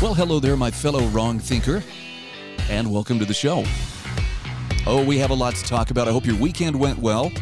Well, 0.00 0.14
hello 0.14 0.38
there, 0.38 0.56
my 0.56 0.70
fellow 0.70 1.04
wrong 1.08 1.40
thinker, 1.40 1.82
and 2.70 2.88
welcome 2.88 3.18
to 3.18 3.24
the 3.24 3.34
show. 3.34 3.64
Oh, 4.86 5.04
we 5.04 5.18
have 5.18 5.30
a 5.30 5.34
lot 5.34 5.56
to 5.56 5.64
talk 5.64 5.90
about. 5.90 6.06
I 6.06 6.12
hope 6.12 6.24
your 6.24 6.36
weekend 6.36 6.78
went 6.78 7.00
well. 7.00 7.32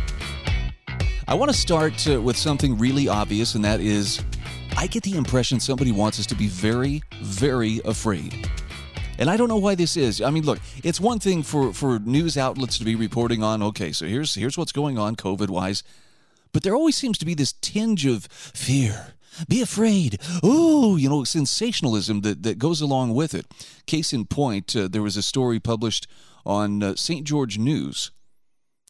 I 1.29 1.34
want 1.34 1.51
to 1.51 1.56
start 1.56 2.09
uh, 2.09 2.19
with 2.19 2.34
something 2.34 2.79
really 2.79 3.09
obvious, 3.09 3.56
and 3.56 3.65
that 3.66 3.80
is 3.80 4.24
I 4.74 4.87
get 4.87 5.02
the 5.02 5.19
impression 5.19 5.60
somebody 5.60 5.92
wants 5.92 6.19
us 6.19 6.24
to 6.29 6.34
be 6.34 6.46
very, 6.48 7.02
very 7.20 7.82
afraid. 7.84 8.48
And 9.18 9.29
I 9.29 9.37
don't 9.37 9.48
know 9.48 9.59
why 9.59 9.74
this 9.74 9.95
is. 9.95 10.23
I 10.23 10.30
mean, 10.30 10.46
look, 10.46 10.59
it's 10.82 10.98
one 10.98 11.18
thing 11.18 11.43
for, 11.43 11.74
for 11.74 11.98
news 11.98 12.38
outlets 12.38 12.79
to 12.79 12.87
be 12.87 12.95
reporting 12.95 13.43
on, 13.43 13.62
okay, 13.65 13.93
so 13.93 14.07
here's 14.07 14.34
here's 14.34 14.57
what's 14.57 14.73
going 14.73 14.96
on 14.96 15.15
COVID 15.15 15.51
wise. 15.51 15.82
But 16.54 16.62
there 16.62 16.74
always 16.74 16.96
seems 16.96 17.18
to 17.18 17.27
be 17.27 17.34
this 17.34 17.52
tinge 17.52 18.07
of 18.07 18.24
fear. 18.24 19.09
Be 19.48 19.60
afraid. 19.60 20.18
Oh, 20.42 20.96
you 20.96 21.08
know, 21.08 21.24
sensationalism 21.24 22.23
that, 22.23 22.42
that 22.42 22.59
goes 22.59 22.80
along 22.80 23.15
with 23.15 23.34
it. 23.34 23.46
Case 23.87 24.12
in 24.12 24.24
point, 24.26 24.74
uh, 24.74 24.88
there 24.88 25.02
was 25.02 25.16
a 25.16 25.23
story 25.23 25.60
published 25.60 26.06
on 26.45 26.82
uh, 26.82 26.95
St. 26.96 27.26
George 27.26 27.59
News 27.59 28.10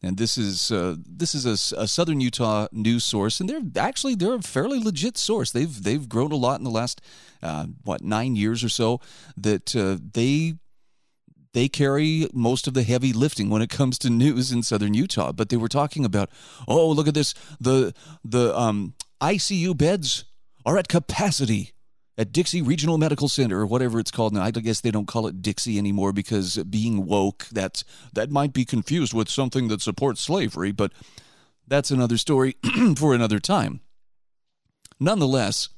and 0.03 0.19
this 0.19 0.37
is 0.37 0.71
uh, 0.71 0.97
this 1.07 1.35
is 1.35 1.47
a, 1.47 1.81
a, 1.81 1.89
Southern 1.89 2.21
Utah 2.21 2.69
news 2.71 3.05
source, 3.05 3.41
and 3.41 3.49
they're 3.49 3.63
actually 3.77 4.15
they're 4.15 4.35
a 4.35 4.43
fairly 4.43 4.79
legit 4.79 5.17
source. 5.17 5.51
They've 5.51 5.83
they've 5.83 6.09
grown 6.09 6.33
a 6.33 6.37
lot 6.37 6.61
in 6.61 6.65
the 6.65 6.71
last 6.71 7.01
uh, 7.43 7.67
what 7.83 8.03
nine 8.03 8.37
years 8.37 8.63
or 8.63 8.69
so. 8.69 9.01
That 9.37 9.75
uh, 9.75 9.97
they 10.13 10.55
they 11.55 11.69
carry 11.69 12.29
most 12.33 12.67
of 12.67 12.75
the 12.75 12.83
heavy 12.83 13.13
lifting 13.13 13.49
when 13.49 13.63
it 13.63 13.71
comes 13.71 13.99
to 14.01 14.11
news 14.25 14.53
in 14.53 14.63
Southern 14.63 14.95
Utah. 14.95 15.33
But 15.33 15.49
they 15.49 15.57
were 15.57 15.69
talking 15.69 16.05
about, 16.05 16.31
oh, 16.69 16.91
look 16.91 17.09
at 17.09 17.15
this 17.15 17.35
the 17.59 17.95
the 18.23 18.57
um, 18.57 18.95
ICU 19.21 19.77
beds 19.77 20.25
are 20.67 20.77
at 20.77 20.89
capacity 20.89 21.73
at 22.19 22.33
Dixie 22.33 22.61
Regional 22.61 22.99
Medical 22.99 23.29
Center 23.29 23.61
or 23.61 23.67
whatever 23.67 24.01
it's 24.01 24.11
called 24.11 24.35
now. 24.35 24.43
I 24.43 24.51
guess 24.51 24.81
they 24.81 24.91
don't 24.91 25.07
call 25.07 25.27
it 25.27 25.41
Dixie 25.41 25.79
anymore 25.79 26.13
because 26.13 26.57
being 26.65 27.07
woke, 27.07 27.47
that's 27.53 27.85
that 28.13 28.31
might 28.31 28.53
be 28.53 28.65
confused 28.65 29.15
with 29.15 29.29
something 29.29 29.69
that 29.69 29.81
supports 29.81 30.21
slavery, 30.21 30.73
but 30.73 30.93
that's 31.69 31.91
another 31.91 32.17
story 32.17 32.57
for 32.97 33.15
another 33.15 33.39
time. 33.39 33.81
Nonetheless, 34.99 35.69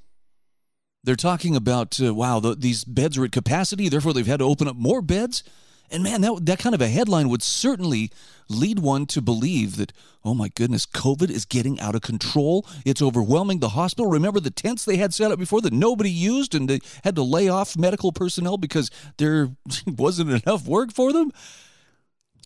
they're 1.05 1.17
talking 1.17 1.55
about 1.55 2.00
uh, 2.00 2.14
wow, 2.14 2.41
the, 2.41 2.55
these 2.55 2.84
beds 2.84 3.19
are 3.19 3.25
at 3.25 3.33
capacity, 3.33 3.89
therefore 3.89 4.14
they've 4.14 4.27
had 4.27 4.39
to 4.39 4.45
open 4.45 4.69
up 4.69 4.77
more 4.77 5.02
beds. 5.02 5.42
And 5.91 6.03
man, 6.03 6.20
that, 6.20 6.47
that 6.47 6.58
kind 6.58 6.75
of 6.75 6.83
a 6.83 6.89
headline 6.89 7.28
would 7.28 7.42
certainly 7.42 8.11
lead 8.48 8.78
one 8.78 9.06
to 9.06 9.22
believe 9.22 9.77
that, 9.77 9.92
oh 10.25 10.34
my 10.34 10.48
goodness, 10.48 10.86
COVID 10.86 11.30
is 11.30 11.45
getting 11.45 11.80
out 11.80 11.95
of 11.95 12.03
control. 12.03 12.67
It's 12.84 13.00
overwhelming 13.00 13.61
the 13.61 13.70
hospital. 13.70 14.11
Remember 14.11 14.41
the 14.41 14.50
tents 14.50 14.84
they 14.84 14.97
had 14.97 15.14
set 15.14 15.30
up 15.30 15.39
before 15.39 15.61
that 15.62 15.72
nobody 15.72 16.11
used 16.11 16.55
and 16.55 16.69
they 16.69 16.80
had 17.05 17.17
to 17.17 17.22
lay 17.22 17.48
off 17.48 17.77
medical 17.77 18.12
personnel 18.12 18.58
because 18.58 18.91
there 19.17 19.50
wasn't 19.86 20.30
enough 20.30 20.67
work 20.67 20.92
for 20.92 21.12
them? 21.12 21.33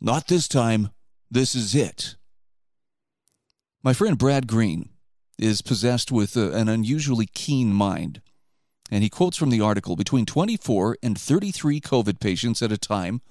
Not 0.00 0.28
this 0.28 0.49
time. 0.49 0.91
This 1.31 1.55
is 1.55 1.75
it. 1.75 2.16
My 3.83 3.93
friend 3.93 4.16
Brad 4.16 4.47
Green 4.47 4.91
is 5.39 5.62
possessed 5.62 6.12
with 6.12 6.37
a, 6.37 6.53
an 6.53 6.69
unusually 6.69 7.27
keen 7.27 7.72
mind. 7.72 8.21
And 8.91 9.03
he 9.03 9.09
quotes 9.09 9.37
from 9.37 9.50
the 9.50 9.61
article 9.61 9.97
between 9.97 10.27
24 10.27 10.99
and 11.03 11.19
33 11.19 11.81
COVID 11.81 12.21
patients 12.21 12.62
at 12.62 12.71
a 12.71 12.78
time 12.78 13.22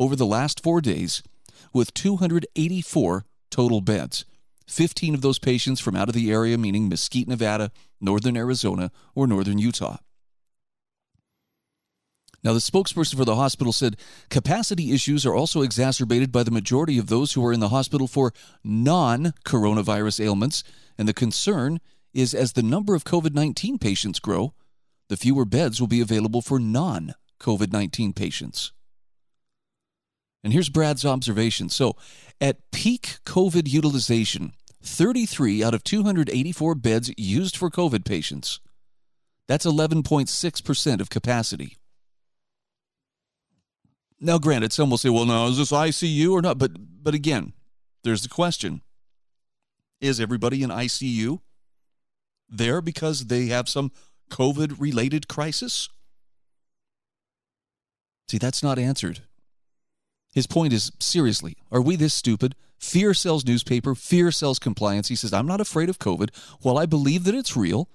over 0.00 0.16
the 0.16 0.26
last 0.26 0.62
four 0.62 0.80
days, 0.80 1.22
with 1.74 1.92
284 1.92 3.26
total 3.50 3.82
beds. 3.82 4.24
15 4.66 5.14
of 5.14 5.20
those 5.20 5.38
patients 5.38 5.78
from 5.78 5.94
out 5.94 6.08
of 6.08 6.14
the 6.14 6.32
area, 6.32 6.56
meaning 6.56 6.88
Mesquite, 6.88 7.28
Nevada, 7.28 7.70
northern 8.00 8.36
Arizona, 8.36 8.90
or 9.14 9.26
northern 9.26 9.58
Utah. 9.58 9.98
Now, 12.42 12.54
the 12.54 12.60
spokesperson 12.60 13.16
for 13.16 13.26
the 13.26 13.36
hospital 13.36 13.74
said 13.74 13.98
capacity 14.30 14.92
issues 14.92 15.26
are 15.26 15.34
also 15.34 15.60
exacerbated 15.60 16.32
by 16.32 16.44
the 16.44 16.50
majority 16.50 16.96
of 16.96 17.08
those 17.08 17.34
who 17.34 17.44
are 17.44 17.52
in 17.52 17.60
the 17.60 17.68
hospital 17.68 18.06
for 18.06 18.32
non 18.64 19.34
coronavirus 19.44 20.24
ailments, 20.24 20.64
and 20.96 21.06
the 21.06 21.12
concern 21.12 21.78
is 22.14 22.32
as 22.32 22.54
the 22.54 22.62
number 22.62 22.94
of 22.94 23.04
COVID 23.04 23.34
19 23.34 23.76
patients 23.78 24.18
grow, 24.18 24.54
the 25.10 25.18
fewer 25.18 25.44
beds 25.44 25.78
will 25.78 25.88
be 25.88 26.00
available 26.00 26.40
for 26.40 26.58
non 26.58 27.14
COVID 27.38 27.70
19 27.70 28.14
patients. 28.14 28.72
And 30.42 30.52
here's 30.52 30.68
Brad's 30.68 31.04
observation. 31.04 31.68
So, 31.68 31.96
at 32.40 32.70
peak 32.70 33.18
COVID 33.26 33.68
utilization, 33.68 34.54
33 34.82 35.62
out 35.62 35.74
of 35.74 35.84
284 35.84 36.74
beds 36.76 37.12
used 37.18 37.56
for 37.56 37.70
COVID 37.70 38.04
patients. 38.04 38.60
That's 39.46 39.66
11.6% 39.66 41.00
of 41.00 41.10
capacity. 41.10 41.76
Now, 44.20 44.38
granted, 44.38 44.72
some 44.72 44.90
will 44.90 44.98
say, 44.98 45.08
well, 45.08 45.26
now, 45.26 45.46
is 45.46 45.58
this 45.58 45.72
ICU 45.72 46.30
or 46.30 46.42
not? 46.42 46.58
But, 46.58 46.72
but 47.02 47.14
again, 47.14 47.52
there's 48.04 48.22
the 48.22 48.28
question 48.28 48.82
Is 50.00 50.20
everybody 50.20 50.62
in 50.62 50.70
ICU 50.70 51.40
there 52.48 52.80
because 52.80 53.26
they 53.26 53.46
have 53.46 53.68
some 53.68 53.92
COVID 54.30 54.78
related 54.78 55.28
crisis? 55.28 55.88
See, 58.28 58.38
that's 58.38 58.62
not 58.62 58.78
answered. 58.78 59.22
His 60.32 60.46
point 60.46 60.72
is 60.72 60.92
seriously, 61.00 61.56
are 61.72 61.80
we 61.80 61.96
this 61.96 62.14
stupid? 62.14 62.54
Fear 62.78 63.14
sells 63.14 63.44
newspaper, 63.44 63.94
fear 63.94 64.30
sells 64.30 64.58
compliance. 64.58 65.08
He 65.08 65.16
says, 65.16 65.32
I'm 65.32 65.46
not 65.46 65.60
afraid 65.60 65.88
of 65.88 65.98
COVID. 65.98 66.30
While 66.60 66.78
I 66.78 66.86
believe 66.86 67.24
that 67.24 67.34
it's 67.34 67.56
real 67.56 67.88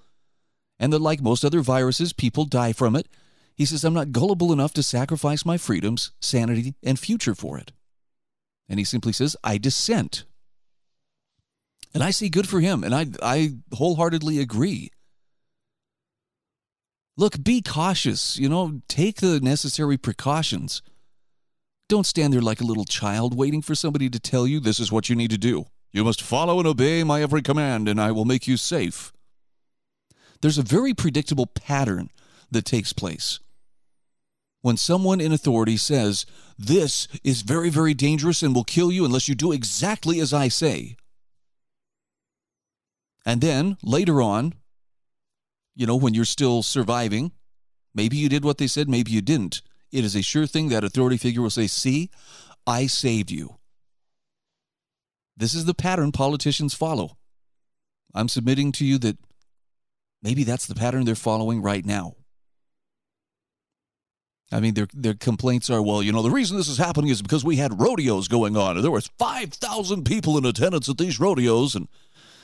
and 0.78 0.92
that, 0.92 1.00
like 1.00 1.20
most 1.20 1.44
other 1.44 1.60
viruses, 1.60 2.12
people 2.12 2.44
die 2.44 2.72
from 2.72 2.94
it, 2.94 3.08
he 3.54 3.64
says, 3.64 3.84
I'm 3.84 3.94
not 3.94 4.12
gullible 4.12 4.52
enough 4.52 4.74
to 4.74 4.82
sacrifice 4.82 5.46
my 5.46 5.56
freedoms, 5.56 6.12
sanity, 6.20 6.74
and 6.82 6.98
future 6.98 7.34
for 7.34 7.58
it. 7.58 7.72
And 8.68 8.78
he 8.78 8.84
simply 8.84 9.12
says, 9.12 9.34
I 9.42 9.56
dissent. 9.56 10.24
And 11.94 12.04
I 12.04 12.10
see 12.10 12.28
good 12.28 12.46
for 12.46 12.60
him, 12.60 12.84
and 12.84 12.94
I, 12.94 13.06
I 13.22 13.54
wholeheartedly 13.72 14.38
agree. 14.38 14.90
Look, 17.16 17.42
be 17.42 17.62
cautious, 17.62 18.38
you 18.38 18.50
know, 18.50 18.82
take 18.88 19.20
the 19.20 19.40
necessary 19.40 19.96
precautions. 19.96 20.82
Don't 21.88 22.06
stand 22.06 22.32
there 22.32 22.42
like 22.42 22.60
a 22.60 22.64
little 22.64 22.84
child 22.84 23.36
waiting 23.36 23.62
for 23.62 23.76
somebody 23.76 24.10
to 24.10 24.18
tell 24.18 24.46
you 24.46 24.58
this 24.58 24.80
is 24.80 24.90
what 24.90 25.08
you 25.08 25.14
need 25.14 25.30
to 25.30 25.38
do. 25.38 25.66
You 25.92 26.02
must 26.02 26.20
follow 26.20 26.58
and 26.58 26.66
obey 26.66 27.04
my 27.04 27.22
every 27.22 27.42
command, 27.42 27.88
and 27.88 28.00
I 28.00 28.10
will 28.10 28.24
make 28.24 28.48
you 28.48 28.56
safe. 28.56 29.12
There's 30.42 30.58
a 30.58 30.62
very 30.62 30.94
predictable 30.94 31.46
pattern 31.46 32.10
that 32.50 32.64
takes 32.64 32.92
place. 32.92 33.38
When 34.62 34.76
someone 34.76 35.20
in 35.20 35.32
authority 35.32 35.76
says, 35.76 36.26
This 36.58 37.06
is 37.22 37.42
very, 37.42 37.70
very 37.70 37.94
dangerous 37.94 38.42
and 38.42 38.52
will 38.52 38.64
kill 38.64 38.90
you 38.90 39.04
unless 39.04 39.28
you 39.28 39.36
do 39.36 39.52
exactly 39.52 40.18
as 40.18 40.32
I 40.32 40.48
say. 40.48 40.96
And 43.24 43.40
then 43.40 43.76
later 43.82 44.20
on, 44.20 44.54
you 45.76 45.86
know, 45.86 45.96
when 45.96 46.14
you're 46.14 46.24
still 46.24 46.64
surviving, 46.64 47.30
maybe 47.94 48.16
you 48.16 48.28
did 48.28 48.44
what 48.44 48.58
they 48.58 48.66
said, 48.66 48.88
maybe 48.88 49.12
you 49.12 49.20
didn't 49.20 49.62
it 49.92 50.04
is 50.04 50.14
a 50.14 50.22
sure 50.22 50.46
thing 50.46 50.68
that 50.68 50.84
authority 50.84 51.16
figure 51.16 51.42
will 51.42 51.50
say, 51.50 51.66
See, 51.66 52.10
I 52.66 52.86
saved 52.86 53.30
you. 53.30 53.56
This 55.36 55.54
is 55.54 55.64
the 55.64 55.74
pattern 55.74 56.12
politicians 56.12 56.74
follow. 56.74 57.18
I'm 58.14 58.28
submitting 58.28 58.72
to 58.72 58.84
you 58.84 58.98
that 58.98 59.18
maybe 60.22 60.44
that's 60.44 60.66
the 60.66 60.74
pattern 60.74 61.04
they're 61.04 61.14
following 61.14 61.60
right 61.60 61.84
now. 61.84 62.14
I 64.52 64.60
mean, 64.60 64.74
their 64.74 64.86
their 64.94 65.14
complaints 65.14 65.68
are, 65.70 65.82
well, 65.82 66.02
you 66.02 66.12
know, 66.12 66.22
the 66.22 66.30
reason 66.30 66.56
this 66.56 66.68
is 66.68 66.78
happening 66.78 67.10
is 67.10 67.20
because 67.20 67.44
we 67.44 67.56
had 67.56 67.80
rodeos 67.80 68.28
going 68.28 68.56
on, 68.56 68.76
and 68.76 68.84
there 68.84 68.92
was 68.92 69.10
five 69.18 69.52
thousand 69.52 70.04
people 70.04 70.38
in 70.38 70.44
attendance 70.44 70.88
at 70.88 70.98
these 70.98 71.18
rodeos, 71.18 71.74
and 71.74 71.88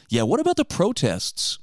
yeah, 0.09 0.23
what 0.23 0.41
about 0.41 0.57
the 0.57 0.65
protests? 0.65 1.59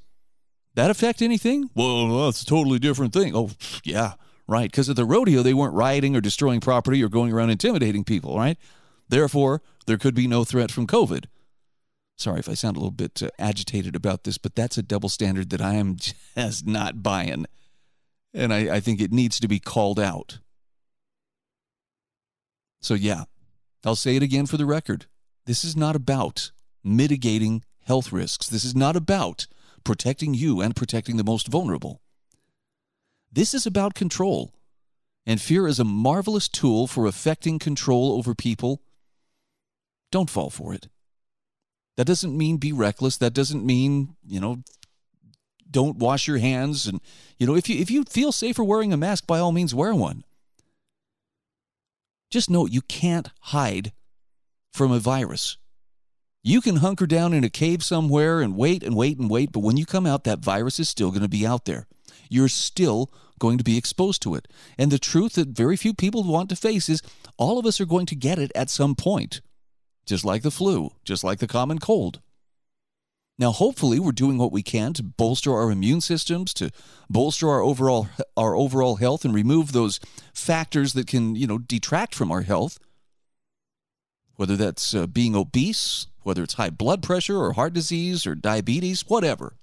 That 0.76 0.90
affect 0.90 1.22
anything? 1.22 1.70
Well, 1.76 2.26
that's 2.26 2.42
a 2.42 2.46
totally 2.46 2.80
different 2.80 3.12
thing. 3.12 3.36
Oh, 3.36 3.50
yeah, 3.84 4.14
right? 4.50 4.72
Because 4.72 4.90
at 4.90 4.96
the 4.96 5.06
rodeo, 5.06 5.44
they 5.44 5.54
weren't 5.54 5.74
rioting 5.74 6.16
or 6.16 6.22
destroying 6.22 6.60
property 6.60 7.04
or 7.04 7.10
going 7.10 7.32
around 7.32 7.52
intimidating 7.52 8.04
people, 8.04 8.36
right? 8.36 8.58
Therefore, 9.08 9.62
there 9.86 9.98
could 9.98 10.16
be 10.16 10.28
no 10.28 10.44
threat 10.44 10.72
from 10.72 10.88
COVID. 10.88 11.26
Sorry 12.18 12.40
if 12.40 12.50
I 12.50 12.54
sound 12.54 12.76
a 12.76 12.80
little 12.80 12.92
bit 12.92 13.24
uh, 13.24 13.30
agitated 13.38 13.96
about 13.96 14.24
this, 14.24 14.38
but 14.38 14.56
that's 14.56 14.78
a 14.78 14.84
double 14.84 15.08
standard 15.08 15.52
that 15.52 15.62
I 15.62 15.76
am 15.76 15.96
just 16.36 16.68
not 16.68 17.04
buying. 17.04 17.46
And 18.34 18.54
I, 18.54 18.76
I 18.76 18.80
think 18.80 19.00
it 19.00 19.12
needs 19.12 19.40
to 19.40 19.48
be 19.48 19.60
called 19.60 20.00
out. 20.00 20.40
So, 22.82 22.94
yeah, 22.94 23.26
I'll 23.86 23.96
say 23.96 24.16
it 24.16 24.24
again 24.24 24.46
for 24.46 24.58
the 24.58 24.66
record. 24.66 25.06
This 25.46 25.64
is 25.64 25.76
not 25.76 25.96
about 25.96 26.52
mitigating 26.84 27.64
health 27.86 28.12
risks. 28.12 28.48
This 28.48 28.64
is 28.64 28.76
not 28.76 28.96
about 28.96 29.48
protecting 29.84 30.34
you 30.34 30.62
and 30.62 30.76
protecting 30.76 31.18
the 31.18 31.24
most 31.24 31.48
vulnerable. 31.48 32.02
This 33.32 33.54
is 33.54 33.66
about 33.66 33.94
control. 33.94 34.54
And 35.26 35.40
fear 35.40 35.68
is 35.68 35.80
a 35.80 35.84
marvelous 35.84 36.48
tool 36.48 36.88
for 36.88 37.06
effecting 37.06 37.60
control 37.60 38.14
over 38.14 38.34
people. 38.34 38.82
Don't 40.12 40.30
fall 40.30 40.50
for 40.50 40.74
it. 40.74 40.88
That 41.98 42.08
doesn't 42.08 42.36
mean 42.36 42.58
be 42.58 42.72
reckless. 42.72 43.18
That 43.18 43.34
doesn't 43.34 43.66
mean, 43.66 44.16
you 44.26 44.40
know, 44.40 44.64
don't 45.70 45.98
wash 45.98 46.28
your 46.28 46.40
hands 46.40 46.88
and 46.88 47.00
you 47.38 47.46
know, 47.46 47.56
if 47.56 47.70
you 47.70 47.80
if 47.80 47.92
you 47.92 48.04
feel 48.06 48.32
safer 48.32 48.64
wearing 48.64 48.92
a 48.92 48.98
mask 48.98 49.28
by 49.28 49.40
all 49.40 49.52
means 49.52 49.76
wear 49.76 49.94
one. 49.94 50.24
Just 52.32 52.50
know 52.50 52.66
you 52.66 52.82
can't 52.82 53.30
hide 53.42 53.92
from 54.72 54.92
a 54.92 55.00
virus. 55.00 55.58
You 56.42 56.62
can 56.62 56.78
hunker 56.78 57.06
down 57.06 57.34
in 57.34 57.44
a 57.44 57.50
cave 57.50 57.84
somewhere 57.84 58.40
and 58.40 58.56
wait 58.56 58.82
and 58.82 58.96
wait 58.96 59.18
and 59.20 59.30
wait, 59.30 59.52
but 59.52 59.60
when 59.60 59.78
you 59.78 59.86
come 59.86 60.06
out, 60.06 60.24
that 60.24 60.40
virus 60.40 60.80
is 60.80 60.88
still 60.88 61.10
going 61.10 61.22
to 61.22 61.28
be 61.28 61.46
out 61.46 61.66
there. 61.66 61.88
You're 62.30 62.48
still 62.48 63.12
going 63.40 63.58
to 63.58 63.64
be 63.64 63.78
exposed 63.78 64.22
to 64.22 64.36
it. 64.36 64.48
And 64.78 64.92
the 64.92 65.00
truth 65.00 65.34
that 65.34 65.50
very 65.50 65.76
few 65.76 65.94
people 65.94 66.24
want 66.24 66.50
to 66.50 66.56
face 66.56 66.88
is 66.90 67.02
all 67.38 67.58
of 67.58 67.66
us 67.66 67.82
are 67.82 67.86
going 67.86 68.06
to 68.08 68.16
get 68.16 68.38
it 68.38 68.52
at 68.54 68.70
some 68.70 68.96
point, 68.96 69.42
just 70.06 70.24
like 70.24 70.44
the 70.44 70.52
flu, 70.52 70.92
just 71.04 71.24
like 71.24 71.40
the 71.40 71.48
common 71.48 71.80
cold. 71.80 72.22
Now, 73.40 73.52
hopefully, 73.52 74.00
we're 74.00 74.12
doing 74.12 74.38
what 74.38 74.52
we 74.52 74.62
can 74.62 74.92
to 74.94 75.04
bolster 75.04 75.54
our 75.54 75.72
immune 75.72 76.02
systems, 76.02 76.54
to 76.56 76.72
bolster 77.10 77.50
our 77.50 77.62
overall 77.62 78.10
our 78.36 78.54
overall 78.54 78.98
health, 78.98 79.24
and 79.24 79.34
remove 79.34 79.72
those 79.72 80.02
factors 80.34 80.92
that 80.92 81.08
can, 81.08 81.38
you 81.38 81.48
know, 81.48 81.58
detract 81.58 82.14
from 82.14 82.34
our 82.34 82.42
health. 82.42 82.80
Whether 84.36 84.58
that's 84.58 84.94
uh, 84.94 85.08
being 85.08 85.38
obese, 85.38 86.08
whether 86.24 86.44
it's 86.44 86.56
high 86.56 86.70
blood 86.70 87.02
pressure 87.02 87.38
or 87.38 87.54
heart 87.54 87.72
disease 87.72 88.28
or 88.28 88.36
diabetes, 88.36 89.06
whatever. 89.08 89.54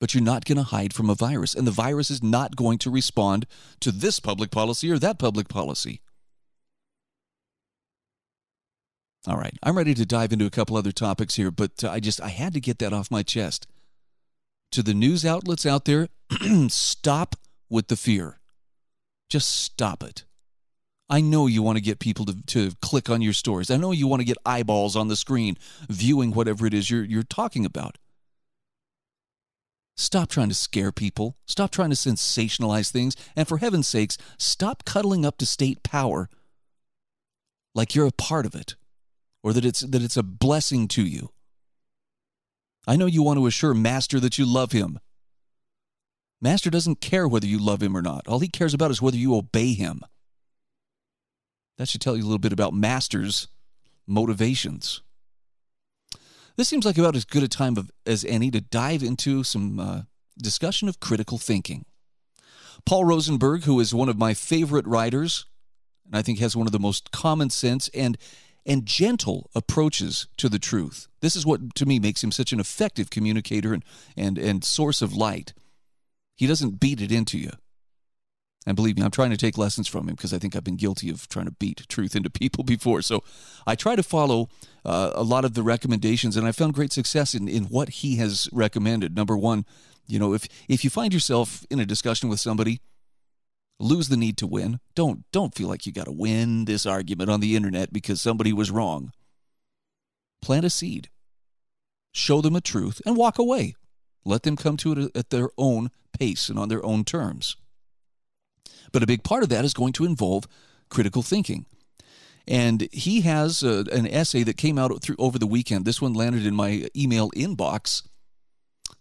But 0.00 0.14
you're 0.14 0.22
not 0.22 0.44
going 0.44 0.58
to 0.58 0.64
hide 0.64 0.94
from 0.94 1.10
a 1.10 1.14
virus, 1.14 1.54
and 1.54 1.66
the 1.66 1.72
virus 1.72 2.10
is 2.10 2.22
not 2.22 2.56
going 2.56 2.78
to 2.78 2.90
respond 2.90 3.46
to 3.80 3.90
this 3.90 4.20
public 4.20 4.50
policy 4.50 4.90
or 4.90 4.98
that 4.98 5.18
public 5.18 5.48
policy. 5.48 6.00
All 9.26 9.36
right, 9.36 9.58
I'm 9.62 9.76
ready 9.76 9.94
to 9.94 10.06
dive 10.06 10.32
into 10.32 10.46
a 10.46 10.50
couple 10.50 10.76
other 10.76 10.92
topics 10.92 11.34
here, 11.34 11.50
but 11.50 11.82
uh, 11.82 11.90
I 11.90 12.00
just 12.00 12.20
I 12.20 12.28
had 12.28 12.54
to 12.54 12.60
get 12.60 12.78
that 12.78 12.92
off 12.92 13.10
my 13.10 13.22
chest. 13.22 13.66
To 14.72 14.82
the 14.82 14.94
news 14.94 15.26
outlets 15.26 15.66
out 15.66 15.84
there, 15.84 16.08
stop 16.68 17.34
with 17.68 17.88
the 17.88 17.96
fear. 17.96 18.38
Just 19.28 19.50
stop 19.50 20.02
it. 20.02 20.24
I 21.10 21.20
know 21.20 21.46
you 21.46 21.62
want 21.62 21.76
to 21.76 21.82
get 21.82 21.98
people 21.98 22.26
to, 22.26 22.42
to 22.46 22.72
click 22.82 23.08
on 23.08 23.22
your 23.22 23.32
stories. 23.32 23.70
I 23.70 23.76
know 23.76 23.92
you 23.92 24.06
want 24.06 24.20
to 24.20 24.26
get 24.26 24.36
eyeballs 24.44 24.94
on 24.94 25.08
the 25.08 25.16
screen 25.16 25.56
viewing 25.88 26.32
whatever 26.32 26.66
it 26.66 26.74
is 26.74 26.90
you're, 26.90 27.04
you're 27.04 27.22
talking 27.22 27.64
about. 27.64 27.96
Stop 29.98 30.28
trying 30.28 30.48
to 30.48 30.54
scare 30.54 30.92
people. 30.92 31.36
Stop 31.44 31.72
trying 31.72 31.90
to 31.90 31.96
sensationalize 31.96 32.90
things. 32.90 33.16
And 33.34 33.48
for 33.48 33.58
heaven's 33.58 33.88
sakes, 33.88 34.16
stop 34.38 34.84
cuddling 34.84 35.26
up 35.26 35.36
to 35.38 35.46
state 35.46 35.82
power 35.82 36.30
like 37.74 37.96
you're 37.96 38.06
a 38.06 38.12
part 38.12 38.46
of 38.46 38.54
it 38.54 38.76
or 39.42 39.52
that 39.52 39.64
it's, 39.64 39.80
that 39.80 40.00
it's 40.00 40.16
a 40.16 40.22
blessing 40.22 40.86
to 40.88 41.02
you. 41.02 41.30
I 42.86 42.94
know 42.94 43.06
you 43.06 43.24
want 43.24 43.40
to 43.40 43.46
assure 43.46 43.74
Master 43.74 44.20
that 44.20 44.38
you 44.38 44.46
love 44.46 44.70
him. 44.70 45.00
Master 46.40 46.70
doesn't 46.70 47.00
care 47.00 47.26
whether 47.26 47.48
you 47.48 47.58
love 47.58 47.82
him 47.82 47.96
or 47.96 48.02
not. 48.02 48.28
All 48.28 48.38
he 48.38 48.48
cares 48.48 48.74
about 48.74 48.92
is 48.92 49.02
whether 49.02 49.16
you 49.16 49.34
obey 49.34 49.74
him. 49.74 50.02
That 51.76 51.88
should 51.88 52.00
tell 52.00 52.16
you 52.16 52.22
a 52.22 52.24
little 52.24 52.38
bit 52.38 52.52
about 52.52 52.72
Master's 52.72 53.48
motivations. 54.06 55.02
This 56.58 56.68
seems 56.68 56.84
like 56.84 56.98
about 56.98 57.14
as 57.14 57.24
good 57.24 57.44
a 57.44 57.48
time 57.48 57.76
of, 57.76 57.88
as 58.04 58.24
any 58.24 58.50
to 58.50 58.60
dive 58.60 59.04
into 59.04 59.44
some 59.44 59.78
uh, 59.78 60.02
discussion 60.36 60.88
of 60.88 60.98
critical 60.98 61.38
thinking. 61.38 61.84
Paul 62.84 63.04
Rosenberg, 63.04 63.62
who 63.62 63.78
is 63.78 63.94
one 63.94 64.08
of 64.08 64.18
my 64.18 64.34
favorite 64.34 64.84
writers, 64.84 65.46
and 66.04 66.16
I 66.16 66.22
think 66.22 66.40
has 66.40 66.56
one 66.56 66.66
of 66.66 66.72
the 66.72 66.80
most 66.80 67.12
common 67.12 67.48
sense 67.50 67.88
and 67.94 68.18
and 68.66 68.84
gentle 68.84 69.48
approaches 69.54 70.26
to 70.36 70.48
the 70.48 70.58
truth. 70.58 71.06
This 71.20 71.36
is 71.36 71.46
what 71.46 71.76
to 71.76 71.86
me 71.86 72.00
makes 72.00 72.24
him 72.24 72.32
such 72.32 72.52
an 72.52 72.58
effective 72.58 73.08
communicator 73.08 73.72
and 73.72 73.84
and, 74.16 74.36
and 74.36 74.64
source 74.64 75.00
of 75.00 75.14
light. 75.14 75.54
He 76.34 76.48
doesn't 76.48 76.80
beat 76.80 77.00
it 77.00 77.12
into 77.12 77.38
you. 77.38 77.52
And 78.68 78.76
believe 78.76 78.98
me, 78.98 79.02
I'm 79.02 79.10
trying 79.10 79.30
to 79.30 79.38
take 79.38 79.56
lessons 79.56 79.88
from 79.88 80.10
him 80.10 80.14
because 80.14 80.34
I 80.34 80.38
think 80.38 80.54
I've 80.54 80.62
been 80.62 80.76
guilty 80.76 81.08
of 81.08 81.26
trying 81.30 81.46
to 81.46 81.52
beat 81.52 81.88
truth 81.88 82.14
into 82.14 82.28
people 82.28 82.64
before. 82.74 83.00
So 83.00 83.24
I 83.66 83.74
try 83.74 83.96
to 83.96 84.02
follow 84.02 84.50
uh, 84.84 85.12
a 85.14 85.22
lot 85.22 85.46
of 85.46 85.54
the 85.54 85.62
recommendations, 85.62 86.36
and 86.36 86.46
I 86.46 86.52
found 86.52 86.74
great 86.74 86.92
success 86.92 87.32
in, 87.32 87.48
in 87.48 87.64
what 87.64 87.88
he 87.88 88.16
has 88.16 88.46
recommended. 88.52 89.16
Number 89.16 89.38
one, 89.38 89.64
you 90.06 90.18
know, 90.18 90.34
if 90.34 90.46
if 90.68 90.84
you 90.84 90.90
find 90.90 91.14
yourself 91.14 91.64
in 91.70 91.80
a 91.80 91.86
discussion 91.86 92.28
with 92.28 92.40
somebody, 92.40 92.82
lose 93.80 94.10
the 94.10 94.18
need 94.18 94.36
to 94.36 94.46
win. 94.46 94.80
Don't 94.94 95.24
don't 95.32 95.54
feel 95.54 95.68
like 95.68 95.86
you 95.86 95.92
got 95.92 96.04
to 96.04 96.12
win 96.12 96.66
this 96.66 96.84
argument 96.84 97.30
on 97.30 97.40
the 97.40 97.56
internet 97.56 97.90
because 97.90 98.20
somebody 98.20 98.52
was 98.52 98.70
wrong. 98.70 99.12
Plant 100.42 100.66
a 100.66 100.70
seed. 100.70 101.08
Show 102.12 102.42
them 102.42 102.54
a 102.54 102.60
truth 102.60 103.00
and 103.06 103.16
walk 103.16 103.38
away. 103.38 103.76
Let 104.26 104.42
them 104.42 104.56
come 104.56 104.76
to 104.78 104.92
it 104.92 105.16
at 105.16 105.30
their 105.30 105.48
own 105.56 105.90
pace 106.18 106.50
and 106.50 106.58
on 106.58 106.68
their 106.68 106.84
own 106.84 107.04
terms. 107.04 107.56
But 108.92 109.02
a 109.02 109.06
big 109.06 109.22
part 109.22 109.42
of 109.42 109.48
that 109.50 109.64
is 109.64 109.74
going 109.74 109.92
to 109.94 110.04
involve 110.04 110.46
critical 110.88 111.22
thinking. 111.22 111.66
And 112.46 112.88
he 112.92 113.20
has 113.22 113.62
a, 113.62 113.80
uh, 113.80 113.84
an 113.92 114.06
essay 114.06 114.42
that 114.44 114.56
came 114.56 114.78
out 114.78 115.02
through 115.02 115.16
over 115.18 115.38
the 115.38 115.46
weekend. 115.46 115.84
This 115.84 116.00
one 116.00 116.14
landed 116.14 116.46
in 116.46 116.54
my 116.54 116.88
email 116.96 117.30
inbox 117.32 118.02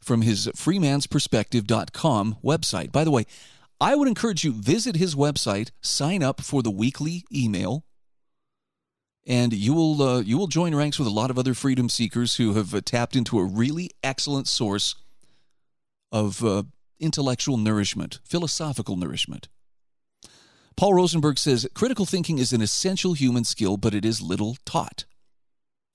from 0.02 0.22
his 0.22 0.48
freemansperspective.com 0.48 2.38
website. 2.44 2.92
By 2.92 3.04
the 3.06 3.12
way, 3.12 3.26
I 3.80 3.96
would 3.96 4.08
encourage 4.08 4.44
you 4.44 4.52
visit 4.52 4.96
his 4.96 5.16
website, 5.16 5.72
sign 5.82 6.24
up 6.24 6.42
for 6.42 6.62
the 6.62 6.72
weekly 6.72 7.24
email, 7.34 7.86
and 9.26 9.54
you 9.54 9.74
will 9.74 10.02
uh, 10.02 10.22
you 10.22 10.38
will 10.38 10.48
join 10.48 10.74
ranks 10.74 10.98
with 10.98 11.08
a 11.08 11.12
lot 11.12 11.30
of 11.30 11.38
other 11.38 11.54
freedom 11.54 11.90
seekers 11.90 12.36
who 12.38 12.54
have 12.54 12.74
uh, 12.74 12.82
tapped 12.84 13.16
into 13.16 13.38
a 13.38 13.44
really 13.44 13.92
excellent 14.02 14.48
source 14.48 14.96
of 16.12 16.44
uh, 16.44 16.64
intellectual 17.00 17.58
nourishment, 17.58 18.20
philosophical 18.24 18.96
nourishment. 18.96 19.48
Paul 20.78 20.94
Rosenberg 20.94 21.40
says 21.40 21.68
critical 21.74 22.06
thinking 22.06 22.38
is 22.38 22.54
an 22.54 22.62
essential 22.62 23.14
human 23.14 23.44
skill, 23.44 23.78
but 23.78 23.96
it 23.96 24.06
is 24.06 24.22
little 24.22 24.58
taught. 24.64 25.06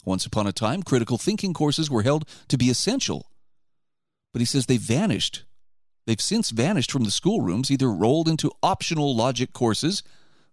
Once 0.05 0.27
upon 0.27 0.49
a 0.49 0.53
time, 0.53 0.83
critical 0.83 1.19
thinking 1.19 1.55
courses 1.55 1.89
were 1.89 2.03
held 2.03 2.29
to 2.49 2.59
be 2.59 2.69
essential, 2.69 3.31
but 4.33 4.41
he 4.41 4.45
says 4.45 4.67
they 4.67 4.79
vanished. 4.79 5.45
They've 6.05 6.21
since 6.21 6.51
vanished 6.51 6.91
from 6.91 7.05
the 7.05 7.13
schoolrooms, 7.13 7.71
either 7.71 7.93
rolled 7.93 8.29
into 8.29 8.51
optional 8.61 9.15
logic 9.15 9.53
courses, 9.53 10.03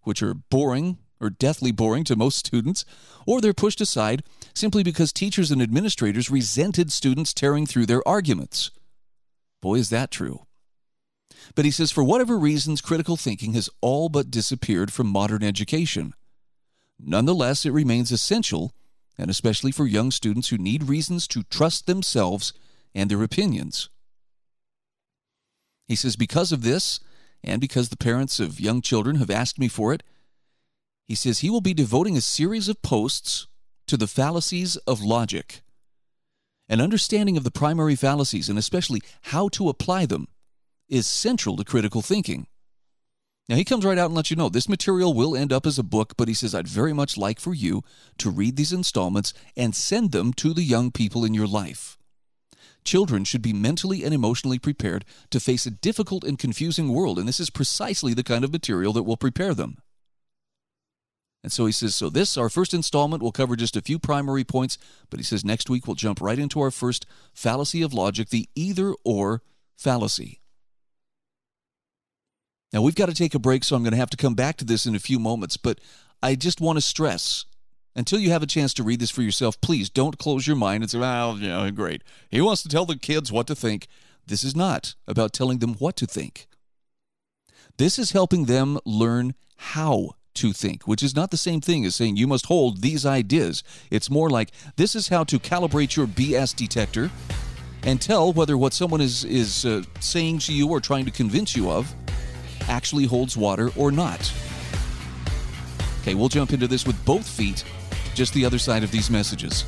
which 0.04 0.22
are 0.22 0.36
boring 0.36 1.00
or 1.20 1.32
deathly 1.32 1.72
boring 1.72 2.04
to 2.04 2.16
most 2.16 2.38
students, 2.38 2.86
or 3.26 3.42
they're 3.42 3.52
pushed 3.52 3.82
aside 3.82 4.24
simply 4.54 4.84
because 4.84 5.12
teachers 5.12 5.50
and 5.50 5.60
administrators 5.60 6.30
resented 6.30 6.92
students 6.92 7.34
tearing 7.34 7.66
through 7.66 7.88
their 7.88 8.08
arguments. 8.08 8.70
Boy, 9.60 9.78
is 9.78 9.90
that 9.90 10.12
true. 10.12 10.46
But 11.56 11.66
he 11.66 11.72
says, 11.72 11.92
for 11.92 12.04
whatever 12.04 12.38
reasons, 12.38 12.82
critical 12.82 13.18
thinking 13.18 13.54
has 13.54 13.70
all 13.82 14.10
but 14.10 14.32
disappeared 14.32 14.92
from 14.92 15.08
modern 15.08 15.44
education. 15.44 16.14
Nonetheless, 17.00 17.66
it 17.66 17.72
remains 17.72 18.12
essential, 18.12 18.74
and 19.18 19.30
especially 19.30 19.72
for 19.72 19.88
young 19.88 20.12
students 20.12 20.50
who 20.50 20.58
need 20.58 20.90
reasons 20.90 21.28
to 21.30 21.44
trust 21.44 21.88
themselves 21.88 22.54
and 22.94 23.10
their 23.10 23.24
opinions. 23.24 23.90
He 25.88 25.96
says, 25.96 26.16
because 26.16 26.52
of 26.52 26.64
this, 26.64 27.00
and 27.44 27.62
because 27.62 27.90
the 27.90 27.98
parents 27.98 28.40
of 28.40 28.60
young 28.60 28.82
children 28.82 29.16
have 29.16 29.30
asked 29.30 29.58
me 29.58 29.68
for 29.68 29.94
it, 29.94 30.04
he 31.08 31.16
says 31.16 31.40
he 31.40 31.50
will 31.50 31.62
be 31.62 31.74
devoting 31.74 32.16
a 32.16 32.22
series 32.22 32.70
of 32.70 32.82
posts 32.82 33.48
to 33.88 33.98
the 33.98 34.08
fallacies 34.08 34.76
of 34.78 35.02
logic. 35.02 35.62
An 36.68 36.80
understanding 36.80 37.36
of 37.36 37.44
the 37.44 37.50
primary 37.50 37.96
fallacies, 37.96 38.50
and 38.50 38.60
especially 38.60 39.02
how 39.24 39.48
to 39.50 39.70
apply 39.70 40.06
them, 40.06 40.28
is 40.90 41.08
central 41.08 41.56
to 41.58 41.64
critical 41.64 42.02
thinking. 42.02 42.48
Now, 43.48 43.56
he 43.56 43.66
comes 43.66 43.84
right 43.84 43.98
out 43.98 44.08
and 44.08 44.16
lets 44.16 44.30
you 44.30 44.38
know 44.38 44.50
this 44.50 44.70
material 44.70 45.14
will 45.14 45.36
end 45.36 45.52
up 45.52 45.66
as 45.66 45.80
a 45.80 45.84
book, 45.84 46.14
but 46.18 46.28
he 46.28 46.36
says, 46.36 46.54
I'd 46.54 46.68
very 46.68 46.94
much 46.94 47.18
like 47.18 47.40
for 47.40 47.54
you 47.54 47.82
to 48.20 48.30
read 48.30 48.56
these 48.56 48.72
installments 48.72 49.34
and 49.58 49.74
send 49.74 50.12
them 50.12 50.34
to 50.34 50.54
the 50.54 50.62
young 50.62 50.92
people 50.92 51.26
in 51.26 51.34
your 51.34 51.48
life. 51.48 51.98
Children 52.86 53.24
should 53.24 53.42
be 53.42 53.52
mentally 53.52 54.04
and 54.04 54.14
emotionally 54.14 54.60
prepared 54.60 55.04
to 55.32 55.40
face 55.40 55.66
a 55.66 55.72
difficult 55.72 56.24
and 56.24 56.38
confusing 56.38 56.94
world, 56.94 57.18
and 57.18 57.28
this 57.28 57.40
is 57.40 57.50
precisely 57.50 58.14
the 58.14 58.24
kind 58.24 58.44
of 58.44 58.52
material 58.52 58.94
that 58.94 59.04
will 59.04 59.18
prepare 59.18 59.56
them. 59.56 59.78
And 61.42 61.52
so 61.52 61.66
he 61.66 61.72
says, 61.72 61.96
so 61.96 62.10
this, 62.10 62.38
our 62.38 62.50
first 62.50 62.74
installment, 62.74 63.24
will 63.24 63.32
cover 63.32 63.56
just 63.56 63.76
a 63.76 63.82
few 63.82 63.98
primary 63.98 64.44
points, 64.44 64.78
but 65.10 65.20
he 65.20 65.24
says 65.24 65.44
next 65.44 65.70
week 65.70 65.88
we'll 65.88 65.96
jump 65.96 66.22
right 66.22 66.38
into 66.38 66.60
our 66.60 66.72
first 66.72 67.06
fallacy 67.34 67.82
of 67.82 67.94
logic, 67.94 68.30
the 68.30 68.48
either 68.56 68.94
or 69.04 69.42
fallacy. 69.76 70.42
Now, 72.72 72.82
we've 72.82 72.96
got 72.96 73.08
to 73.08 73.16
take 73.16 73.34
a 73.34 73.40
break, 73.40 73.64
so 73.64 73.76
I'm 73.76 73.84
going 73.84 73.92
to 73.92 73.98
have 73.98 74.12
to 74.12 74.18
come 74.18 74.36
back 74.36 74.58
to 74.58 74.66
this 74.66 74.86
in 74.86 74.96
a 74.96 75.00
few 75.00 75.20
moments, 75.20 75.58
but 75.58 75.80
I 76.22 76.36
just 76.36 76.62
want 76.62 76.78
to 76.78 76.82
stress 76.82 77.46
until 77.96 78.20
you 78.20 78.30
have 78.30 78.44
a 78.44 78.48
chance 78.48 78.74
to 78.76 78.84
read 78.84 79.00
this 79.00 79.12
for 79.12 79.22
yourself, 79.22 79.60
please 79.62 79.90
don't 79.90 80.18
close 80.18 80.48
your 80.48 80.56
mind 80.56 80.84
and 80.84 80.92
say, 80.92 81.00
well, 81.00 81.38
you 81.38 81.50
know, 81.50 81.70
great. 81.72 82.04
He 82.30 82.42
wants 82.42 82.62
to 82.64 82.70
tell 82.70 82.86
the 82.86 82.98
kids 82.98 83.32
what 83.32 83.48
to 83.48 83.56
think. 83.56 83.88
This 84.26 84.44
is 84.44 84.56
not 84.56 84.96
about 85.08 85.34
telling 85.34 85.58
them 85.58 85.74
what 85.76 85.96
to 85.98 86.06
think. 86.06 86.48
This 87.78 87.98
is 87.98 88.12
helping 88.12 88.46
them 88.46 88.80
learn 88.86 89.34
how 89.58 90.12
to 90.36 90.54
think, 90.54 90.88
which 90.88 91.02
is 91.02 91.16
not 91.16 91.32
the 91.32 91.38
same 91.38 91.60
thing 91.60 91.84
as 91.86 91.96
saying 91.96 92.16
you 92.16 92.28
must 92.28 92.46
hold 92.46 92.82
these 92.82 93.06
ideas. 93.06 93.64
It's 93.90 94.10
more 94.10 94.30
like 94.30 94.52
this 94.76 94.96
is 94.96 95.08
how 95.08 95.24
to 95.26 95.40
calibrate 95.40 95.96
your 95.96 96.08
BS 96.08 96.56
detector 96.56 97.10
and 97.84 98.00
tell 98.00 98.32
whether 98.32 98.58
what 98.58 98.74
someone 98.74 99.02
is, 99.02 99.26
is 99.26 99.66
uh, 99.66 99.84
saying 100.00 100.40
to 100.40 100.54
you 100.54 100.70
or 100.70 100.80
trying 100.80 101.06
to 101.06 101.12
convince 101.12 101.56
you 101.56 101.70
of 101.70 101.94
actually 102.70 103.06
holds 103.06 103.36
water 103.36 103.70
or 103.76 103.92
not. 103.92 104.32
Okay, 106.02 106.16
we'll 106.16 106.30
jump 106.30 106.54
into 106.54 106.68
this 106.68 106.86
with 106.86 107.04
both 107.06 107.28
feet, 107.28 107.66
just 108.16 108.34
the 108.34 108.46
other 108.46 108.60
side 108.60 108.84
of 108.84 108.92
these 108.92 109.10
messages. 109.10 109.66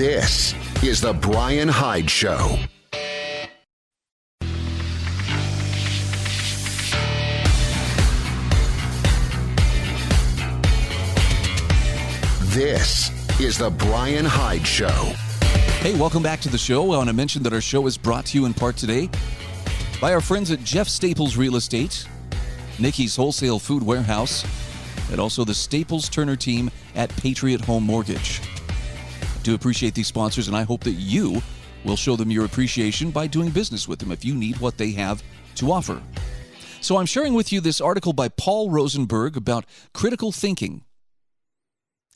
This 0.00 0.54
is 0.82 1.02
The 1.02 1.12
Brian 1.12 1.68
Hyde 1.68 2.10
Show. 2.10 2.58
This 12.60 13.10
is 13.40 13.56
The 13.56 13.70
Brian 13.70 14.26
Hyde 14.26 14.66
Show. 14.66 15.14
Hey, 15.80 15.98
welcome 15.98 16.22
back 16.22 16.40
to 16.40 16.50
the 16.50 16.58
show. 16.58 16.92
I 16.92 16.98
want 16.98 17.08
to 17.08 17.14
mention 17.14 17.42
that 17.44 17.54
our 17.54 17.60
show 17.62 17.86
is 17.86 17.96
brought 17.96 18.26
to 18.26 18.38
you 18.38 18.44
in 18.44 18.52
part 18.52 18.76
today 18.76 19.08
by 19.98 20.12
our 20.12 20.20
friends 20.20 20.50
at 20.50 20.62
Jeff 20.62 20.86
Staples 20.86 21.38
Real 21.38 21.56
Estate, 21.56 22.06
Nikki's 22.78 23.16
Wholesale 23.16 23.58
Food 23.58 23.82
Warehouse, 23.82 24.44
and 25.10 25.18
also 25.18 25.42
the 25.42 25.54
Staples 25.54 26.10
Turner 26.10 26.36
team 26.36 26.70
at 26.94 27.08
Patriot 27.16 27.62
Home 27.62 27.84
Mortgage 27.84 28.42
I 29.22 29.42
do 29.42 29.54
appreciate 29.54 29.94
these 29.94 30.08
sponsors, 30.08 30.46
and 30.46 30.54
I 30.54 30.64
hope 30.64 30.84
that 30.84 30.92
you 30.92 31.40
will 31.86 31.96
show 31.96 32.14
them 32.14 32.30
your 32.30 32.44
appreciation 32.44 33.10
by 33.10 33.26
doing 33.26 33.48
business 33.48 33.88
with 33.88 34.00
them 34.00 34.12
if 34.12 34.22
you 34.22 34.34
need 34.34 34.60
what 34.60 34.76
they 34.76 34.90
have 34.90 35.22
to 35.54 35.72
offer. 35.72 36.02
So, 36.82 36.98
I'm 36.98 37.06
sharing 37.06 37.32
with 37.32 37.52
you 37.52 37.62
this 37.62 37.80
article 37.80 38.12
by 38.12 38.28
Paul 38.28 38.70
Rosenberg 38.70 39.38
about 39.38 39.64
critical 39.94 40.30
thinking 40.30 40.84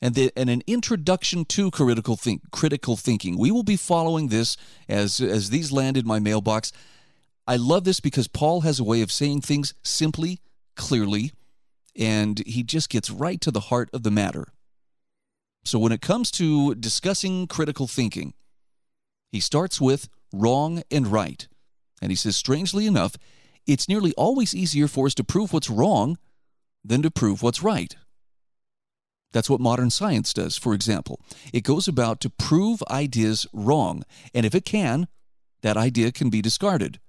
and, 0.01 0.15
the, 0.15 0.31
and 0.35 0.49
an 0.49 0.61
introduction 0.67 1.45
to 1.45 1.71
critical 1.71 2.15
think 2.15 2.51
critical 2.51 2.95
thinking. 2.95 3.37
We 3.37 3.51
will 3.51 3.63
be 3.63 3.77
following 3.77 4.27
this 4.27 4.57
as 4.89 5.19
as 5.19 5.49
these 5.49 5.71
land 5.71 5.97
in 5.97 6.05
my 6.05 6.19
mailbox. 6.19 6.71
I 7.47 7.55
love 7.57 7.83
this 7.83 7.99
because 7.99 8.27
Paul 8.27 8.61
has 8.61 8.79
a 8.79 8.83
way 8.83 9.01
of 9.01 9.11
saying 9.11 9.41
things 9.41 9.73
simply, 9.83 10.39
clearly, 10.75 11.31
and 11.95 12.39
he 12.45 12.63
just 12.63 12.89
gets 12.89 13.09
right 13.09 13.39
to 13.41 13.51
the 13.51 13.61
heart 13.61 13.89
of 13.93 14.03
the 14.03 14.11
matter. 14.11 14.47
So, 15.63 15.79
when 15.79 15.91
it 15.91 16.01
comes 16.01 16.29
to 16.31 16.75
discussing 16.75 17.47
critical 17.47 17.87
thinking, 17.87 18.33
he 19.31 19.39
starts 19.39 19.81
with 19.81 20.09
wrong 20.31 20.83
and 20.91 21.07
right. 21.07 21.47
And 22.01 22.11
he 22.11 22.15
says, 22.15 22.35
strangely 22.35 22.85
enough, 22.85 23.15
it's 23.65 23.89
nearly 23.89 24.13
always 24.13 24.53
easier 24.53 24.87
for 24.87 25.07
us 25.07 25.15
to 25.15 25.23
prove 25.23 25.53
what's 25.53 25.69
wrong 25.69 26.17
than 26.83 27.01
to 27.01 27.09
prove 27.09 27.41
what's 27.41 27.63
right. 27.63 27.95
That's 29.35 29.49
what 29.49 29.59
modern 29.59 29.89
science 29.89 30.31
does, 30.31 30.55
for 30.55 30.73
example. 30.73 31.19
It 31.51 31.65
goes 31.65 31.89
about 31.89 32.21
to 32.21 32.29
prove 32.29 32.81
ideas 32.89 33.45
wrong, 33.51 34.05
and 34.33 34.45
if 34.45 34.55
it 34.55 34.63
can, 34.63 35.09
that 35.61 35.75
idea 35.75 36.13
can 36.13 36.29
be 36.29 36.41
discarded. 36.41 37.01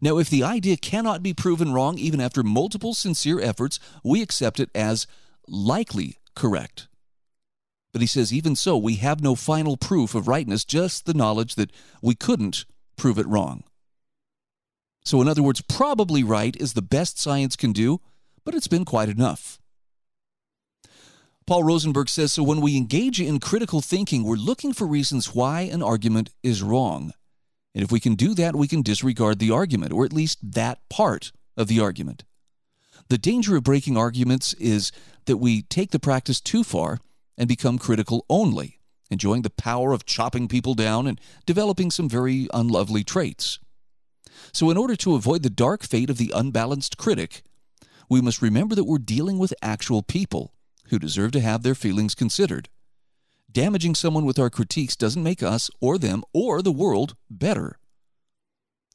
Now, 0.00 0.16
if 0.16 0.30
the 0.30 0.42
idea 0.42 0.78
cannot 0.78 1.22
be 1.22 1.34
proven 1.34 1.74
wrong 1.74 1.98
even 1.98 2.22
after 2.22 2.42
multiple 2.42 2.94
sincere 2.94 3.38
efforts, 3.38 3.78
we 4.02 4.22
accept 4.22 4.60
it 4.60 4.70
as 4.74 5.06
likely 5.46 6.16
correct. 6.34 6.88
But 7.92 8.00
he 8.00 8.06
says, 8.06 8.32
even 8.32 8.56
so, 8.56 8.78
we 8.78 8.94
have 8.94 9.20
no 9.22 9.34
final 9.34 9.76
proof 9.76 10.14
of 10.14 10.28
rightness, 10.28 10.64
just 10.64 11.04
the 11.04 11.12
knowledge 11.12 11.56
that 11.56 11.70
we 12.00 12.14
couldn't 12.14 12.64
prove 12.96 13.18
it 13.18 13.28
wrong. 13.28 13.62
So, 15.04 15.20
in 15.20 15.28
other 15.28 15.42
words, 15.42 15.60
probably 15.60 16.24
right 16.24 16.56
is 16.56 16.72
the 16.72 16.80
best 16.80 17.18
science 17.18 17.56
can 17.56 17.72
do, 17.72 18.00
but 18.42 18.54
it's 18.54 18.68
been 18.68 18.86
quite 18.86 19.10
enough. 19.10 19.58
Paul 21.46 21.64
Rosenberg 21.64 22.08
says 22.08 22.32
so 22.32 22.42
when 22.42 22.60
we 22.60 22.76
engage 22.76 23.20
in 23.20 23.40
critical 23.40 23.80
thinking, 23.80 24.22
we're 24.22 24.36
looking 24.36 24.72
for 24.72 24.86
reasons 24.86 25.34
why 25.34 25.62
an 25.62 25.82
argument 25.82 26.30
is 26.42 26.62
wrong. 26.62 27.12
And 27.74 27.82
if 27.82 27.90
we 27.90 28.00
can 28.00 28.14
do 28.14 28.34
that, 28.34 28.54
we 28.54 28.68
can 28.68 28.82
disregard 28.82 29.38
the 29.38 29.50
argument, 29.50 29.92
or 29.92 30.04
at 30.04 30.12
least 30.12 30.38
that 30.52 30.78
part 30.88 31.32
of 31.56 31.68
the 31.68 31.80
argument. 31.80 32.24
The 33.08 33.18
danger 33.18 33.56
of 33.56 33.64
breaking 33.64 33.96
arguments 33.96 34.52
is 34.54 34.92
that 35.26 35.38
we 35.38 35.62
take 35.62 35.90
the 35.90 35.98
practice 35.98 36.40
too 36.40 36.62
far 36.62 37.00
and 37.36 37.48
become 37.48 37.78
critical 37.78 38.24
only, 38.30 38.78
enjoying 39.10 39.42
the 39.42 39.50
power 39.50 39.92
of 39.92 40.06
chopping 40.06 40.48
people 40.48 40.74
down 40.74 41.06
and 41.06 41.20
developing 41.44 41.90
some 41.90 42.08
very 42.08 42.46
unlovely 42.54 43.02
traits. 43.02 43.58
So, 44.52 44.70
in 44.70 44.76
order 44.76 44.96
to 44.96 45.14
avoid 45.14 45.42
the 45.42 45.50
dark 45.50 45.82
fate 45.82 46.10
of 46.10 46.18
the 46.18 46.32
unbalanced 46.34 46.98
critic, 46.98 47.42
we 48.08 48.20
must 48.20 48.42
remember 48.42 48.74
that 48.74 48.84
we're 48.84 48.98
dealing 48.98 49.38
with 49.38 49.54
actual 49.62 50.02
people 50.02 50.52
who 50.92 50.98
deserve 50.98 51.32
to 51.32 51.40
have 51.40 51.62
their 51.62 51.74
feelings 51.74 52.14
considered. 52.14 52.68
Damaging 53.50 53.94
someone 53.94 54.26
with 54.26 54.38
our 54.38 54.50
critiques 54.50 54.94
doesn't 54.94 55.22
make 55.22 55.42
us 55.42 55.70
or 55.80 55.96
them 55.96 56.22
or 56.34 56.60
the 56.60 56.70
world 56.70 57.16
better. 57.30 57.78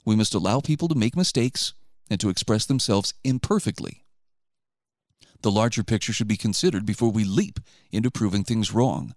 We 0.06 0.16
must 0.16 0.36
allow 0.36 0.60
people 0.60 0.88
to 0.90 0.96
make 0.96 1.18
mistakes 1.18 1.74
and 2.08 2.20
to 2.20 2.30
express 2.30 2.68
themselves 2.68 3.16
imperfectly. 3.24 4.06
The 5.42 5.50
larger 5.50 5.84
picture 5.84 6.14
should 6.14 6.28
be 6.28 6.38
considered 6.38 6.86
before 6.86 7.12
we 7.12 7.24
leap 7.24 7.60
into 7.92 8.12
proving 8.12 8.44
things 8.44 8.72
wrong. 8.72 9.16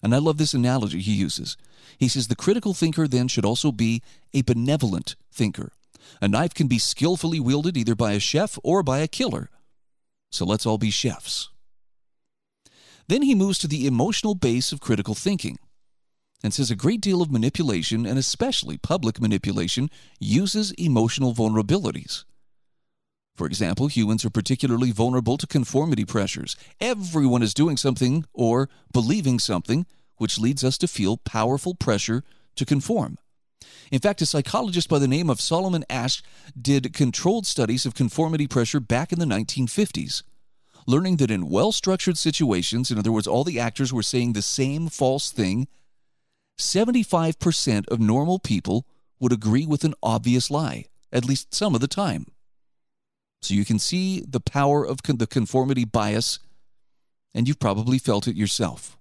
And 0.00 0.14
I 0.14 0.18
love 0.18 0.38
this 0.38 0.54
analogy 0.54 1.00
he 1.00 1.12
uses. 1.12 1.56
He 1.98 2.06
says 2.06 2.28
the 2.28 2.36
critical 2.36 2.72
thinker 2.72 3.08
then 3.08 3.26
should 3.26 3.44
also 3.44 3.72
be 3.72 4.00
a 4.32 4.42
benevolent 4.42 5.16
thinker. 5.32 5.72
A 6.22 6.28
knife 6.28 6.54
can 6.54 6.68
be 6.68 6.78
skillfully 6.78 7.40
wielded 7.40 7.76
either 7.76 7.96
by 7.96 8.12
a 8.12 8.20
chef 8.20 8.60
or 8.62 8.84
by 8.84 9.00
a 9.00 9.08
killer. 9.08 9.50
So 10.30 10.44
let's 10.44 10.66
all 10.66 10.78
be 10.78 10.90
chefs. 10.90 11.48
Then 13.08 13.22
he 13.22 13.34
moves 13.34 13.58
to 13.58 13.68
the 13.68 13.86
emotional 13.86 14.34
base 14.34 14.72
of 14.72 14.80
critical 14.80 15.14
thinking 15.14 15.58
and 16.42 16.52
says 16.52 16.70
a 16.70 16.76
great 16.76 17.00
deal 17.00 17.22
of 17.22 17.30
manipulation, 17.30 18.06
and 18.06 18.18
especially 18.18 18.76
public 18.76 19.20
manipulation, 19.20 19.90
uses 20.20 20.72
emotional 20.72 21.34
vulnerabilities. 21.34 22.24
For 23.36 23.46
example, 23.46 23.88
humans 23.88 24.24
are 24.24 24.30
particularly 24.30 24.90
vulnerable 24.90 25.36
to 25.38 25.46
conformity 25.46 26.04
pressures. 26.04 26.56
Everyone 26.80 27.42
is 27.42 27.54
doing 27.54 27.76
something 27.76 28.24
or 28.32 28.68
believing 28.92 29.38
something, 29.38 29.86
which 30.16 30.38
leads 30.38 30.64
us 30.64 30.78
to 30.78 30.88
feel 30.88 31.18
powerful 31.18 31.74
pressure 31.74 32.22
to 32.56 32.64
conform. 32.64 33.18
In 33.90 34.00
fact, 34.00 34.22
a 34.22 34.26
psychologist 34.26 34.88
by 34.88 34.98
the 34.98 35.08
name 35.08 35.28
of 35.28 35.40
Solomon 35.40 35.84
Asch 35.90 36.22
did 36.60 36.92
controlled 36.92 37.46
studies 37.46 37.86
of 37.86 37.94
conformity 37.94 38.46
pressure 38.46 38.80
back 38.80 39.12
in 39.12 39.18
the 39.18 39.26
1950s, 39.26 40.22
learning 40.86 41.16
that 41.16 41.30
in 41.30 41.48
well 41.48 41.72
structured 41.72 42.16
situations, 42.16 42.90
in 42.90 42.98
other 42.98 43.12
words, 43.12 43.26
all 43.26 43.44
the 43.44 43.60
actors 43.60 43.92
were 43.92 44.02
saying 44.02 44.32
the 44.32 44.42
same 44.42 44.88
false 44.88 45.30
thing, 45.30 45.68
75% 46.58 47.88
of 47.88 48.00
normal 48.00 48.38
people 48.38 48.86
would 49.20 49.32
agree 49.32 49.66
with 49.66 49.84
an 49.84 49.94
obvious 50.02 50.50
lie, 50.50 50.86
at 51.12 51.24
least 51.24 51.54
some 51.54 51.74
of 51.74 51.80
the 51.80 51.88
time. 51.88 52.26
So 53.42 53.54
you 53.54 53.64
can 53.64 53.78
see 53.78 54.24
the 54.26 54.40
power 54.40 54.84
of 54.84 55.02
con- 55.02 55.18
the 55.18 55.26
conformity 55.26 55.84
bias, 55.84 56.38
and 57.34 57.46
you've 57.46 57.60
probably 57.60 57.98
felt 57.98 58.26
it 58.26 58.36
yourself. 58.36 58.96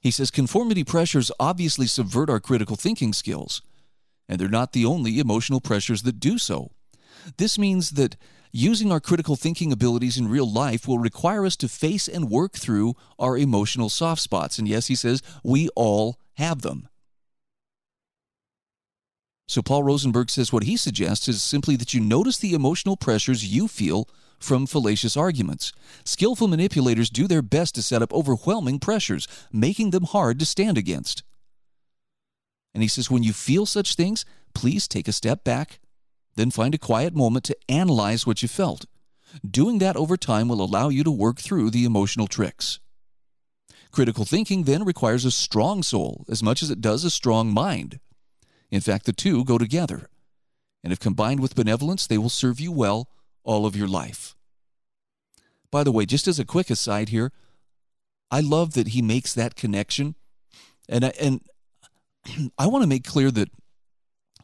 He 0.00 0.10
says 0.10 0.30
conformity 0.30 0.84
pressures 0.84 1.32
obviously 1.40 1.86
subvert 1.86 2.30
our 2.30 2.40
critical 2.40 2.76
thinking 2.76 3.12
skills, 3.12 3.62
and 4.28 4.38
they're 4.38 4.48
not 4.48 4.72
the 4.72 4.84
only 4.84 5.18
emotional 5.18 5.60
pressures 5.60 6.02
that 6.02 6.20
do 6.20 6.38
so. 6.38 6.70
This 7.38 7.58
means 7.58 7.90
that 7.92 8.16
using 8.52 8.90
our 8.90 9.00
critical 9.00 9.36
thinking 9.36 9.72
abilities 9.72 10.16
in 10.16 10.28
real 10.28 10.50
life 10.50 10.86
will 10.86 10.98
require 10.98 11.44
us 11.44 11.56
to 11.56 11.68
face 11.68 12.08
and 12.08 12.30
work 12.30 12.52
through 12.52 12.94
our 13.18 13.36
emotional 13.36 13.88
soft 13.88 14.22
spots. 14.22 14.58
And 14.58 14.68
yes, 14.68 14.86
he 14.86 14.94
says 14.94 15.22
we 15.42 15.68
all 15.76 16.18
have 16.34 16.62
them. 16.62 16.88
So 19.48 19.62
Paul 19.62 19.84
Rosenberg 19.84 20.28
says 20.30 20.52
what 20.52 20.64
he 20.64 20.76
suggests 20.76 21.28
is 21.28 21.42
simply 21.42 21.76
that 21.76 21.94
you 21.94 22.00
notice 22.00 22.38
the 22.38 22.54
emotional 22.54 22.96
pressures 22.96 23.46
you 23.46 23.68
feel 23.68 24.08
from 24.38 24.66
fallacious 24.66 25.16
arguments. 25.16 25.72
Skillful 26.04 26.48
manipulators 26.48 27.10
do 27.10 27.28
their 27.28 27.42
best 27.42 27.74
to 27.76 27.82
set 27.82 28.02
up 28.02 28.12
overwhelming 28.12 28.78
pressures, 28.78 29.28
making 29.52 29.90
them 29.90 30.04
hard 30.04 30.38
to 30.40 30.46
stand 30.46 30.76
against. 30.76 31.22
And 32.74 32.82
he 32.82 32.88
says 32.88 33.10
when 33.10 33.22
you 33.22 33.32
feel 33.32 33.64
such 33.66 33.94
things, 33.94 34.24
please 34.52 34.86
take 34.88 35.08
a 35.08 35.12
step 35.12 35.44
back, 35.44 35.78
then 36.36 36.50
find 36.50 36.74
a 36.74 36.78
quiet 36.78 37.14
moment 37.14 37.44
to 37.44 37.56
analyze 37.68 38.26
what 38.26 38.42
you 38.42 38.48
felt. 38.48 38.86
Doing 39.48 39.78
that 39.78 39.96
over 39.96 40.16
time 40.16 40.48
will 40.48 40.62
allow 40.62 40.88
you 40.88 41.02
to 41.04 41.10
work 41.10 41.38
through 41.38 41.70
the 41.70 41.84
emotional 41.84 42.26
tricks. 42.26 42.78
Critical 43.90 44.24
thinking 44.24 44.64
then 44.64 44.84
requires 44.84 45.24
a 45.24 45.30
strong 45.30 45.82
soul 45.82 46.24
as 46.28 46.42
much 46.42 46.62
as 46.62 46.70
it 46.70 46.80
does 46.80 47.04
a 47.04 47.10
strong 47.10 47.52
mind. 47.52 47.98
In 48.70 48.80
fact, 48.80 49.06
the 49.06 49.12
two 49.12 49.44
go 49.44 49.58
together. 49.58 50.08
And 50.84 50.92
if 50.92 51.00
combined 51.00 51.40
with 51.40 51.54
benevolence, 51.54 52.06
they 52.06 52.18
will 52.18 52.28
serve 52.28 52.60
you 52.60 52.70
well 52.70 53.08
all 53.42 53.66
of 53.66 53.74
your 53.74 53.88
life. 53.88 54.36
By 55.70 55.82
the 55.82 55.92
way, 55.92 56.06
just 56.06 56.28
as 56.28 56.38
a 56.38 56.44
quick 56.44 56.70
aside 56.70 57.08
here, 57.08 57.32
I 58.30 58.40
love 58.40 58.74
that 58.74 58.88
he 58.88 59.02
makes 59.02 59.34
that 59.34 59.56
connection. 59.56 60.14
And 60.88 61.04
I, 61.04 61.12
and 61.20 61.40
I 62.58 62.66
want 62.66 62.82
to 62.82 62.88
make 62.88 63.04
clear 63.04 63.30
that 63.30 63.50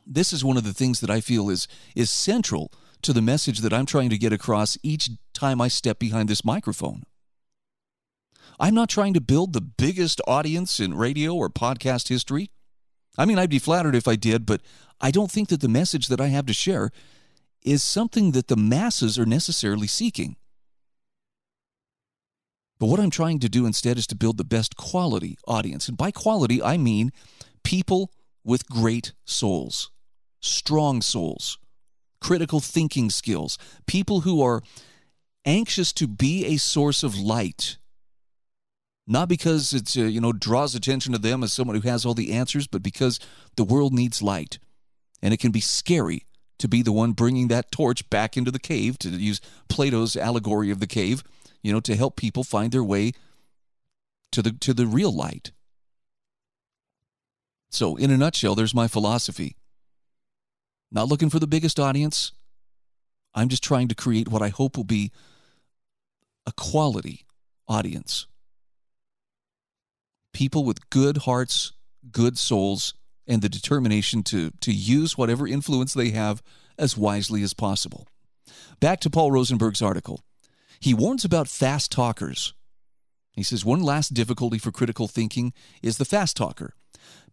this 0.07 0.33
is 0.33 0.45
one 0.45 0.57
of 0.57 0.65
the 0.65 0.75
things 0.75 1.01
that 1.01 1.11
I 1.11 1.21
feel 1.21 1.49
is 1.49 1.69
is 1.95 2.11
central 2.11 2.73
to 3.03 3.13
the 3.13 3.23
message 3.23 3.61
that 3.61 3.73
I'm 3.73 3.87
trying 3.87 4.11
to 4.11 4.19
get 4.19 4.33
across 4.33 4.79
each 4.83 5.11
time 5.35 5.61
I 5.61 5.69
step 5.69 5.99
behind 5.99 6.29
this 6.29 6.45
microphone. 6.45 7.03
I'm 8.61 8.75
not 8.75 8.89
trying 8.89 9.15
to 9.15 9.21
build 9.21 9.53
the 9.53 9.61
biggest 9.61 10.21
audience 10.27 10.79
in 10.79 10.95
radio 10.95 11.35
or 11.35 11.49
podcast 11.49 12.09
history. 12.09 12.51
I 13.19 13.25
mean, 13.25 13.39
I'd 13.39 13.51
be 13.51 13.59
flattered 13.59 13.95
if 13.95 14.07
I 14.07 14.17
did, 14.17 14.47
but 14.47 14.61
I 15.01 15.11
don't 15.11 15.31
think 15.31 15.49
that 15.49 15.61
the 15.61 15.69
message 15.69 16.09
that 16.09 16.21
I 16.21 16.29
have 16.29 16.47
to 16.47 16.53
share 16.53 16.91
is 17.63 17.83
something 17.83 18.33
that 18.33 18.49
the 18.49 18.57
masses 18.57 19.19
are 19.19 19.27
necessarily 19.27 19.87
seeking. 19.87 20.37
But 22.79 22.87
what 22.87 22.99
I'm 22.99 23.11
trying 23.11 23.39
to 23.41 23.49
do 23.49 23.65
instead 23.65 23.97
is 23.97 24.09
to 24.09 24.17
build 24.17 24.39
the 24.39 24.45
best 24.45 24.77
quality 24.77 25.39
audience. 25.47 25.89
And 25.89 25.97
by 25.97 26.11
quality, 26.11 26.61
I 26.61 26.77
mean 26.79 27.13
people 27.63 28.11
with 28.45 28.69
great 28.69 29.13
souls, 29.25 29.92
strong 30.43 31.01
souls, 31.01 31.59
critical 32.21 32.61
thinking 32.61 33.09
skills, 33.09 33.57
people 33.87 34.21
who 34.21 34.43
are 34.43 34.63
anxious 35.45 35.93
to 35.95 36.07
be 36.07 36.45
a 36.47 36.57
source 36.59 37.03
of 37.03 37.19
light. 37.19 37.79
Not 39.07 39.29
because 39.29 39.73
it 39.73 39.97
uh, 39.97 40.03
you 40.03 40.21
know 40.21 40.33
draws 40.33 40.75
attention 40.75 41.13
to 41.13 41.19
them 41.19 41.43
as 41.43 41.53
someone 41.53 41.81
who 41.81 41.89
has 41.89 42.05
all 42.05 42.15
the 42.15 42.33
answers, 42.33 42.67
but 42.67 42.83
because 42.83 43.19
the 43.57 43.65
world 43.65 43.93
needs 43.93 44.23
light, 44.23 44.59
and 45.21 45.35
it 45.35 45.41
can 45.41 45.51
be 45.51 45.61
scary 45.61 46.27
to 46.59 46.69
be 46.69 46.83
the 46.83 46.93
one 46.93 47.13
bringing 47.13 47.49
that 47.49 47.73
torch 47.73 48.09
back 48.11 48.37
into 48.37 48.53
the 48.53 48.61
cave 48.61 48.99
to 49.01 49.09
use 49.09 49.41
Plato's 49.69 50.15
allegory 50.15 50.71
of 50.71 50.79
the 50.79 50.87
cave, 50.87 51.25
you 51.61 51.73
know, 51.73 51.81
to 51.81 51.97
help 51.97 52.15
people 52.15 52.45
find 52.45 52.71
their 52.71 52.85
way 52.85 53.13
to 54.31 54.43
the 54.43 54.53
to 54.53 54.73
the 54.73 54.87
real 54.87 55.13
light. 55.13 55.51
So, 57.71 57.97
in 57.97 58.11
a 58.11 58.17
nutshell, 58.17 58.55
there's 58.55 58.75
my 58.75 58.87
philosophy. 58.87 59.57
Not 60.93 61.09
looking 61.09 61.31
for 61.31 61.39
the 61.39 61.47
biggest 61.47 61.81
audience. 61.81 62.33
I'm 63.35 63.49
just 63.49 63.65
trying 63.65 63.89
to 63.89 63.95
create 63.95 64.29
what 64.29 64.43
I 64.43 64.51
hope 64.51 64.77
will 64.77 64.85
be 64.85 65.11
a 66.47 66.53
quality 66.53 67.25
audience. 67.67 68.27
People 70.35 70.65
with 70.65 70.91
good 70.91 71.19
hearts, 71.19 71.73
good 72.11 72.37
souls, 72.37 72.95
and 73.27 73.41
the 73.41 73.49
determination 73.49 74.23
to, 74.25 74.51
to 74.61 74.73
use 74.73 75.17
whatever 75.17 75.47
influence 75.47 75.95
they 75.95 76.11
have 76.11 76.43
as 76.79 76.97
wisely 76.97 77.43
as 77.43 77.55
possible. 77.55 78.07
Back 78.81 79.01
to 79.01 79.11
Paul 79.11 79.31
Rosenberg's 79.31 79.81
article. 79.81 80.21
He 80.81 80.93
warns 80.93 81.25
about 81.25 81.49
fast 81.49 81.91
talkers. 81.91 82.55
He 83.33 83.43
says 83.43 83.65
one 83.65 83.81
last 83.81 84.13
difficulty 84.13 84.59
for 84.59 84.73
critical 84.73 85.09
thinking 85.09 85.55
is 85.83 85.97
the 85.97 86.05
fast 86.05 86.37
talker. 86.37 86.75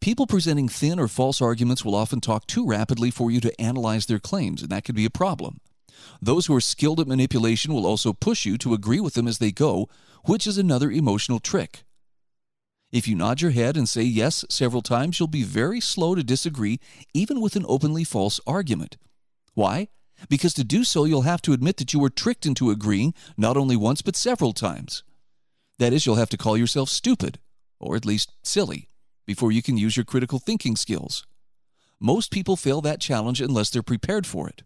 People 0.02 0.28
presenting 0.28 0.70
thin 0.70 1.00
or 1.00 1.10
false 1.10 1.42
arguments 1.42 1.84
will 1.84 1.96
often 1.96 2.22
talk 2.22 2.48
too 2.48 2.66
rapidly 2.66 3.12
for 3.12 3.30
you 3.30 3.42
to 3.42 3.62
analyze 3.62 4.06
their 4.06 4.20
claims, 4.20 4.62
and 4.62 4.72
that 4.72 4.86
could 4.86 4.96
be 4.96 5.06
a 5.06 5.10
problem. 5.10 5.60
Those 6.22 6.46
who 6.46 6.56
are 6.56 6.62
skilled 6.62 7.02
at 7.02 7.08
manipulation 7.08 7.74
will 7.74 7.86
also 7.86 8.14
push 8.14 8.46
you 8.46 8.58
to 8.60 8.74
agree 8.74 9.02
with 9.02 9.14
them 9.14 9.28
as 9.28 9.40
they 9.40 9.52
go, 9.52 9.90
which 10.26 10.48
is 10.48 10.58
another 10.58 10.90
emotional 10.90 11.40
trick. 11.40 11.84
If 12.92 13.08
you 13.08 13.16
nod 13.16 13.42
your 13.42 13.52
head 13.52 13.76
and 13.76 13.88
say 13.88 14.02
yes 14.04 14.46
several 14.50 14.82
times, 14.82 15.20
you'll 15.20 15.28
be 15.28 15.44
very 15.44 15.82
slow 15.82 16.16
to 16.16 16.24
disagree, 16.24 16.80
even 17.14 17.42
with 17.42 17.56
an 17.56 17.66
openly 17.68 18.04
false 18.04 18.40
argument. 18.48 18.98
Why? 19.54 19.90
Because 20.30 20.54
to 20.56 20.64
do 20.64 20.84
so, 20.84 21.06
you'll 21.06 21.22
have 21.22 21.42
to 21.44 21.54
admit 21.54 21.78
that 21.78 21.94
you 21.94 22.00
were 22.00 22.10
tricked 22.10 22.46
into 22.46 22.72
agreeing 22.72 23.14
not 23.38 23.58
only 23.58 23.76
once 23.76 24.02
but 24.02 24.16
several 24.16 24.54
times. 24.54 25.04
That 25.78 25.94
is, 25.94 26.06
you'll 26.06 26.16
have 26.16 26.30
to 26.30 26.38
call 26.38 26.58
yourself 26.58 26.90
stupid, 26.90 27.40
or 27.80 27.96
at 27.96 28.06
least 28.06 28.34
silly 28.44 28.89
before 29.30 29.52
you 29.52 29.62
can 29.62 29.78
use 29.78 29.96
your 29.96 30.04
critical 30.04 30.40
thinking 30.40 30.76
skills. 30.76 31.24
Most 32.00 32.32
people 32.32 32.56
fail 32.56 32.82
that 32.82 33.00
challenge 33.00 33.40
unless 33.42 33.70
they're 33.70 33.84
prepared 33.84 34.26
for 34.26 34.50
it. 34.50 34.64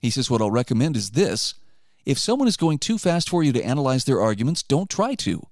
He 0.00 0.08
says, 0.08 0.30
What 0.30 0.40
I'll 0.40 0.52
recommend 0.52 0.96
is 0.96 1.10
this 1.10 1.54
if 2.06 2.16
someone 2.16 2.46
is 2.46 2.56
going 2.56 2.78
too 2.78 2.96
fast 2.96 3.28
for 3.28 3.42
you 3.42 3.52
to 3.52 3.64
analyze 3.64 4.04
their 4.04 4.20
arguments, 4.20 4.62
don't 4.62 4.88
try 4.88 5.16
to. 5.16 5.48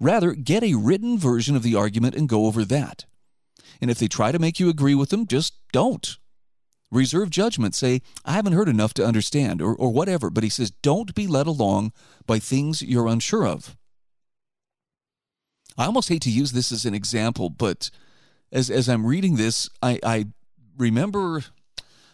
Rather, 0.00 0.32
get 0.32 0.64
a 0.64 0.74
written 0.74 1.16
version 1.16 1.54
of 1.54 1.62
the 1.62 1.76
argument 1.76 2.16
and 2.16 2.28
go 2.28 2.46
over 2.46 2.64
that. 2.64 3.04
And 3.80 3.88
if 3.88 4.00
they 4.00 4.08
try 4.08 4.32
to 4.32 4.40
make 4.40 4.58
you 4.58 4.68
agree 4.68 4.96
with 4.96 5.10
them, 5.10 5.28
just 5.28 5.54
don't. 5.70 6.16
Reserve 6.90 7.30
judgment. 7.30 7.76
Say, 7.76 8.02
I 8.24 8.32
haven't 8.32 8.54
heard 8.54 8.68
enough 8.68 8.94
to 8.94 9.06
understand, 9.06 9.62
or, 9.62 9.76
or 9.76 9.92
whatever. 9.92 10.28
But 10.28 10.42
he 10.42 10.50
says, 10.50 10.72
don't 10.82 11.14
be 11.14 11.28
led 11.28 11.46
along 11.46 11.92
by 12.26 12.40
things 12.40 12.82
you're 12.82 13.06
unsure 13.06 13.46
of. 13.46 13.76
I 15.76 15.86
almost 15.86 16.08
hate 16.08 16.22
to 16.22 16.30
use 16.30 16.52
this 16.52 16.72
as 16.72 16.84
an 16.84 16.94
example, 16.94 17.50
but 17.50 17.90
as, 18.50 18.70
as 18.70 18.88
I'm 18.88 19.06
reading 19.06 19.36
this, 19.36 19.68
I, 19.82 19.98
I 20.02 20.26
remember 20.76 21.44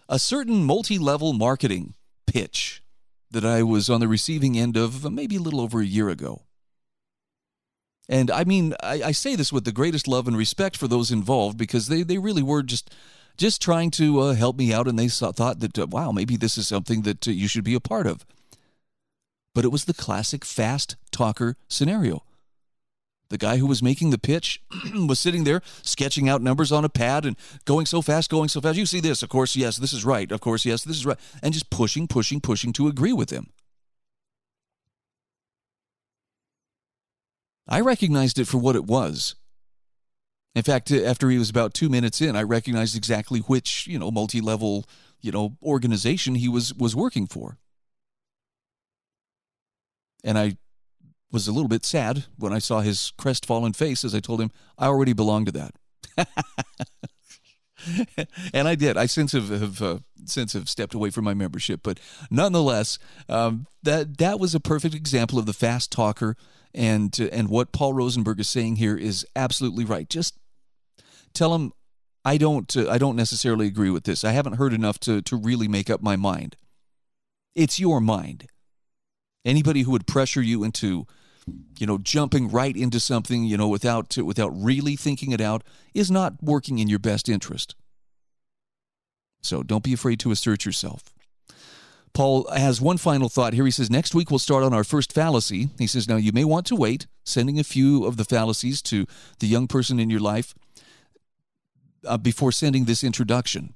a 0.08 0.18
certain 0.18 0.64
multi 0.64 0.98
level 0.98 1.32
marketing 1.32 1.94
pitch 2.26 2.82
that 3.30 3.44
I 3.44 3.62
was 3.62 3.90
on 3.90 4.00
the 4.00 4.08
receiving 4.08 4.58
end 4.58 4.76
of 4.76 5.10
maybe 5.10 5.36
a 5.36 5.40
little 5.40 5.60
over 5.60 5.80
a 5.80 5.86
year 5.86 6.08
ago. 6.08 6.42
And 8.08 8.30
I 8.30 8.44
mean, 8.44 8.74
I, 8.82 9.02
I, 9.02 9.12
say 9.12 9.36
this 9.36 9.52
with 9.52 9.66
the 9.66 9.72
greatest 9.72 10.08
love 10.08 10.26
and 10.26 10.36
respect 10.36 10.78
for 10.78 10.88
those 10.88 11.10
involved 11.10 11.58
because 11.58 11.88
they, 11.88 12.02
they 12.02 12.16
really 12.16 12.42
were 12.42 12.62
just 12.62 12.90
just 13.36 13.60
trying 13.60 13.90
to 13.92 14.18
uh, 14.20 14.34
help 14.34 14.56
me 14.56 14.72
out, 14.72 14.88
and 14.88 14.98
they 14.98 15.08
saw, 15.08 15.30
thought 15.30 15.60
that 15.60 15.78
uh, 15.78 15.86
wow, 15.86 16.10
maybe 16.10 16.36
this 16.36 16.58
is 16.58 16.66
something 16.66 17.02
that 17.02 17.28
uh, 17.28 17.30
you 17.30 17.46
should 17.46 17.64
be 17.64 17.74
a 17.74 17.80
part 17.80 18.06
of. 18.06 18.24
But 19.54 19.64
it 19.64 19.68
was 19.68 19.84
the 19.84 19.94
classic 19.94 20.44
fast 20.44 20.96
talker 21.10 21.56
scenario. 21.68 22.22
The 23.30 23.38
guy 23.38 23.58
who 23.58 23.66
was 23.66 23.82
making 23.82 24.10
the 24.10 24.18
pitch 24.18 24.62
was 24.94 25.20
sitting 25.20 25.44
there 25.44 25.60
sketching 25.82 26.28
out 26.28 26.40
numbers 26.40 26.72
on 26.72 26.84
a 26.84 26.88
pad 26.88 27.26
and 27.26 27.36
going 27.66 27.84
so 27.84 28.00
fast, 28.00 28.30
going 28.30 28.48
so 28.48 28.60
fast. 28.60 28.78
You 28.78 28.86
see 28.86 29.00
this, 29.00 29.22
of 29.22 29.28
course, 29.28 29.54
yes, 29.54 29.76
this 29.76 29.92
is 29.92 30.04
right. 30.04 30.30
Of 30.32 30.40
course, 30.40 30.64
yes, 30.64 30.82
this 30.82 30.96
is 30.96 31.06
right. 31.06 31.18
And 31.42 31.52
just 31.52 31.68
pushing, 31.68 32.08
pushing, 32.08 32.40
pushing 32.40 32.72
to 32.74 32.88
agree 32.88 33.12
with 33.12 33.30
him. 33.30 33.50
I 37.68 37.80
recognized 37.80 38.38
it 38.38 38.46
for 38.46 38.56
what 38.56 38.76
it 38.76 38.86
was. 38.86 39.34
In 40.54 40.62
fact, 40.62 40.90
uh, 40.90 41.02
after 41.02 41.28
he 41.28 41.38
was 41.38 41.50
about 41.50 41.74
two 41.74 41.90
minutes 41.90 42.22
in, 42.22 42.34
I 42.34 42.42
recognized 42.42 42.96
exactly 42.96 43.40
which, 43.40 43.86
you 43.86 43.98
know, 43.98 44.10
multi-level, 44.10 44.86
you 45.20 45.30
know, 45.30 45.56
organization 45.62 46.34
he 46.34 46.48
was 46.48 46.72
was 46.74 46.96
working 46.96 47.26
for. 47.26 47.58
And 50.24 50.38
I 50.38 50.56
was 51.30 51.46
a 51.46 51.52
little 51.52 51.68
bit 51.68 51.84
sad 51.84 52.24
when 52.38 52.52
I 52.52 52.58
saw 52.58 52.80
his 52.80 53.12
crestfallen 53.18 53.74
face 53.74 54.04
as 54.04 54.14
I 54.14 54.20
told 54.20 54.40
him 54.40 54.50
I 54.78 54.86
already 54.86 55.12
belong 55.12 55.44
to 55.46 55.52
that. 55.52 55.74
and 58.52 58.66
I 58.66 58.74
did. 58.74 58.96
I 58.96 59.06
since 59.06 59.32
have, 59.32 59.48
have 59.48 59.82
uh, 59.82 59.98
since 60.24 60.52
have 60.52 60.68
stepped 60.68 60.94
away 60.94 61.10
from 61.10 61.24
my 61.24 61.34
membership, 61.34 61.80
but 61.82 62.00
nonetheless, 62.30 62.98
um, 63.28 63.66
that 63.82 64.18
that 64.18 64.40
was 64.40 64.54
a 64.54 64.60
perfect 64.60 64.94
example 64.94 65.38
of 65.38 65.46
the 65.46 65.52
fast 65.52 65.92
talker, 65.92 66.36
and 66.74 67.16
uh, 67.20 67.28
and 67.32 67.48
what 67.48 67.72
Paul 67.72 67.92
Rosenberg 67.92 68.40
is 68.40 68.48
saying 68.48 68.76
here 68.76 68.96
is 68.96 69.26
absolutely 69.36 69.84
right. 69.84 70.08
Just 70.08 70.36
tell 71.34 71.54
him 71.54 71.72
I 72.24 72.36
don't 72.36 72.74
uh, 72.76 72.90
I 72.90 72.98
don't 72.98 73.16
necessarily 73.16 73.66
agree 73.66 73.90
with 73.90 74.04
this. 74.04 74.24
I 74.24 74.32
haven't 74.32 74.54
heard 74.54 74.72
enough 74.72 74.98
to 75.00 75.22
to 75.22 75.36
really 75.36 75.68
make 75.68 75.88
up 75.90 76.02
my 76.02 76.16
mind. 76.16 76.56
It's 77.54 77.78
your 77.78 78.00
mind. 78.00 78.46
Anybody 79.48 79.82
who 79.82 79.92
would 79.92 80.06
pressure 80.06 80.42
you 80.42 80.62
into 80.62 81.06
you 81.78 81.86
know, 81.86 81.96
jumping 81.96 82.50
right 82.50 82.76
into 82.76 83.00
something, 83.00 83.44
you 83.44 83.56
know, 83.56 83.68
without 83.68 84.14
without 84.18 84.50
really 84.54 84.94
thinking 84.94 85.32
it 85.32 85.40
out 85.40 85.64
is 85.94 86.10
not 86.10 86.34
working 86.42 86.78
in 86.78 86.88
your 86.88 86.98
best 86.98 87.26
interest. 87.26 87.74
So 89.42 89.62
don't 89.62 89.82
be 89.82 89.94
afraid 89.94 90.20
to 90.20 90.30
assert 90.30 90.66
yourself. 90.66 91.14
Paul 92.12 92.46
has 92.50 92.78
one 92.78 92.98
final 92.98 93.30
thought 93.30 93.54
here. 93.54 93.64
He 93.64 93.70
says, 93.70 93.90
Next 93.90 94.14
week 94.14 94.30
we'll 94.30 94.38
start 94.38 94.64
on 94.64 94.74
our 94.74 94.84
first 94.84 95.14
fallacy. 95.14 95.70
He 95.78 95.86
says, 95.86 96.06
Now 96.06 96.16
you 96.16 96.32
may 96.32 96.44
want 96.44 96.66
to 96.66 96.76
wait, 96.76 97.06
sending 97.24 97.58
a 97.58 97.64
few 97.64 98.04
of 98.04 98.18
the 98.18 98.26
fallacies 98.26 98.82
to 98.82 99.06
the 99.38 99.46
young 99.46 99.66
person 99.66 99.98
in 99.98 100.10
your 100.10 100.20
life 100.20 100.54
uh, 102.06 102.18
before 102.18 102.52
sending 102.52 102.84
this 102.84 103.02
introduction. 103.02 103.74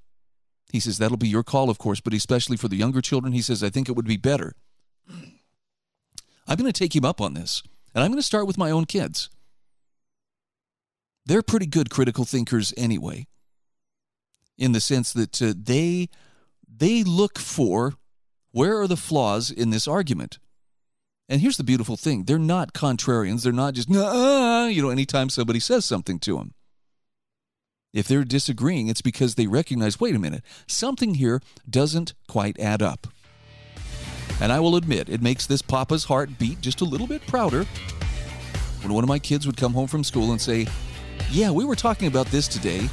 He 0.71 0.81
says, 0.81 0.99
That'll 0.99 1.17
be 1.17 1.29
your 1.29 1.45
call, 1.45 1.71
of 1.71 1.79
course, 1.79 2.01
but 2.01 2.13
especially 2.13 2.59
for 2.59 2.69
the 2.69 2.77
younger 2.77 3.01
children, 3.01 3.33
he 3.33 3.41
says, 3.41 3.63
I 3.63 3.71
think 3.71 3.89
it 3.89 3.97
would 3.97 4.07
be 4.07 4.19
better 4.19 4.55
I'm 6.47 6.57
going 6.57 6.71
to 6.71 6.79
take 6.79 6.95
him 6.95 7.05
up 7.05 7.21
on 7.21 7.35
this, 7.35 7.63
and 7.95 8.03
I'm 8.03 8.11
going 8.11 8.19
to 8.19 8.27
start 8.27 8.47
with 8.47 8.59
my 8.59 8.71
own 8.71 8.85
kids. 8.85 9.31
They're 11.25 11.43
pretty 11.43 11.67
good 11.67 11.91
critical 11.91 12.25
thinkers 12.25 12.75
anyway, 12.77 13.27
in 14.59 14.73
the 14.73 14.81
sense 14.81 15.13
that 15.13 15.41
uh, 15.41 15.55
they 15.57 16.09
they 16.67 17.05
look 17.05 17.39
for 17.39 17.95
Where 18.51 18.81
are 18.81 18.89
the 18.89 18.97
flaws 18.97 19.51
in 19.51 19.71
this 19.71 19.89
argument? 19.89 20.39
And 21.29 21.41
here's 21.41 21.57
the 21.57 21.65
beautiful 21.65 21.97
thing 21.97 22.25
they're 22.25 22.39
not 22.39 22.75
contrarians. 22.75 23.43
They're 23.43 23.53
not 23.53 23.75
just, 23.75 23.89
you 23.89 24.83
know, 24.83 24.91
anytime 24.91 25.31
somebody 25.31 25.61
says 25.61 25.85
something 25.85 26.19
to 26.21 26.37
them. 26.37 26.55
If 27.93 28.09
they're 28.09 28.25
disagreeing, 28.25 28.89
it's 28.89 29.03
because 29.03 29.35
they 29.35 29.47
recognize 29.47 30.01
wait 30.01 30.15
a 30.15 30.19
minute, 30.19 30.43
something 30.67 31.15
here 31.15 31.41
doesn't 31.69 32.15
quite 32.27 32.59
add 32.59 32.83
up. 32.83 33.07
And 34.43 34.51
I 34.51 34.59
will 34.59 34.75
admit, 34.75 35.09
it 35.09 35.23
makes 35.23 35.47
this 35.47 35.63
papa's 35.63 36.03
heart 36.03 36.37
beat 36.37 36.61
just 36.61 36.81
a 36.81 36.85
little 36.85 37.07
bit 37.07 37.25
prouder 37.29 37.63
when 38.83 38.93
one 38.93 39.05
of 39.05 39.09
my 39.09 39.21
kids 39.21 39.47
would 39.47 39.57
come 39.57 39.73
home 39.73 39.87
from 39.87 40.03
school 40.03 40.33
and 40.33 40.41
say, 40.41 40.67
Yeah, 41.31 41.53
we 41.53 41.65
were 41.65 41.77
talking 41.77 42.09
about 42.09 42.27
this 42.27 42.49
today. 42.49 42.91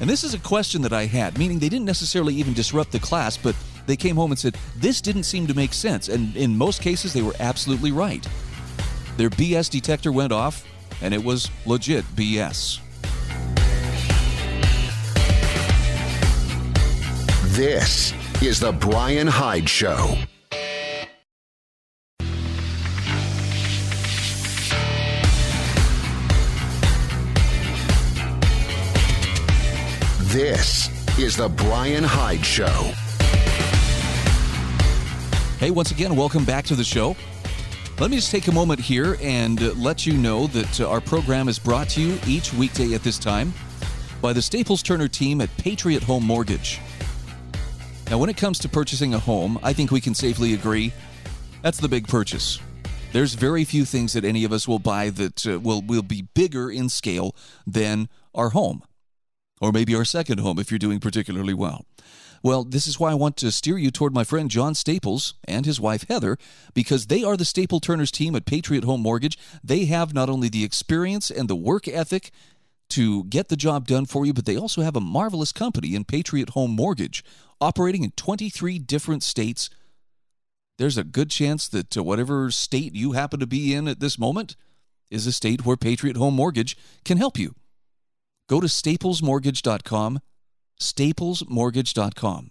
And 0.00 0.08
this 0.08 0.22
is 0.22 0.32
a 0.32 0.38
question 0.38 0.82
that 0.82 0.92
I 0.92 1.06
had, 1.06 1.38
meaning 1.38 1.58
they 1.58 1.68
didn't 1.68 1.86
necessarily 1.86 2.34
even 2.34 2.52
disrupt 2.52 2.92
the 2.92 3.00
class, 3.00 3.36
but 3.36 3.56
they 3.88 3.96
came 3.96 4.14
home 4.14 4.30
and 4.30 4.38
said, 4.38 4.56
This 4.76 5.00
didn't 5.00 5.24
seem 5.24 5.48
to 5.48 5.54
make 5.54 5.72
sense. 5.72 6.08
And 6.08 6.36
in 6.36 6.56
most 6.56 6.80
cases, 6.80 7.12
they 7.12 7.22
were 7.22 7.34
absolutely 7.40 7.90
right. 7.90 8.24
Their 9.16 9.30
BS 9.30 9.68
detector 9.68 10.12
went 10.12 10.30
off, 10.30 10.64
and 11.02 11.12
it 11.12 11.24
was 11.24 11.50
legit 11.66 12.04
BS. 12.14 12.78
This 17.56 18.12
is 18.40 18.60
The 18.60 18.70
Brian 18.70 19.26
Hyde 19.26 19.68
Show. 19.68 20.16
This 30.36 30.90
is 31.18 31.34
The 31.34 31.48
Brian 31.48 32.04
Hyde 32.04 32.44
Show. 32.44 32.92
Hey, 35.58 35.70
once 35.70 35.92
again, 35.92 36.14
welcome 36.14 36.44
back 36.44 36.66
to 36.66 36.74
the 36.74 36.84
show. 36.84 37.16
Let 37.98 38.10
me 38.10 38.18
just 38.18 38.30
take 38.30 38.46
a 38.46 38.52
moment 38.52 38.78
here 38.78 39.16
and 39.22 39.62
uh, 39.62 39.72
let 39.76 40.04
you 40.04 40.12
know 40.12 40.46
that 40.48 40.82
uh, 40.82 40.90
our 40.90 41.00
program 41.00 41.48
is 41.48 41.58
brought 41.58 41.88
to 41.88 42.02
you 42.02 42.18
each 42.26 42.52
weekday 42.52 42.92
at 42.92 43.02
this 43.02 43.18
time 43.18 43.54
by 44.20 44.34
the 44.34 44.42
Staples 44.42 44.82
Turner 44.82 45.08
team 45.08 45.40
at 45.40 45.48
Patriot 45.56 46.02
Home 46.02 46.26
Mortgage. 46.26 46.80
Now, 48.10 48.18
when 48.18 48.28
it 48.28 48.36
comes 48.36 48.58
to 48.58 48.68
purchasing 48.68 49.14
a 49.14 49.18
home, 49.18 49.58
I 49.62 49.72
think 49.72 49.90
we 49.90 50.02
can 50.02 50.14
safely 50.14 50.52
agree 50.52 50.92
that's 51.62 51.80
the 51.80 51.88
big 51.88 52.08
purchase. 52.08 52.60
There's 53.12 53.32
very 53.32 53.64
few 53.64 53.86
things 53.86 54.12
that 54.12 54.26
any 54.26 54.44
of 54.44 54.52
us 54.52 54.68
will 54.68 54.80
buy 54.80 55.08
that 55.08 55.46
uh, 55.46 55.60
will, 55.60 55.80
will 55.80 56.02
be 56.02 56.28
bigger 56.34 56.70
in 56.70 56.90
scale 56.90 57.34
than 57.66 58.10
our 58.34 58.50
home, 58.50 58.82
or 59.60 59.72
maybe 59.72 59.94
our 59.94 60.04
second 60.04 60.40
home 60.40 60.58
if 60.58 60.70
you're 60.70 60.78
doing 60.78 61.00
particularly 61.00 61.54
well. 61.54 61.86
Well, 62.42 62.64
this 62.64 62.86
is 62.86 63.00
why 63.00 63.10
I 63.10 63.14
want 63.14 63.36
to 63.38 63.50
steer 63.50 63.78
you 63.78 63.90
toward 63.90 64.14
my 64.14 64.22
friend 64.22 64.50
John 64.50 64.74
Staples 64.74 65.34
and 65.48 65.66
his 65.66 65.80
wife 65.80 66.06
Heather, 66.08 66.36
because 66.74 67.06
they 67.06 67.24
are 67.24 67.36
the 67.36 67.44
Staples 67.44 67.80
Turner 67.80 68.06
team 68.06 68.36
at 68.36 68.46
Patriot 68.46 68.84
Home 68.84 69.00
Mortgage. 69.00 69.38
They 69.64 69.86
have 69.86 70.14
not 70.14 70.28
only 70.28 70.48
the 70.48 70.64
experience 70.64 71.30
and 71.30 71.48
the 71.48 71.56
work 71.56 71.88
ethic 71.88 72.30
to 72.90 73.24
get 73.24 73.48
the 73.48 73.56
job 73.56 73.86
done 73.88 74.06
for 74.06 74.24
you, 74.24 74.32
but 74.32 74.44
they 74.44 74.56
also 74.56 74.82
have 74.82 74.96
a 74.96 75.00
marvelous 75.00 75.52
company 75.52 75.94
in 75.94 76.04
Patriot 76.04 76.50
Home 76.50 76.70
Mortgage 76.70 77.24
operating 77.60 78.04
in 78.04 78.12
23 78.12 78.78
different 78.78 79.22
states. 79.22 79.70
There's 80.78 80.98
a 80.98 81.04
good 81.04 81.30
chance 81.30 81.68
that 81.68 81.96
uh, 81.96 82.02
whatever 82.02 82.50
state 82.50 82.94
you 82.94 83.12
happen 83.12 83.40
to 83.40 83.46
be 83.46 83.74
in 83.74 83.88
at 83.88 84.00
this 84.00 84.18
moment 84.18 84.56
is 85.10 85.26
a 85.26 85.32
state 85.32 85.64
where 85.64 85.76
Patriot 85.76 86.16
Home 86.16 86.34
Mortgage 86.34 86.76
can 87.04 87.16
help 87.16 87.38
you. 87.38 87.54
Go 88.48 88.60
to 88.60 88.66
staplesmortgage.com, 88.66 90.20
staplesmortgage.com. 90.80 92.50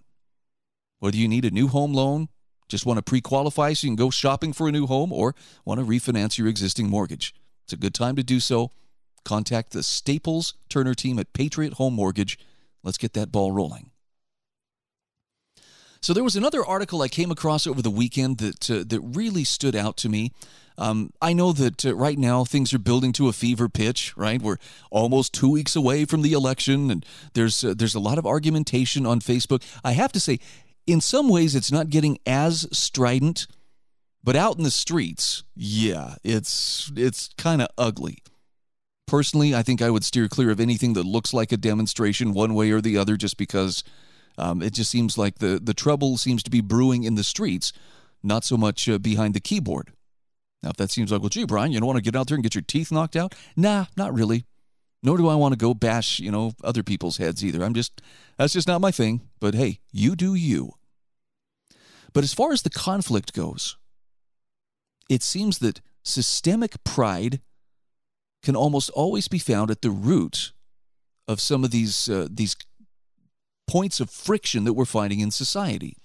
Whether 1.00 1.18
you 1.18 1.28
need 1.28 1.46
a 1.46 1.52
new 1.52 1.68
home 1.68 1.94
loan, 1.94 2.30
just 2.68 2.86
want 2.86 2.98
to 2.98 3.04
pre 3.04 3.22
qualify 3.22 3.74
so 3.74 3.86
you 3.86 3.92
can 3.92 3.96
go 3.96 4.10
shopping 4.10 4.54
for 4.54 4.68
a 4.68 4.72
new 4.72 4.88
home, 4.88 5.14
or 5.14 5.36
want 5.64 5.80
to 5.80 5.86
refinance 5.86 6.38
your 6.38 6.48
existing 6.48 6.90
mortgage, 6.90 7.34
it's 7.64 7.74
a 7.74 7.78
good 7.78 7.94
time 7.94 8.16
to 8.16 8.24
do 8.24 8.40
so. 8.40 8.72
Contact 9.24 9.72
the 9.72 9.84
Staples 9.84 10.54
Turner 10.70 10.94
team 10.94 11.18
at 11.18 11.34
Patriot 11.34 11.74
Home 11.74 11.94
Mortgage. 11.94 12.38
Let's 12.84 12.98
get 12.98 13.14
that 13.14 13.32
ball 13.32 13.52
rolling. 13.52 13.92
So 16.06 16.14
there 16.14 16.24
was 16.24 16.36
another 16.36 16.64
article 16.64 17.02
I 17.02 17.08
came 17.08 17.32
across 17.32 17.66
over 17.66 17.82
the 17.82 17.90
weekend 17.90 18.38
that 18.38 18.70
uh, 18.70 18.84
that 18.86 19.00
really 19.02 19.44
stood 19.44 19.76
out 19.76 19.98
to 19.98 20.08
me. 20.08 20.34
Um, 20.78 21.10
I 21.20 21.34
know 21.34 21.52
that 21.54 21.84
uh, 21.84 21.96
right 21.96 22.20
now 22.20 22.46
things 22.46 22.76
are 22.76 22.78
building 22.78 23.12
to 23.14 23.28
a 23.28 23.34
fever 23.34 23.68
pitch. 23.68 24.16
Right, 24.16 24.40
we're 24.40 24.60
almost 24.92 25.34
two 25.34 25.50
weeks 25.50 25.76
away 25.76 26.06
from 26.06 26.22
the 26.22 26.34
election, 26.34 26.92
and 26.92 27.04
there's 27.34 27.64
uh, 27.64 27.74
there's 27.76 27.96
a 27.96 28.00
lot 28.00 28.20
of 28.20 28.26
argumentation 28.28 29.08
on 29.08 29.20
Facebook. 29.20 29.64
I 29.84 29.94
have 29.94 30.12
to 30.12 30.20
say, 30.20 30.38
in 30.86 31.02
some 31.02 31.28
ways, 31.28 31.56
it's 31.56 31.72
not 31.72 31.90
getting 31.90 32.20
as 32.28 32.68
strident, 32.72 33.48
but 34.24 34.36
out 34.36 34.58
in 34.58 34.64
the 34.64 34.70
streets, 34.70 35.42
yeah, 35.56 36.18
it's 36.24 36.92
it's 36.96 37.30
kind 37.36 37.64
of 37.64 37.70
ugly. 37.80 38.20
Personally, 39.08 39.56
I 39.56 39.64
think 39.64 39.82
I 39.82 39.90
would 39.90 40.04
steer 40.04 40.28
clear 40.28 40.52
of 40.52 40.60
anything 40.60 40.94
that 40.94 41.08
looks 41.08 41.34
like 41.34 41.52
a 41.52 41.58
demonstration 41.58 42.36
one 42.36 42.54
way 42.54 42.70
or 42.70 42.80
the 42.80 42.96
other, 42.96 43.18
just 43.18 43.38
because 43.38 43.84
um, 44.38 44.62
it 44.62 44.74
just 44.74 44.92
seems 44.92 45.18
like 45.18 45.40
the, 45.40 45.60
the 45.62 45.74
trouble 45.74 46.18
seems 46.18 46.44
to 46.44 46.50
be 46.50 46.62
brewing 46.62 47.04
in 47.04 47.16
the 47.16 47.24
streets, 47.24 47.74
not 48.24 48.44
so 48.44 48.58
much 48.58 48.90
uh, 48.90 48.98
behind 48.98 49.34
the 49.34 49.40
keyboard. 49.40 49.92
Now, 50.62 50.72
if 50.72 50.78
that 50.78 50.92
seems 50.92 51.12
like, 51.12 51.22
well, 51.22 51.30
gee, 51.30 51.46
Brian, 51.46 51.72
you 51.72 51.80
don't 51.80 51.88
want 51.88 51.98
to 51.98 52.04
get 52.04 52.16
out 52.16 52.28
there 52.28 52.36
and 52.36 52.44
get 52.44 52.56
your 52.56 52.64
teeth 52.64 52.92
knocked 52.92 53.16
out? 53.16 53.36
Nah, 53.56 53.86
not 53.96 54.14
really. 54.14 54.46
Nor 55.04 55.18
do 55.18 55.28
I 55.28 55.36
want 55.36 55.54
to 55.54 55.58
go 55.58 55.74
bash, 55.76 56.20
you 56.20 56.32
know, 56.32 56.54
other 56.64 56.82
people's 56.82 57.18
heads 57.18 57.46
either. 57.46 57.64
I'm 57.64 57.76
just, 57.76 58.02
that's 58.38 58.54
just 58.54 58.68
not 58.68 58.82
my 58.82 58.92
thing. 58.92 59.22
But 59.40 59.54
hey, 59.54 59.80
you 59.92 60.16
do 60.16 60.34
you. 60.34 60.74
But 62.14 62.24
as 62.24 62.34
far 62.34 62.52
as 62.52 62.64
the 62.64 62.70
conflict 62.72 63.34
goes, 63.34 63.78
it 65.10 65.22
seems 65.22 65.60
that 65.60 65.82
systemic 66.02 66.84
pride 66.84 67.42
can 68.42 68.56
almost 68.56 68.90
always 68.92 69.28
be 69.28 69.40
found 69.40 69.70
at 69.70 69.82
the 69.82 69.92
root 69.92 70.54
of 71.28 71.42
some 71.42 71.64
of 71.64 71.72
these 71.72 72.10
uh, 72.10 72.28
these 72.30 72.56
points 73.68 74.00
of 74.00 74.10
friction 74.10 74.64
that 74.64 74.74
we're 74.74 74.86
finding 74.86 75.20
in 75.20 75.32
society. 75.32 75.98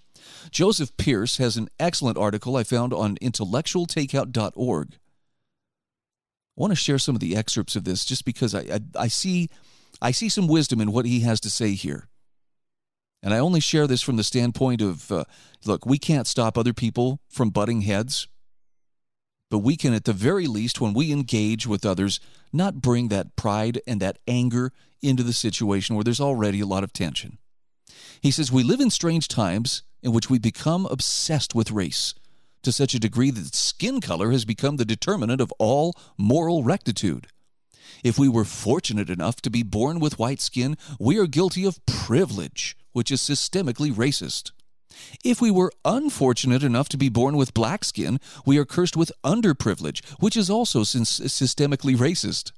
Joseph 0.51 0.96
Pearce 0.96 1.37
has 1.37 1.57
an 1.57 1.68
excellent 1.79 2.18
article 2.18 2.57
I 2.57 2.64
found 2.64 2.92
on 2.92 3.16
intellectualtakeout.org. 3.16 4.88
I 4.92 4.96
want 6.57 6.73
to 6.73 6.77
share 6.77 6.99
some 6.99 7.14
of 7.14 7.20
the 7.20 7.37
excerpts 7.37 7.77
of 7.77 7.85
this 7.85 8.05
just 8.05 8.25
because 8.25 8.55
I, 8.55 8.61
I, 8.61 8.81
I, 8.99 9.09
see 9.09 9.49
I 10.03 10.11
see 10.11 10.29
some 10.29 10.49
wisdom 10.49 10.81
in 10.81 10.92
what 10.92 11.07
he 11.07 11.20
has 11.20 11.40
to 11.40 11.51
say 11.51 11.73
here. 11.73 12.09
And 13.23 13.35
I 13.35 13.38
only 13.38 13.61
share 13.61 13.87
this 13.87 14.03
from 14.03 14.16
the 14.16 14.25
standpoint 14.25 14.81
of 14.81 15.12
uh, 15.12 15.25
look, 15.64 15.85
we 15.85 15.99
can't 15.99 16.27
stop 16.27 16.57
other 16.57 16.73
people 16.73 17.20
from 17.29 17.51
butting 17.51 17.83
heads, 17.83 18.29
but 19.51 19.59
we 19.59 19.77
can, 19.77 19.92
at 19.92 20.05
the 20.05 20.12
very 20.12 20.46
least, 20.46 20.81
when 20.81 20.94
we 20.94 21.12
engage 21.12 21.66
with 21.66 21.85
others, 21.85 22.20
not 22.53 22.81
bring 22.81 23.09
that 23.09 23.37
pride 23.37 23.81
and 23.87 24.01
that 24.01 24.18
anger 24.27 24.73
into 25.03 25.23
the 25.23 25.33
situation 25.33 25.96
where 25.96 26.05
there's 26.05 26.20
already 26.20 26.61
a 26.61 26.66
lot 26.66 26.85
of 26.85 26.92
tension. 26.92 27.38
He 28.20 28.31
says, 28.31 28.53
We 28.53 28.62
live 28.62 28.81
in 28.81 28.90
strange 28.90 29.29
times 29.29 29.83
in 30.03 30.12
which 30.12 30.31
we 30.31 30.38
become 30.38 30.87
obsessed 30.87 31.55
with 31.55 31.70
race 31.70 32.14
to 32.62 32.72
such 32.72 32.94
a 32.94 33.00
degree 33.00 33.31
that 33.31 33.55
skin 33.55 34.00
color 34.00 34.31
has 34.31 34.44
become 34.44 34.76
the 34.76 34.85
determinant 34.85 35.40
of 35.40 35.53
all 35.59 35.94
moral 36.18 36.62
rectitude. 36.62 37.26
If 38.05 38.18
we 38.18 38.29
were 38.29 38.44
fortunate 38.44 39.11
enough 39.11 39.40
to 39.42 39.50
be 39.50 39.62
born 39.62 40.00
with 40.00 40.18
white 40.18 40.40
skin, 40.40 40.76
we 40.98 41.18
are 41.18 41.26
guilty 41.26 41.64
of 41.64 41.85
privilege, 41.87 42.76
which 42.92 43.11
is 43.11 43.20
systemically 43.20 43.92
racist. 43.92 44.53
If 45.24 45.40
we 45.40 45.50
were 45.50 45.72
unfortunate 45.85 46.62
enough 46.62 46.88
to 46.90 46.96
be 46.96 47.09
born 47.09 47.37
with 47.37 47.55
black 47.55 47.85
skin, 47.85 48.18
we 48.44 48.59
are 48.59 48.64
cursed 48.64 48.96
with 48.96 49.12
underprivilege, 49.24 50.05
which 50.18 50.37
is 50.37 50.50
also 50.50 50.81
systemically 50.81 51.96
racist. 51.96 52.53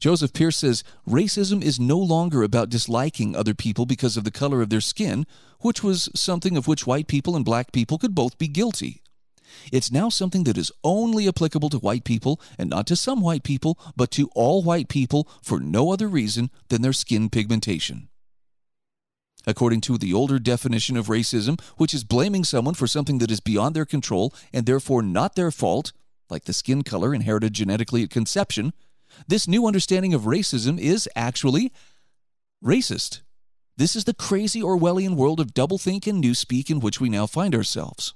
Joseph 0.00 0.32
Pearce 0.32 0.56
says 0.56 0.84
racism 1.08 1.62
is 1.62 1.80
no 1.80 1.98
longer 1.98 2.44
about 2.44 2.68
disliking 2.68 3.34
other 3.34 3.54
people 3.54 3.84
because 3.84 4.16
of 4.16 4.22
the 4.22 4.30
color 4.30 4.62
of 4.62 4.70
their 4.70 4.80
skin, 4.80 5.26
which 5.60 5.82
was 5.82 6.08
something 6.14 6.56
of 6.56 6.68
which 6.68 6.86
white 6.86 7.08
people 7.08 7.34
and 7.34 7.44
black 7.44 7.72
people 7.72 7.98
could 7.98 8.14
both 8.14 8.38
be 8.38 8.46
guilty. 8.46 9.02
It's 9.72 9.90
now 9.90 10.08
something 10.08 10.44
that 10.44 10.58
is 10.58 10.70
only 10.84 11.26
applicable 11.26 11.70
to 11.70 11.78
white 11.78 12.04
people 12.04 12.40
and 12.58 12.70
not 12.70 12.86
to 12.88 12.96
some 12.96 13.20
white 13.20 13.42
people, 13.42 13.76
but 13.96 14.12
to 14.12 14.30
all 14.36 14.62
white 14.62 14.88
people 14.88 15.28
for 15.42 15.58
no 15.58 15.90
other 15.90 16.06
reason 16.06 16.50
than 16.68 16.82
their 16.82 16.92
skin 16.92 17.28
pigmentation. 17.28 18.08
According 19.46 19.80
to 19.82 19.98
the 19.98 20.12
older 20.12 20.38
definition 20.38 20.96
of 20.96 21.06
racism, 21.06 21.60
which 21.76 21.94
is 21.94 22.04
blaming 22.04 22.44
someone 22.44 22.74
for 22.74 22.86
something 22.86 23.18
that 23.18 23.30
is 23.30 23.40
beyond 23.40 23.74
their 23.74 23.86
control 23.86 24.32
and 24.52 24.64
therefore 24.64 25.02
not 25.02 25.34
their 25.34 25.50
fault, 25.50 25.92
like 26.30 26.44
the 26.44 26.52
skin 26.52 26.82
color 26.82 27.14
inherited 27.14 27.54
genetically 27.54 28.02
at 28.04 28.10
conception, 28.10 28.72
this 29.26 29.48
new 29.48 29.66
understanding 29.66 30.14
of 30.14 30.22
racism 30.22 30.78
is 30.78 31.08
actually 31.16 31.72
racist. 32.62 33.20
This 33.76 33.94
is 33.94 34.04
the 34.04 34.14
crazy 34.14 34.60
Orwellian 34.60 35.14
world 35.16 35.40
of 35.40 35.54
doublethink 35.54 36.06
and 36.06 36.22
newspeak 36.22 36.70
in 36.70 36.80
which 36.80 37.00
we 37.00 37.08
now 37.08 37.26
find 37.26 37.54
ourselves. 37.54 38.14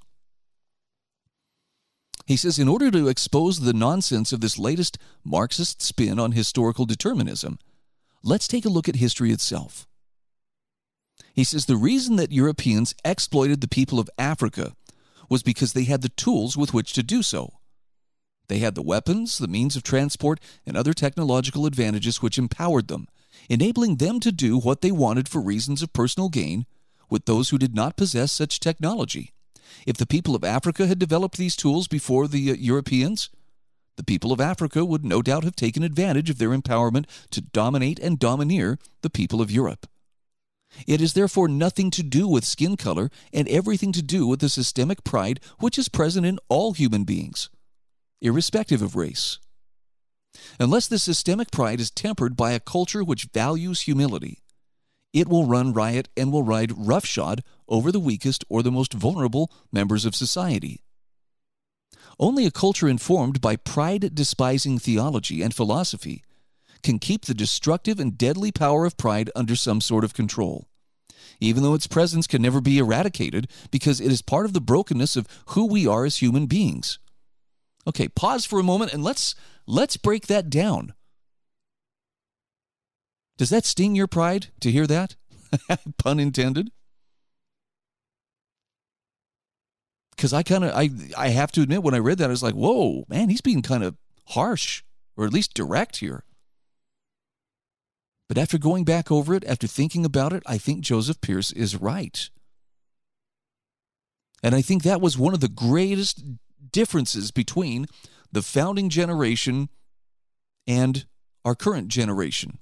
He 2.26 2.36
says, 2.36 2.58
in 2.58 2.68
order 2.68 2.90
to 2.90 3.08
expose 3.08 3.60
the 3.60 3.72
nonsense 3.72 4.32
of 4.32 4.40
this 4.40 4.58
latest 4.58 4.98
Marxist 5.24 5.82
spin 5.82 6.18
on 6.18 6.32
historical 6.32 6.84
determinism, 6.84 7.58
let's 8.22 8.48
take 8.48 8.64
a 8.64 8.68
look 8.70 8.88
at 8.88 8.96
history 8.96 9.32
itself. 9.32 9.86
He 11.34 11.44
says 11.44 11.66
the 11.66 11.76
reason 11.76 12.16
that 12.16 12.32
Europeans 12.32 12.94
exploited 13.04 13.60
the 13.60 13.68
people 13.68 13.98
of 13.98 14.10
Africa 14.18 14.74
was 15.28 15.42
because 15.42 15.72
they 15.72 15.84
had 15.84 16.02
the 16.02 16.10
tools 16.10 16.56
with 16.56 16.74
which 16.74 16.92
to 16.92 17.02
do 17.02 17.22
so. 17.22 17.54
They 18.48 18.58
had 18.58 18.74
the 18.74 18.82
weapons, 18.82 19.38
the 19.38 19.48
means 19.48 19.76
of 19.76 19.82
transport, 19.82 20.40
and 20.66 20.76
other 20.76 20.92
technological 20.92 21.66
advantages 21.66 22.20
which 22.20 22.38
empowered 22.38 22.88
them, 22.88 23.08
enabling 23.48 23.96
them 23.96 24.20
to 24.20 24.32
do 24.32 24.58
what 24.58 24.80
they 24.80 24.92
wanted 24.92 25.28
for 25.28 25.40
reasons 25.40 25.82
of 25.82 25.92
personal 25.92 26.28
gain 26.28 26.66
with 27.08 27.24
those 27.24 27.50
who 27.50 27.58
did 27.58 27.74
not 27.74 27.96
possess 27.96 28.32
such 28.32 28.60
technology. 28.60 29.32
If 29.86 29.96
the 29.96 30.06
people 30.06 30.34
of 30.34 30.44
Africa 30.44 30.86
had 30.86 30.98
developed 30.98 31.36
these 31.36 31.56
tools 31.56 31.88
before 31.88 32.28
the 32.28 32.50
uh, 32.50 32.54
Europeans, 32.54 33.30
the 33.96 34.04
people 34.04 34.32
of 34.32 34.40
Africa 34.40 34.84
would 34.84 35.04
no 35.04 35.22
doubt 35.22 35.44
have 35.44 35.56
taken 35.56 35.82
advantage 35.82 36.30
of 36.30 36.38
their 36.38 36.50
empowerment 36.50 37.06
to 37.30 37.40
dominate 37.40 37.98
and 37.98 38.18
domineer 38.18 38.78
the 39.02 39.10
people 39.10 39.40
of 39.40 39.50
Europe. 39.50 39.86
It 40.86 41.02
is 41.02 41.12
therefore 41.12 41.48
nothing 41.48 41.90
to 41.90 42.02
do 42.02 42.26
with 42.26 42.46
skin 42.46 42.76
color 42.76 43.10
and 43.32 43.46
everything 43.48 43.92
to 43.92 44.02
do 44.02 44.26
with 44.26 44.40
the 44.40 44.48
systemic 44.48 45.04
pride 45.04 45.40
which 45.58 45.78
is 45.78 45.88
present 45.88 46.24
in 46.24 46.38
all 46.48 46.72
human 46.72 47.04
beings, 47.04 47.50
irrespective 48.22 48.80
of 48.80 48.96
race. 48.96 49.38
Unless 50.58 50.86
this 50.88 51.02
systemic 51.02 51.50
pride 51.50 51.80
is 51.80 51.90
tempered 51.90 52.36
by 52.36 52.52
a 52.52 52.60
culture 52.60 53.04
which 53.04 53.28
values 53.34 53.82
humility, 53.82 54.38
it 55.12 55.28
will 55.28 55.44
run 55.44 55.74
riot 55.74 56.08
and 56.16 56.32
will 56.32 56.42
ride 56.42 56.72
roughshod 56.86 57.42
over 57.68 57.92
the 57.92 58.00
weakest 58.00 58.44
or 58.48 58.62
the 58.62 58.72
most 58.72 58.94
vulnerable 58.94 59.52
members 59.70 60.06
of 60.06 60.14
society. 60.14 60.80
Only 62.18 62.46
a 62.46 62.50
culture 62.50 62.88
informed 62.88 63.40
by 63.40 63.56
pride 63.56 64.14
despising 64.14 64.78
theology 64.78 65.42
and 65.42 65.54
philosophy 65.54 66.22
can 66.82 66.98
keep 66.98 67.24
the 67.24 67.34
destructive 67.34 68.00
and 68.00 68.18
deadly 68.18 68.50
power 68.52 68.86
of 68.86 68.96
pride 68.96 69.30
under 69.36 69.56
some 69.56 69.80
sort 69.80 70.04
of 70.04 70.14
control. 70.14 70.66
Even 71.40 71.62
though 71.62 71.74
its 71.74 71.86
presence 71.86 72.26
can 72.26 72.42
never 72.42 72.60
be 72.60 72.78
eradicated 72.78 73.48
because 73.70 74.00
it 74.00 74.10
is 74.10 74.22
part 74.22 74.46
of 74.46 74.52
the 74.52 74.60
brokenness 74.60 75.16
of 75.16 75.26
who 75.48 75.66
we 75.66 75.86
are 75.86 76.04
as 76.04 76.18
human 76.18 76.46
beings. 76.46 76.98
Okay, 77.86 78.08
pause 78.08 78.44
for 78.44 78.60
a 78.60 78.64
moment 78.64 78.92
and 78.92 79.02
let's 79.02 79.34
let's 79.66 79.96
break 79.96 80.26
that 80.26 80.50
down. 80.50 80.94
Does 83.38 83.50
that 83.50 83.64
sting 83.64 83.94
your 83.94 84.06
pride 84.06 84.48
to 84.60 84.70
hear 84.70 84.86
that? 84.86 85.16
Pun 85.98 86.20
intended. 86.20 86.70
Because 90.14 90.32
I 90.32 90.42
kind 90.42 90.64
of 90.64 90.72
I 90.74 90.90
I 91.16 91.28
have 91.28 91.50
to 91.52 91.62
admit 91.62 91.82
when 91.82 91.94
I 91.94 91.98
read 91.98 92.18
that 92.18 92.26
I 92.26 92.28
was 92.28 92.42
like, 92.42 92.54
whoa, 92.54 93.04
man, 93.08 93.30
he's 93.30 93.40
being 93.40 93.62
kind 93.62 93.82
of 93.82 93.96
harsh 94.28 94.82
or 95.16 95.26
at 95.26 95.32
least 95.32 95.54
direct 95.54 95.96
here. 95.96 96.24
But 98.28 98.38
after 98.38 98.56
going 98.56 98.84
back 98.84 99.10
over 99.10 99.34
it, 99.34 99.44
after 99.44 99.66
thinking 99.66 100.04
about 100.04 100.32
it, 100.32 100.42
I 100.46 100.56
think 100.56 100.80
Joseph 100.80 101.20
Pearce 101.20 101.50
is 101.52 101.76
right. 101.76 102.30
And 104.42 104.54
I 104.54 104.62
think 104.62 104.82
that 104.82 105.00
was 105.00 105.18
one 105.18 105.34
of 105.34 105.40
the 105.40 105.48
greatest 105.48 106.24
differences 106.70 107.30
between 107.30 107.86
the 108.30 108.42
founding 108.42 108.88
generation 108.88 109.68
and 110.66 111.06
our 111.44 111.54
current 111.54 111.88
generation. 111.88 112.58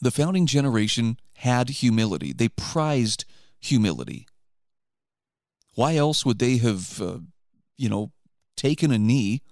The 0.00 0.10
founding 0.10 0.46
generation 0.46 1.18
had 1.36 1.68
humility, 1.70 2.32
they 2.32 2.48
prized 2.48 3.24
humility. 3.58 4.26
Why 5.74 5.96
else 5.96 6.24
would 6.24 6.38
they 6.38 6.56
have, 6.58 7.00
uh, 7.00 7.18
you 7.76 7.88
know, 7.88 8.12
taken 8.56 8.90
a 8.90 8.98
knee 8.98 9.42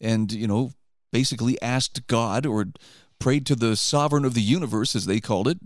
and, 0.00 0.32
you 0.32 0.46
know, 0.46 0.72
basically 1.12 1.60
asked 1.62 2.06
God 2.06 2.46
or 2.46 2.66
prayed 3.18 3.46
to 3.46 3.54
the 3.54 3.76
sovereign 3.76 4.24
of 4.24 4.34
the 4.34 4.42
universe, 4.42 4.96
as 4.96 5.06
they 5.06 5.20
called 5.20 5.46
it, 5.46 5.58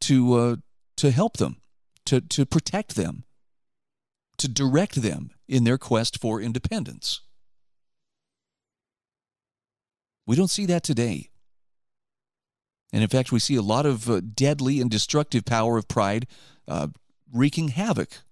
to 0.00 0.34
uh, 0.34 0.56
to 0.96 1.10
help 1.10 1.36
them, 1.36 1.56
to 2.06 2.20
to 2.20 2.46
protect 2.46 2.94
them, 2.94 3.24
to 4.38 4.48
direct 4.48 5.02
them 5.02 5.30
in 5.48 5.64
their 5.64 5.78
quest 5.78 6.20
for 6.20 6.40
independence. 6.40 7.20
We 10.26 10.36
don't 10.36 10.50
see 10.50 10.66
that 10.66 10.82
today. 10.82 11.30
And 12.92 13.02
in 13.02 13.08
fact, 13.08 13.32
we 13.32 13.38
see 13.38 13.56
a 13.56 13.62
lot 13.62 13.86
of 13.86 14.08
uh, 14.08 14.20
deadly 14.20 14.80
and 14.80 14.90
destructive 14.90 15.44
power 15.44 15.76
of 15.76 15.88
pride 15.88 16.26
uh, 16.66 16.88
wreaking 17.32 17.68
havoc. 17.68 18.22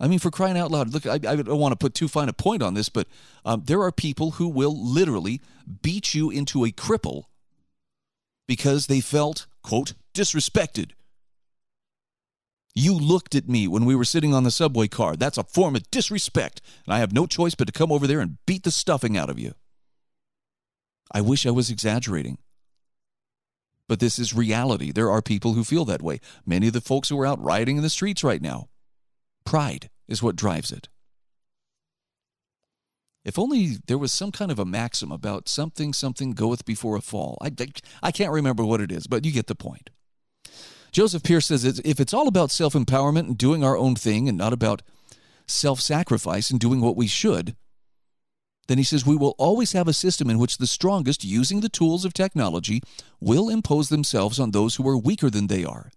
I 0.00 0.08
mean, 0.08 0.18
for 0.18 0.30
crying 0.30 0.58
out 0.58 0.70
loud, 0.70 0.92
look, 0.92 1.06
I, 1.06 1.14
I 1.14 1.36
don't 1.36 1.60
want 1.60 1.72
to 1.72 1.76
put 1.76 1.94
too 1.94 2.08
fine 2.08 2.28
a 2.28 2.32
point 2.32 2.62
on 2.62 2.74
this, 2.74 2.88
but 2.88 3.06
um, 3.44 3.62
there 3.66 3.82
are 3.82 3.92
people 3.92 4.32
who 4.32 4.48
will 4.48 4.76
literally 4.76 5.40
beat 5.82 6.14
you 6.14 6.30
into 6.30 6.64
a 6.64 6.72
cripple 6.72 7.24
because 8.48 8.86
they 8.86 9.00
felt, 9.00 9.46
quote, 9.62 9.94
disrespected. 10.12 10.90
You 12.74 12.94
looked 12.94 13.36
at 13.36 13.48
me 13.48 13.68
when 13.68 13.84
we 13.84 13.94
were 13.94 14.04
sitting 14.04 14.34
on 14.34 14.42
the 14.42 14.50
subway 14.50 14.88
car. 14.88 15.14
That's 15.16 15.38
a 15.38 15.44
form 15.44 15.76
of 15.76 15.88
disrespect, 15.90 16.60
and 16.84 16.94
I 16.94 16.98
have 16.98 17.12
no 17.12 17.26
choice 17.26 17.54
but 17.54 17.66
to 17.66 17.72
come 17.72 17.92
over 17.92 18.06
there 18.06 18.20
and 18.20 18.38
beat 18.46 18.64
the 18.64 18.72
stuffing 18.72 19.16
out 19.16 19.30
of 19.30 19.38
you. 19.38 19.54
I 21.12 21.20
wish 21.20 21.46
I 21.46 21.52
was 21.52 21.70
exaggerating. 21.70 22.38
But 23.88 24.00
this 24.00 24.18
is 24.18 24.34
reality. 24.34 24.90
There 24.90 25.10
are 25.10 25.22
people 25.22 25.52
who 25.52 25.62
feel 25.62 25.84
that 25.84 26.02
way. 26.02 26.20
Many 26.44 26.68
of 26.68 26.72
the 26.72 26.80
folks 26.80 27.10
who 27.10 27.20
are 27.20 27.26
out 27.26 27.42
rioting 27.42 27.76
in 27.76 27.82
the 27.82 27.90
streets 27.90 28.24
right 28.24 28.42
now. 28.42 28.68
Pride 29.44 29.90
is 30.08 30.22
what 30.22 30.36
drives 30.36 30.72
it. 30.72 30.88
If 33.24 33.38
only 33.38 33.76
there 33.86 33.98
was 33.98 34.12
some 34.12 34.32
kind 34.32 34.50
of 34.50 34.58
a 34.58 34.64
maxim 34.64 35.12
about 35.12 35.48
something, 35.48 35.92
something 35.92 36.32
goeth 36.32 36.64
before 36.64 36.96
a 36.96 37.00
fall. 37.00 37.38
I, 37.40 37.50
I 38.02 38.10
can't 38.10 38.32
remember 38.32 38.64
what 38.64 38.80
it 38.80 38.90
is, 38.90 39.06
but 39.06 39.24
you 39.24 39.32
get 39.32 39.46
the 39.46 39.54
point. 39.54 39.90
Joseph 40.94 41.24
Pearce 41.24 41.46
says 41.46 41.64
if 41.64 41.98
it's 41.98 42.14
all 42.14 42.28
about 42.28 42.52
self 42.52 42.74
empowerment 42.74 43.26
and 43.26 43.36
doing 43.36 43.64
our 43.64 43.76
own 43.76 43.96
thing 43.96 44.28
and 44.28 44.38
not 44.38 44.52
about 44.52 44.80
self 45.48 45.80
sacrifice 45.80 46.50
and 46.50 46.60
doing 46.60 46.80
what 46.80 46.96
we 46.96 47.08
should, 47.08 47.56
then 48.68 48.78
he 48.78 48.84
says 48.84 49.04
we 49.04 49.16
will 49.16 49.34
always 49.36 49.72
have 49.72 49.88
a 49.88 49.92
system 49.92 50.30
in 50.30 50.38
which 50.38 50.58
the 50.58 50.68
strongest, 50.68 51.24
using 51.24 51.60
the 51.60 51.68
tools 51.68 52.04
of 52.04 52.14
technology, 52.14 52.80
will 53.20 53.48
impose 53.48 53.88
themselves 53.88 54.38
on 54.38 54.52
those 54.52 54.76
who 54.76 54.88
are 54.88 54.96
weaker 54.96 55.28
than 55.28 55.48
they 55.48 55.64
are. 55.64 55.90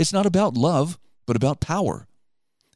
It's 0.00 0.12
not 0.12 0.26
about 0.26 0.54
love, 0.54 0.98
but 1.26 1.36
about 1.36 1.60
power 1.60 2.08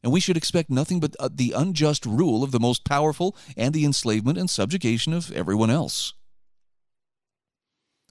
and 0.05 0.13
we 0.13 0.21
should 0.21 0.37
expect 0.37 0.69
nothing 0.69 1.01
but 1.01 1.17
uh, 1.19 1.31
the 1.33 1.55
unjust 1.57 2.05
rule 2.05 2.45
of 2.45 2.53
the 2.53 2.61
most 2.61 2.85
powerful 2.85 3.35
and 3.57 3.73
the 3.73 3.87
enslavement 3.87 4.37
and 4.37 4.51
subjugation 4.51 5.15
of 5.15 5.33
everyone 5.33 5.71
else. 5.71 6.13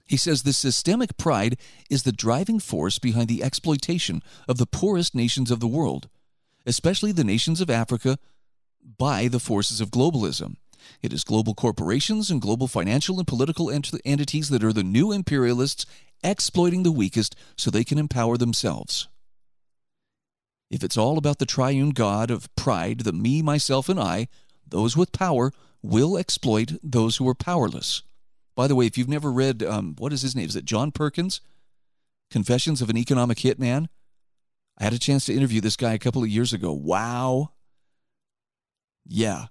He 0.06 0.16
says 0.16 0.42
this 0.42 0.58
systemic 0.58 1.16
pride 1.16 1.56
is 1.88 2.02
the 2.02 2.12
driving 2.12 2.60
force 2.60 2.98
behind 2.98 3.28
the 3.28 3.42
exploitation 3.42 4.22
of 4.46 4.58
the 4.58 4.66
poorest 4.66 5.14
nations 5.14 5.50
of 5.50 5.60
the 5.60 5.66
world, 5.66 6.08
especially 6.66 7.12
the 7.12 7.24
nations 7.24 7.60
of 7.60 7.70
Africa, 7.70 8.18
by 8.98 9.28
the 9.28 9.40
forces 9.40 9.80
of 9.80 9.90
globalism. 9.90 10.56
It 11.02 11.12
is 11.14 11.24
global 11.24 11.54
corporations 11.54 12.30
and 12.30 12.40
global 12.40 12.68
financial 12.68 13.18
and 13.18 13.26
political 13.26 13.70
ent- 13.70 13.94
entities 14.04 14.50
that 14.50 14.62
are 14.62 14.72
the 14.72 14.82
new 14.82 15.12
imperialists 15.12 15.86
exploiting 16.22 16.82
the 16.82 16.92
weakest 16.92 17.34
so 17.56 17.70
they 17.70 17.84
can 17.84 17.98
empower 17.98 18.36
themselves. 18.36 19.08
If 20.70 20.82
it's 20.82 20.96
all 20.96 21.16
about 21.16 21.38
the 21.38 21.46
triune 21.46 21.90
God 21.90 22.30
of 22.30 22.54
pride, 22.56 23.00
the 23.00 23.12
me, 23.12 23.42
myself, 23.42 23.88
and 23.88 24.00
I, 24.00 24.28
those 24.66 24.96
with 24.96 25.12
power 25.12 25.52
will 25.82 26.16
exploit 26.16 26.72
those 26.82 27.16
who 27.16 27.28
are 27.28 27.34
powerless. 27.34 28.02
By 28.54 28.66
the 28.66 28.74
way, 28.74 28.86
if 28.86 28.96
you've 28.96 29.08
never 29.08 29.32
read, 29.32 29.62
um, 29.62 29.96
what 29.98 30.12
is 30.12 30.22
his 30.22 30.36
name? 30.36 30.46
Is 30.46 30.56
it 30.56 30.64
John 30.64 30.92
Perkins? 30.92 31.40
Confessions 32.30 32.80
of 32.80 32.90
an 32.90 32.96
Economic 32.96 33.38
Hitman? 33.38 33.88
I 34.78 34.84
had 34.84 34.92
a 34.92 34.98
chance 34.98 35.26
to 35.26 35.34
interview 35.34 35.60
this 35.60 35.76
guy 35.76 35.92
a 35.92 35.98
couple 35.98 36.22
of 36.22 36.28
years 36.28 36.52
ago. 36.52 36.72
Wow. 36.72 37.52
Yeah. 39.06 39.46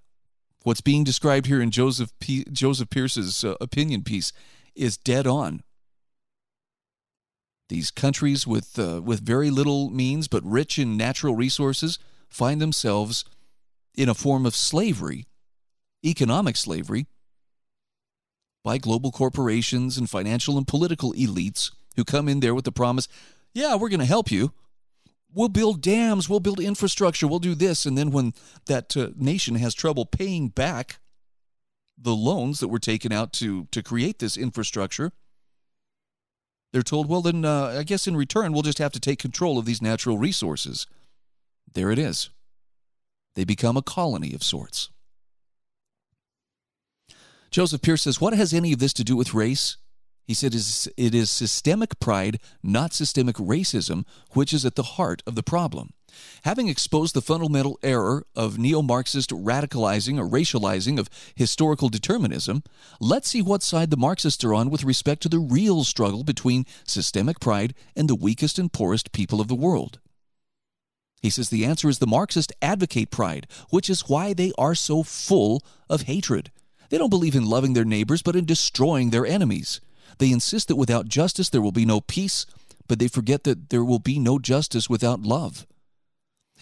What's 0.63 0.81
being 0.81 1.03
described 1.03 1.45
here 1.45 1.61
in 1.61 1.71
Joseph, 1.71 2.11
P- 2.19 2.45
Joseph 2.51 2.89
Pearce's 2.89 3.43
uh, 3.43 3.55
opinion 3.59 4.03
piece 4.03 4.31
is 4.75 4.97
dead 4.97 5.27
on. 5.27 5.63
These 7.69 7.91
countries 7.91 8.45
with, 8.45 8.77
uh, 8.77 9.01
with 9.01 9.25
very 9.25 9.49
little 9.49 9.89
means 9.89 10.27
but 10.27 10.43
rich 10.43 10.77
in 10.77 10.95
natural 10.97 11.35
resources 11.35 11.99
find 12.29 12.61
themselves 12.61 13.25
in 13.95 14.09
a 14.09 14.13
form 14.13 14.45
of 14.45 14.55
slavery, 14.55 15.27
economic 16.05 16.57
slavery, 16.57 17.07
by 18.63 18.77
global 18.77 19.11
corporations 19.11 19.97
and 19.97 20.09
financial 20.09 20.57
and 20.57 20.67
political 20.67 21.13
elites 21.13 21.71
who 21.95 22.03
come 22.03 22.29
in 22.29 22.39
there 22.39 22.55
with 22.55 22.65
the 22.65 22.71
promise, 22.71 23.07
yeah, 23.53 23.75
we're 23.75 23.89
going 23.89 23.99
to 23.99 24.05
help 24.05 24.31
you. 24.31 24.53
We'll 25.33 25.49
build 25.49 25.81
dams, 25.81 26.29
we'll 26.29 26.39
build 26.39 26.59
infrastructure, 26.59 27.27
we'll 27.27 27.39
do 27.39 27.55
this. 27.55 27.85
And 27.85 27.97
then 27.97 28.11
when 28.11 28.33
that 28.67 28.95
uh, 28.95 29.09
nation 29.15 29.55
has 29.55 29.73
trouble 29.73 30.05
paying 30.05 30.49
back 30.49 30.99
the 31.97 32.15
loans 32.15 32.59
that 32.59 32.67
were 32.67 32.79
taken 32.79 33.11
out 33.11 33.33
to, 33.33 33.65
to 33.71 33.81
create 33.81 34.19
this 34.19 34.37
infrastructure, 34.37 35.11
they're 36.71 36.83
told, 36.83 37.09
well, 37.09 37.21
then 37.21 37.45
uh, 37.45 37.75
I 37.79 37.83
guess 37.83 38.07
in 38.07 38.15
return, 38.15 38.53
we'll 38.53 38.61
just 38.61 38.79
have 38.79 38.91
to 38.93 38.99
take 38.99 39.19
control 39.19 39.57
of 39.57 39.65
these 39.65 39.81
natural 39.81 40.17
resources. 40.17 40.87
There 41.71 41.91
it 41.91 41.99
is. 41.99 42.29
They 43.35 43.43
become 43.43 43.77
a 43.77 43.81
colony 43.81 44.33
of 44.33 44.43
sorts. 44.43 44.89
Joseph 47.53 47.83
Pearce 47.83 48.01
says, 48.01 48.19
What 48.19 48.33
has 48.33 48.51
any 48.51 48.73
of 48.73 48.79
this 48.79 48.93
to 48.93 49.03
do 49.03 49.15
with 49.15 49.35
race? 49.35 49.77
He 50.25 50.33
said 50.33 50.55
it 50.55 51.13
is 51.13 51.29
systemic 51.29 51.99
pride, 51.99 52.39
not 52.63 52.95
systemic 52.95 53.35
racism, 53.35 54.05
which 54.31 54.53
is 54.53 54.65
at 54.65 54.73
the 54.73 54.81
heart 54.97 55.21
of 55.27 55.35
the 55.35 55.43
problem. 55.43 55.91
Having 56.45 56.67
exposed 56.67 57.13
the 57.13 57.21
fundamental 57.21 57.77
error 57.83 58.25
of 58.35 58.57
neo 58.57 58.81
Marxist 58.81 59.29
radicalizing 59.29 60.17
or 60.17 60.27
racializing 60.27 60.97
of 60.97 61.11
historical 61.35 61.89
determinism, 61.89 62.63
let's 62.99 63.29
see 63.29 63.41
what 63.43 63.61
side 63.61 63.91
the 63.91 63.97
Marxists 63.97 64.43
are 64.43 64.55
on 64.55 64.71
with 64.71 64.83
respect 64.83 65.21
to 65.21 65.29
the 65.29 65.39
real 65.39 65.83
struggle 65.83 66.23
between 66.23 66.65
systemic 66.87 67.39
pride 67.39 67.75
and 67.95 68.09
the 68.09 68.15
weakest 68.15 68.57
and 68.57 68.73
poorest 68.73 69.11
people 69.11 69.39
of 69.39 69.47
the 69.47 69.53
world. 69.53 69.99
He 71.21 71.29
says 71.29 71.49
the 71.49 71.65
answer 71.65 71.87
is 71.87 71.99
the 71.99 72.07
Marxists 72.07 72.53
advocate 72.63 73.11
pride, 73.11 73.45
which 73.69 73.91
is 73.91 74.09
why 74.09 74.33
they 74.33 74.53
are 74.57 74.73
so 74.73 75.03
full 75.03 75.61
of 75.87 76.03
hatred. 76.03 76.49
They 76.93 76.99
don't 76.99 77.09
believe 77.09 77.33
in 77.33 77.47
loving 77.47 77.73
their 77.73 77.85
neighbors, 77.85 78.21
but 78.21 78.35
in 78.35 78.45
destroying 78.45 79.09
their 79.09 79.25
enemies. 79.25 79.81
They 80.19 80.31
insist 80.31 80.67
that 80.67 80.75
without 80.75 81.07
justice 81.07 81.49
there 81.49 81.59
will 81.59 81.71
be 81.71 81.87
no 81.87 82.01
peace, 82.01 82.45
but 82.87 82.99
they 82.99 83.07
forget 83.07 83.45
that 83.45 83.71
there 83.71 83.83
will 83.83 83.97
be 83.97 84.19
no 84.19 84.37
justice 84.37 84.91
without 84.91 85.23
love. 85.23 85.65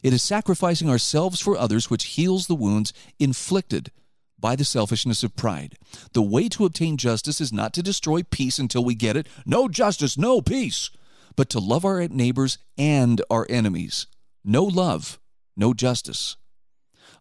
It 0.02 0.14
is 0.14 0.24
sacrificing 0.24 0.90
ourselves 0.90 1.42
for 1.42 1.58
others 1.58 1.90
which 1.90 2.16
heals 2.16 2.48
the 2.48 2.56
wounds 2.56 2.94
inflicted 3.20 3.92
by 4.40 4.56
the 4.56 4.64
selfishness 4.64 5.22
of 5.22 5.36
pride. 5.36 5.76
The 6.14 6.22
way 6.22 6.48
to 6.48 6.64
obtain 6.64 6.96
justice 6.96 7.42
is 7.42 7.52
not 7.52 7.74
to 7.74 7.84
destroy 7.84 8.24
peace 8.24 8.58
until 8.58 8.86
we 8.86 8.96
get 8.96 9.18
it 9.18 9.28
no 9.46 9.68
justice, 9.68 10.18
no 10.18 10.40
peace, 10.42 10.92
but 11.36 11.50
to 11.50 11.60
love 11.60 11.84
our 11.84 12.08
neighbors 12.08 12.58
and 12.78 13.22
our 13.30 13.46
enemies. 13.50 14.08
No 14.46 14.64
love, 14.64 15.20
no 15.58 15.74
justice. 15.74 16.38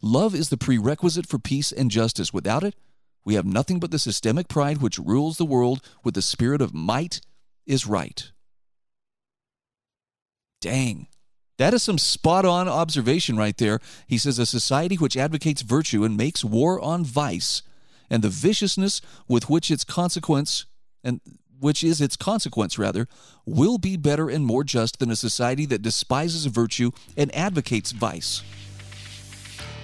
Love 0.01 0.33
is 0.33 0.49
the 0.49 0.57
prerequisite 0.57 1.27
for 1.27 1.41
peace 1.41 1.73
and 1.73 1.91
justice. 1.91 2.33
Without 2.33 2.63
it, 2.63 2.77
we 3.25 3.35
have 3.35 3.47
nothing 3.47 3.79
but 3.79 3.91
the 3.91 3.99
systemic 3.99 4.49
pride 4.49 4.79
which 4.79 4.99
rules 4.99 5.37
the 5.37 5.45
world 5.45 5.81
with 6.05 6.15
the 6.15 6.23
spirit 6.23 6.61
of 6.61 6.75
might 6.75 7.21
is 7.67 7.87
right. 7.87 8.31
Dang. 10.61 11.07
That 11.59 11.75
is 11.75 11.83
some 11.83 11.99
spot 11.99 12.47
on 12.47 12.69
observation 12.69 13.37
right 13.37 13.57
there. 13.57 13.81
He 14.07 14.17
says 14.17 14.39
a 14.39 14.47
society 14.47 14.97
which 14.97 15.17
advocates 15.17 15.63
virtue 15.63 16.05
and 16.05 16.17
makes 16.17 16.43
war 16.43 16.81
on 16.81 17.05
vice 17.05 17.63
and 18.09 18.23
the 18.23 18.29
viciousness 18.29 19.01
with 19.29 19.51
which 19.51 19.71
its 19.71 19.85
consequence 19.85 20.65
and 21.05 21.21
which 21.61 21.85
is 21.85 22.01
its 22.01 22.17
consequence 22.17 22.79
rather 22.79 23.07
will 23.45 23.77
be 23.77 23.97
better 23.97 24.31
and 24.31 24.47
more 24.47 24.65
just 24.65 24.99
than 24.99 25.11
a 25.11 25.17
society 25.17 25.67
that 25.67 25.83
despises 25.83 26.47
virtue 26.47 26.91
and 27.17 27.35
advocates 27.35 27.93
vice. 27.93 28.43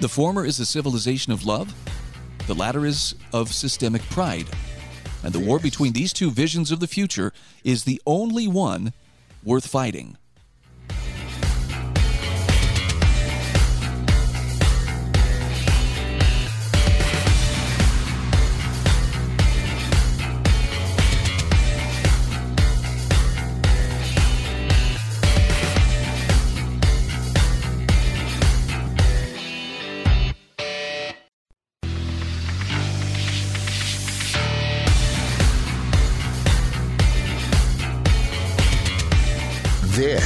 The 0.00 0.08
former 0.08 0.44
is 0.44 0.58
a 0.58 0.66
civilization 0.66 1.32
of 1.32 1.44
love, 1.44 1.74
the 2.46 2.54
latter 2.54 2.86
is 2.86 3.14
of 3.32 3.52
systemic 3.52 4.02
pride. 4.02 4.46
And 5.24 5.32
the 5.32 5.40
war 5.40 5.58
between 5.58 5.92
these 5.92 6.12
two 6.12 6.30
visions 6.30 6.70
of 6.70 6.80
the 6.80 6.86
future 6.86 7.32
is 7.64 7.84
the 7.84 8.00
only 8.06 8.46
one 8.46 8.92
worth 9.42 9.66
fighting. 9.66 10.16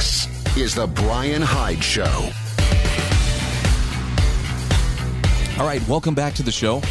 This 0.01 0.57
is 0.57 0.73
The 0.73 0.87
Brian 0.87 1.43
Hyde 1.43 1.83
Show. 1.83 2.31
All 5.59 5.67
right, 5.67 5.87
welcome 5.87 6.15
back 6.15 6.33
to 6.33 6.41
the 6.41 6.51
show. 6.51 6.81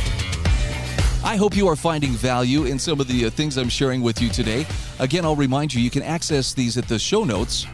I 1.24 1.34
hope 1.34 1.56
you 1.56 1.66
are 1.66 1.74
finding 1.74 2.12
value 2.12 2.66
in 2.66 2.78
some 2.78 3.00
of 3.00 3.08
the 3.08 3.26
uh, 3.26 3.30
things 3.30 3.58
I'm 3.58 3.68
sharing 3.68 4.00
with 4.00 4.22
you 4.22 4.28
today. 4.28 4.64
Again, 5.00 5.24
I'll 5.24 5.34
remind 5.34 5.74
you, 5.74 5.80
you 5.80 5.90
can 5.90 6.04
access 6.04 6.54
these 6.54 6.78
at 6.78 6.86
the 6.86 7.00
show 7.00 7.24
notes, 7.24 7.64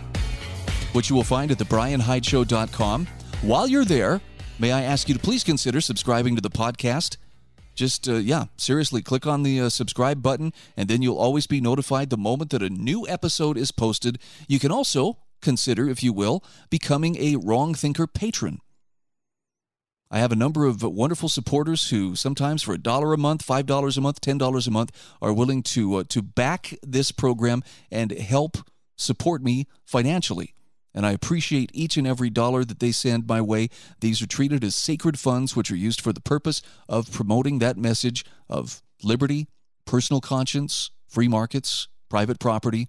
which 0.92 1.11
you 1.11 1.16
will 1.16 1.22
find 1.22 1.51
at 1.51 1.59
thebrianhydeshow.com. 1.59 3.07
While 3.42 3.68
you're 3.68 3.85
there, 3.85 4.22
may 4.59 4.72
I 4.72 4.85
ask 4.85 5.07
you 5.07 5.14
to 5.14 5.20
please 5.20 5.44
consider 5.44 5.83
subscribing 5.83 6.35
to 6.37 6.40
the 6.40 6.49
podcast 6.49 7.18
just 7.75 8.09
uh, 8.09 8.14
yeah 8.14 8.46
seriously 8.57 9.03
click 9.03 9.27
on 9.27 9.42
the 9.42 9.61
uh, 9.61 9.68
subscribe 9.68 10.22
button 10.22 10.51
and 10.79 10.88
then 10.88 11.03
you'll 11.03 11.18
always 11.18 11.46
be 11.46 11.61
notified 11.61 12.09
the 12.09 12.16
moment 12.16 12.49
that 12.49 12.62
a 12.62 12.70
new 12.70 13.07
episode 13.07 13.59
is 13.59 13.70
posted 13.70 14.18
you 14.49 14.59
can 14.59 14.72
also 14.72 15.18
consider 15.40 15.88
if 15.88 16.03
you 16.03 16.12
will 16.12 16.42
becoming 16.70 17.16
a 17.16 17.37
wrong 17.37 17.75
thinker 17.75 18.07
patron 18.07 18.59
I 20.09 20.20
have 20.20 20.31
a 20.31 20.37
number 20.37 20.66
of 20.66 20.85
wonderful 20.85 21.29
supporters 21.29 21.90
who 21.90 22.14
sometimes 22.14 22.62
for 22.62 22.72
a 22.72 22.79
dollar 22.79 23.12
a 23.12 23.18
month, 23.18 23.42
five 23.42 23.66
dollars 23.66 23.99
a 23.99 24.01
month, 24.01 24.20
ten 24.20 24.38
dollars 24.38 24.68
a 24.68 24.70
month 24.70 24.92
are 25.20 25.33
willing 25.33 25.64
to 25.64 25.96
uh, 25.96 26.05
to 26.11 26.22
back 26.22 26.75
this 26.81 27.11
program 27.11 27.64
and 27.90 28.12
help 28.12 28.59
support 28.96 29.42
me 29.42 29.66
financially 29.85 30.55
and 30.96 31.05
I 31.05 31.12
appreciate 31.12 31.70
each 31.75 31.99
and 31.99 32.07
every 32.07 32.31
dollar 32.31 32.64
that 32.64 32.81
they 32.81 32.90
send 32.90 33.29
my 33.29 33.42
way. 33.42 33.68
These 34.01 34.22
are 34.22 34.27
treated 34.27 34.64
as 34.64 34.75
sacred 34.75 35.18
funds, 35.18 35.55
which 35.55 35.70
are 35.70 35.77
used 35.77 36.01
for 36.01 36.12
the 36.12 36.22
purpose 36.22 36.62
of 36.88 37.12
promoting 37.12 37.59
that 37.59 37.77
message 37.77 38.25
of 38.49 38.83
liberty, 39.03 39.46
personal 39.85 40.22
conscience, 40.22 40.90
free 41.07 41.29
markets, 41.29 41.87
private 42.09 42.40
property. 42.40 42.88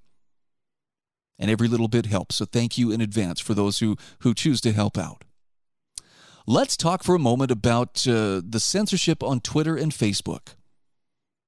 And 1.40 1.52
every 1.52 1.68
little 1.68 1.88
bit 1.88 2.08
helps. 2.08 2.38
So 2.38 2.46
thank 2.46 2.78
you 2.78 2.92
in 2.92 3.02
advance 3.02 3.40
for 3.40 3.54
those 3.54 3.80
who, 3.80 3.96
who 4.20 4.34
choose 4.34 4.60
to 4.62 4.72
help 4.72 4.98
out. 4.98 5.24
Let's 6.48 6.78
talk 6.78 7.04
for 7.04 7.14
a 7.14 7.20
moment 7.20 7.52
about 7.52 8.08
uh, 8.08 8.42
the 8.44 8.60
censorship 8.60 9.22
on 9.22 9.42
Twitter 9.42 9.76
and 9.76 9.92
Facebook. 9.92 10.56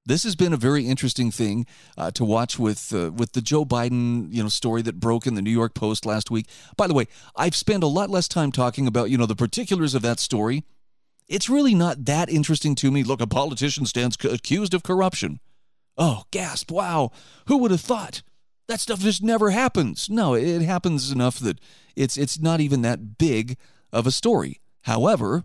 This 0.05 0.23
has 0.23 0.35
been 0.35 0.53
a 0.53 0.57
very 0.57 0.87
interesting 0.87 1.29
thing 1.29 1.65
uh, 1.97 2.09
to 2.11 2.25
watch 2.25 2.57
with 2.57 2.93
uh, 2.93 3.11
with 3.11 3.33
the 3.33 3.41
Joe 3.41 3.63
Biden 3.63 4.33
you 4.33 4.41
know 4.41 4.49
story 4.49 4.81
that 4.81 4.99
broke 4.99 5.27
in 5.27 5.35
the 5.35 5.41
New 5.41 5.51
York 5.51 5.73
Post 5.75 6.05
last 6.05 6.31
week. 6.31 6.47
By 6.75 6.87
the 6.87 6.93
way, 6.93 7.05
I've 7.35 7.55
spent 7.55 7.83
a 7.83 7.87
lot 7.87 8.09
less 8.09 8.27
time 8.27 8.51
talking 8.51 8.87
about 8.87 9.09
you 9.09 9.17
know 9.17 9.25
the 9.25 9.35
particulars 9.35 9.93
of 9.93 10.01
that 10.01 10.19
story. 10.19 10.63
It's 11.27 11.47
really 11.47 11.75
not 11.75 12.05
that 12.05 12.27
interesting 12.27 12.73
to 12.75 12.89
me. 12.89 13.03
Look, 13.03 13.21
a 13.21 13.27
politician 13.27 13.85
stands 13.85 14.17
c- 14.19 14.29
accused 14.29 14.73
of 14.73 14.81
corruption. 14.81 15.39
Oh, 15.95 16.23
gasp! 16.31 16.71
Wow, 16.71 17.11
who 17.45 17.57
would 17.57 17.71
have 17.71 17.81
thought? 17.81 18.23
That 18.69 18.79
stuff 18.79 18.99
just 18.99 19.23
never 19.23 19.49
happens. 19.49 20.11
No, 20.11 20.35
it 20.35 20.61
happens 20.61 21.11
enough 21.11 21.39
that 21.39 21.59
it's 21.95 22.17
it's 22.17 22.39
not 22.39 22.61
even 22.61 22.83
that 22.83 23.17
big 23.17 23.57
of 23.91 24.05
a 24.05 24.11
story. 24.11 24.61
However, 24.83 25.43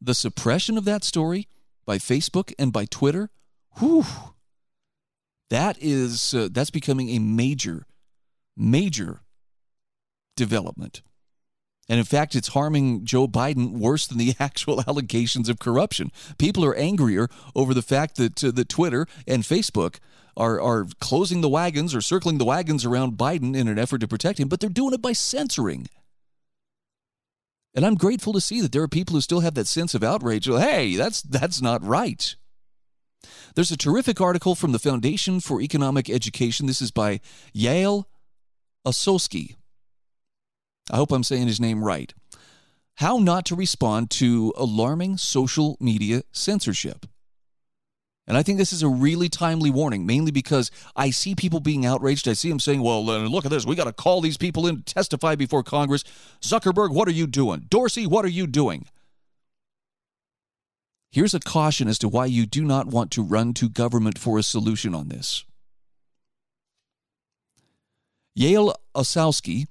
the 0.00 0.14
suppression 0.14 0.76
of 0.76 0.84
that 0.86 1.04
story 1.04 1.46
by 1.86 1.98
Facebook 1.98 2.52
and 2.58 2.72
by 2.72 2.86
Twitter, 2.86 3.30
whew, 3.78 4.04
that 5.48 5.78
is 5.80 6.34
uh, 6.34 6.48
that's 6.50 6.70
becoming 6.70 7.10
a 7.10 7.20
major, 7.20 7.86
major 8.56 9.20
development. 10.36 11.02
And 11.88 11.98
in 11.98 12.04
fact, 12.04 12.34
it's 12.34 12.48
harming 12.48 13.04
Joe 13.04 13.26
Biden 13.26 13.72
worse 13.72 14.06
than 14.06 14.18
the 14.18 14.34
actual 14.40 14.82
allegations 14.86 15.48
of 15.48 15.58
corruption. 15.58 16.12
People 16.36 16.64
are 16.64 16.74
angrier 16.74 17.28
over 17.54 17.72
the 17.72 17.82
fact 17.82 18.16
that 18.16 18.44
uh, 18.44 18.50
that 18.50 18.68
Twitter 18.68 19.06
and 19.26 19.42
Facebook 19.42 19.98
are 20.36 20.60
are 20.60 20.86
closing 21.00 21.40
the 21.40 21.48
wagons 21.48 21.94
or 21.94 22.00
circling 22.00 22.38
the 22.38 22.44
wagons 22.44 22.84
around 22.84 23.18
Biden 23.18 23.56
in 23.56 23.68
an 23.68 23.78
effort 23.78 24.00
to 24.02 24.08
protect 24.08 24.38
him, 24.38 24.48
but 24.48 24.60
they're 24.60 24.70
doing 24.70 24.94
it 24.94 25.02
by 25.02 25.12
censoring. 25.12 25.88
And 27.74 27.86
I'm 27.86 27.94
grateful 27.94 28.32
to 28.32 28.40
see 28.40 28.60
that 28.60 28.72
there 28.72 28.82
are 28.82 28.88
people 28.88 29.14
who 29.14 29.20
still 29.20 29.40
have 29.40 29.54
that 29.54 29.66
sense 29.66 29.94
of 29.94 30.02
outrage. 30.02 30.46
Hey, 30.46 30.96
that's 30.96 31.22
that's 31.22 31.62
not 31.62 31.84
right. 31.84 32.34
There's 33.54 33.72
a 33.72 33.76
terrific 33.76 34.20
article 34.20 34.54
from 34.54 34.72
the 34.72 34.78
Foundation 34.78 35.40
for 35.40 35.60
Economic 35.60 36.08
Education. 36.08 36.66
This 36.66 36.82
is 36.82 36.90
by 36.90 37.20
Yael 37.54 38.04
Ossowski. 38.86 39.56
I 40.90 40.96
hope 40.96 41.12
I'm 41.12 41.24
saying 41.24 41.46
his 41.46 41.60
name 41.60 41.84
right. 41.84 42.12
How 42.96 43.18
not 43.18 43.44
to 43.46 43.54
respond 43.54 44.10
to 44.12 44.52
alarming 44.56 45.18
social 45.18 45.76
media 45.80 46.22
censorship. 46.32 47.06
And 48.26 48.36
I 48.36 48.42
think 48.42 48.58
this 48.58 48.74
is 48.74 48.82
a 48.82 48.88
really 48.88 49.30
timely 49.30 49.70
warning, 49.70 50.04
mainly 50.04 50.30
because 50.30 50.70
I 50.94 51.10
see 51.10 51.34
people 51.34 51.60
being 51.60 51.86
outraged. 51.86 52.28
I 52.28 52.34
see 52.34 52.50
them 52.50 52.60
saying, 52.60 52.82
well, 52.82 53.08
uh, 53.08 53.20
look 53.20 53.46
at 53.46 53.50
this. 53.50 53.64
We 53.64 53.74
got 53.74 53.84
to 53.84 53.92
call 53.92 54.20
these 54.20 54.36
people 54.36 54.66
in 54.66 54.76
to 54.76 54.82
testify 54.82 55.34
before 55.34 55.62
Congress. 55.62 56.04
Zuckerberg, 56.42 56.92
what 56.92 57.08
are 57.08 57.12
you 57.12 57.26
doing? 57.26 57.66
Dorsey, 57.70 58.06
what 58.06 58.26
are 58.26 58.28
you 58.28 58.46
doing? 58.46 58.86
Here's 61.10 61.32
a 61.32 61.40
caution 61.40 61.88
as 61.88 61.98
to 62.00 62.08
why 62.08 62.26
you 62.26 62.44
do 62.44 62.64
not 62.64 62.88
want 62.88 63.10
to 63.12 63.22
run 63.22 63.54
to 63.54 63.68
government 63.70 64.18
for 64.18 64.38
a 64.38 64.42
solution 64.42 64.94
on 64.94 65.08
this. 65.08 65.44
Yale 68.34 68.74
Ossowski 68.94 69.68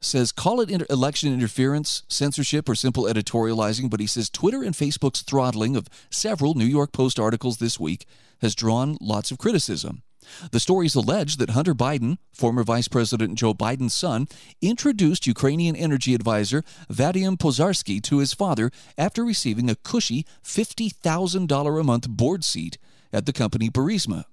says 0.00 0.32
call 0.32 0.60
it 0.60 0.70
inter- 0.70 0.86
election 0.90 1.32
interference, 1.32 2.02
censorship, 2.08 2.68
or 2.68 2.74
simple 2.74 3.04
editorializing, 3.04 3.90
but 3.90 4.00
he 4.00 4.06
says 4.06 4.30
Twitter 4.30 4.62
and 4.62 4.74
Facebook's 4.74 5.22
throttling 5.22 5.76
of 5.76 5.88
several 6.10 6.54
New 6.54 6.64
York 6.64 6.92
Post 6.92 7.18
articles 7.18 7.58
this 7.58 7.80
week 7.80 8.06
has 8.40 8.54
drawn 8.54 8.96
lots 9.00 9.30
of 9.30 9.38
criticism. 9.38 10.02
The 10.50 10.60
stories 10.60 10.94
allege 10.94 11.36
that 11.36 11.50
Hunter 11.50 11.74
Biden, 11.74 12.18
former 12.32 12.62
Vice 12.62 12.88
President 12.88 13.38
Joe 13.38 13.54
Biden's 13.54 13.94
son, 13.94 14.26
introduced 14.60 15.26
Ukrainian 15.26 15.74
energy 15.74 16.14
advisor 16.14 16.62
Vadim 16.90 17.36
Pozharsky 17.38 18.02
to 18.02 18.18
his 18.18 18.34
father 18.34 18.70
after 18.96 19.24
receiving 19.24 19.70
a 19.70 19.76
cushy 19.76 20.26
$50,000 20.44 21.80
a 21.80 21.84
month 21.84 22.08
board 22.08 22.44
seat 22.44 22.78
at 23.12 23.26
the 23.26 23.32
company 23.32 23.70
Burisma. 23.70 24.24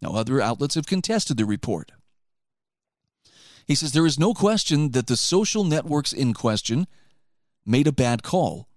Now, 0.00 0.12
other 0.12 0.40
outlets 0.40 0.74
have 0.74 0.86
contested 0.86 1.36
the 1.36 1.44
report. 1.44 1.92
He 3.66 3.74
says 3.74 3.92
there 3.92 4.06
is 4.06 4.18
no 4.18 4.34
question 4.34 4.90
that 4.90 5.06
the 5.06 5.16
social 5.16 5.64
networks 5.64 6.12
in 6.12 6.34
question 6.34 6.86
made 7.64 7.86
a 7.86 7.92
bad 7.92 8.22
call. 8.22 8.68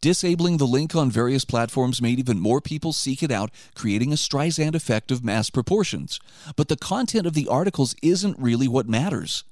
Disabling 0.00 0.58
the 0.58 0.66
link 0.66 0.94
on 0.94 1.10
various 1.10 1.44
platforms 1.44 2.02
made 2.02 2.18
even 2.18 2.38
more 2.38 2.60
people 2.60 2.92
seek 2.92 3.22
it 3.22 3.30
out, 3.30 3.50
creating 3.74 4.12
a 4.12 4.16
Streisand 4.16 4.74
effect 4.74 5.10
of 5.10 5.24
mass 5.24 5.50
proportions. 5.50 6.20
But 6.54 6.68
the 6.68 6.76
content 6.76 7.26
of 7.26 7.34
the 7.34 7.48
articles 7.48 7.96
isn't 8.02 8.38
really 8.38 8.68
what 8.68 8.88
matters. 8.88 9.44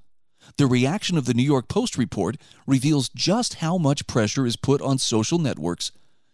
The 0.57 0.66
reaction 0.66 1.16
of 1.16 1.24
the 1.24 1.34
New 1.34 1.42
York 1.42 1.68
Post 1.68 1.97
report 1.97 2.36
reveals 2.66 3.09
just 3.09 3.55
how 3.55 3.78
much 3.78 4.07
pressure 4.07 4.47
is 4.47 4.57
put 4.57 4.82
on 4.82 4.99
social 4.99 5.38
networks 5.38 5.90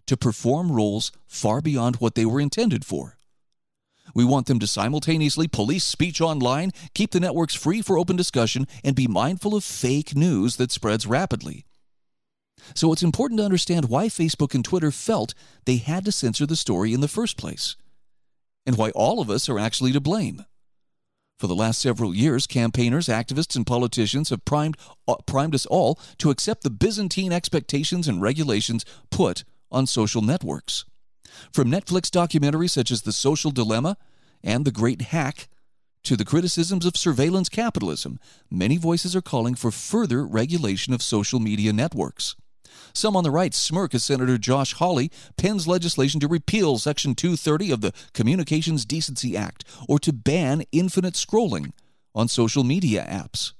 to 0.06 0.16
perform 0.16 0.72
roles 0.72 1.12
far 1.28 1.60
beyond 1.60 1.96
what 1.96 2.16
they 2.16 2.26
were 2.26 2.40
intended 2.40 2.84
for. 2.84 3.16
We 4.14 4.24
want 4.24 4.46
them 4.46 4.58
to 4.58 4.66
simultaneously 4.66 5.48
police 5.48 5.84
speech 5.84 6.20
online, 6.20 6.72
keep 6.94 7.10
the 7.10 7.20
networks 7.20 7.54
free 7.54 7.82
for 7.82 7.98
open 7.98 8.16
discussion, 8.16 8.66
and 8.84 8.96
be 8.96 9.06
mindful 9.06 9.54
of 9.54 9.64
fake 9.64 10.16
news 10.16 10.56
that 10.56 10.72
spreads 10.72 11.06
rapidly. 11.06 11.64
So 12.74 12.92
it's 12.92 13.02
important 13.02 13.38
to 13.38 13.44
understand 13.44 13.88
why 13.88 14.06
Facebook 14.06 14.54
and 14.54 14.64
Twitter 14.64 14.90
felt 14.90 15.34
they 15.64 15.76
had 15.76 16.04
to 16.04 16.12
censor 16.12 16.46
the 16.46 16.56
story 16.56 16.92
in 16.92 17.00
the 17.00 17.08
first 17.08 17.36
place, 17.36 17.76
and 18.66 18.76
why 18.76 18.90
all 18.90 19.20
of 19.20 19.30
us 19.30 19.48
are 19.48 19.58
actually 19.58 19.92
to 19.92 20.00
blame. 20.00 20.44
For 21.38 21.46
the 21.46 21.54
last 21.54 21.80
several 21.80 22.14
years, 22.14 22.46
campaigners, 22.46 23.08
activists, 23.08 23.56
and 23.56 23.66
politicians 23.66 24.28
have 24.28 24.44
primed, 24.44 24.76
uh, 25.08 25.16
primed 25.24 25.54
us 25.54 25.64
all 25.64 25.98
to 26.18 26.28
accept 26.28 26.62
the 26.62 26.70
Byzantine 26.70 27.32
expectations 27.32 28.06
and 28.06 28.20
regulations 28.20 28.84
put 29.10 29.44
on 29.72 29.86
social 29.86 30.20
networks. 30.20 30.84
From 31.52 31.70
Netflix 31.70 32.10
documentaries 32.10 32.70
such 32.70 32.90
as 32.90 33.02
The 33.02 33.12
Social 33.12 33.50
Dilemma 33.50 33.96
and 34.42 34.64
The 34.64 34.72
Great 34.72 35.02
Hack 35.02 35.48
to 36.04 36.16
the 36.16 36.24
criticisms 36.24 36.86
of 36.86 36.96
surveillance 36.96 37.48
capitalism, 37.48 38.18
many 38.50 38.76
voices 38.76 39.14
are 39.14 39.20
calling 39.20 39.54
for 39.54 39.70
further 39.70 40.26
regulation 40.26 40.94
of 40.94 41.02
social 41.02 41.40
media 41.40 41.72
networks. 41.72 42.36
Some 42.92 43.16
on 43.16 43.24
the 43.24 43.30
right 43.30 43.54
smirk 43.54 43.94
as 43.94 44.04
Senator 44.04 44.38
Josh 44.38 44.74
Hawley 44.74 45.10
pens 45.36 45.68
legislation 45.68 46.20
to 46.20 46.28
repeal 46.28 46.78
Section 46.78 47.14
230 47.14 47.70
of 47.70 47.80
the 47.80 47.92
Communications 48.14 48.84
Decency 48.84 49.36
Act 49.36 49.64
or 49.88 49.98
to 49.98 50.12
ban 50.12 50.64
infinite 50.72 51.14
scrolling 51.14 51.72
on 52.14 52.28
social 52.28 52.64
media 52.64 53.06
apps. 53.08 53.52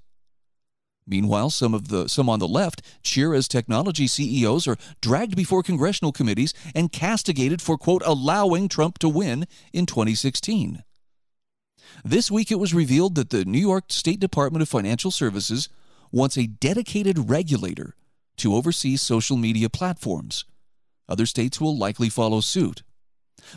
Meanwhile, 1.11 1.51
some 1.51 1.75
of 1.75 1.89
the 1.89 2.09
some 2.09 2.29
on 2.29 2.39
the 2.39 2.47
left 2.47 2.83
cheer 3.03 3.35
as 3.35 3.49
technology 3.49 4.07
CEOs 4.07 4.69
are 4.69 4.79
dragged 5.01 5.35
before 5.35 5.65
congressional 5.65 6.13
committees 6.13 6.55
and 6.73 6.93
castigated 6.93 7.61
for 7.61 7.77
quote 7.77 8.03
allowing 8.07 8.69
Trump 8.69 8.99
to 8.99 9.09
win 9.09 9.47
in 9.73 9.87
2016. 9.87 10.85
This 12.05 12.31
week 12.31 12.53
it 12.53 12.61
was 12.61 12.73
revealed 12.73 13.17
that 13.17 13.31
the 13.31 13.45
New 13.45 13.59
York 13.59 13.87
State 13.89 14.21
Department 14.21 14.63
of 14.63 14.69
Financial 14.69 15.11
Services 15.11 15.69
wants 16.13 16.39
a 16.39 16.47
dedicated 16.47 17.29
regulator 17.29 17.97
to 18.37 18.55
oversee 18.55 18.97
social 18.97 19.37
media 19.37 19.69
platforms. 19.69 20.45
Other 21.09 21.27
states 21.27 21.61
will 21.61 21.77
likely 21.77 22.09
follow 22.09 22.41
suit. 22.41 22.85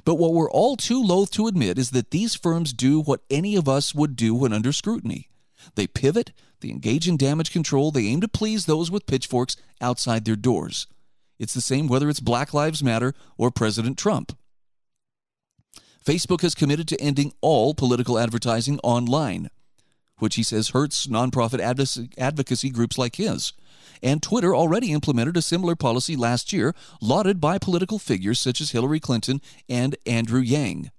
But 0.05 0.15
what 0.15 0.33
we're 0.33 0.49
all 0.49 0.75
too 0.75 1.01
loath 1.03 1.29
to 1.31 1.45
admit 1.45 1.77
is 1.77 1.91
that 1.91 2.09
these 2.09 2.33
firms 2.33 2.73
do 2.73 2.99
what 2.99 3.21
any 3.29 3.55
of 3.55 3.69
us 3.69 3.93
would 3.93 4.15
do 4.15 4.33
when 4.33 4.53
under 4.53 4.71
scrutiny. 4.71 5.29
They 5.75 5.87
pivot, 5.87 6.31
they 6.63 6.71
engage 6.71 7.07
in 7.07 7.17
damage 7.17 7.51
control, 7.51 7.91
they 7.91 8.07
aim 8.07 8.21
to 8.21 8.27
please 8.27 8.65
those 8.65 8.89
with 8.89 9.05
pitchforks 9.05 9.55
outside 9.79 10.25
their 10.25 10.35
doors. 10.35 10.87
It's 11.37 11.53
the 11.53 11.61
same 11.61 11.87
whether 11.87 12.09
it's 12.09 12.19
Black 12.19 12.53
Lives 12.53 12.81
Matter 12.81 13.13
or 13.37 13.51
President 13.51 13.97
Trump. 13.97 14.35
Facebook 16.03 16.41
has 16.41 16.55
committed 16.55 16.87
to 16.87 16.99
ending 17.01 17.33
all 17.41 17.73
political 17.73 18.17
advertising 18.17 18.79
online, 18.83 19.49
which 20.17 20.35
he 20.35 20.43
says 20.43 20.69
hurts 20.69 21.07
nonprofit 21.07 21.59
advocacy 22.17 22.69
groups 22.69 22.97
like 22.97 23.17
his. 23.17 23.53
And 24.01 24.21
Twitter 24.21 24.55
already 24.55 24.91
implemented 24.91 25.37
a 25.37 25.41
similar 25.41 25.75
policy 25.75 26.15
last 26.15 26.51
year, 26.51 26.73
lauded 27.01 27.39
by 27.39 27.57
political 27.57 27.99
figures 27.99 28.39
such 28.39 28.59
as 28.59 28.71
Hillary 28.71 28.99
Clinton 28.99 29.41
and 29.69 29.95
Andrew 30.05 30.41
Yang. 30.41 30.91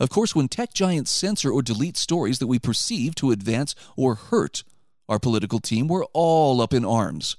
Of 0.00 0.10
course, 0.10 0.34
when 0.34 0.48
tech 0.48 0.72
giants 0.72 1.10
censor 1.10 1.50
or 1.50 1.62
delete 1.62 1.96
stories 1.96 2.38
that 2.38 2.46
we 2.46 2.58
perceive 2.58 3.14
to 3.16 3.30
advance 3.30 3.74
or 3.96 4.14
hurt 4.14 4.62
our 5.08 5.18
political 5.18 5.58
team, 5.58 5.88
we're 5.88 6.04
all 6.12 6.60
up 6.60 6.72
in 6.72 6.84
arms. 6.84 7.36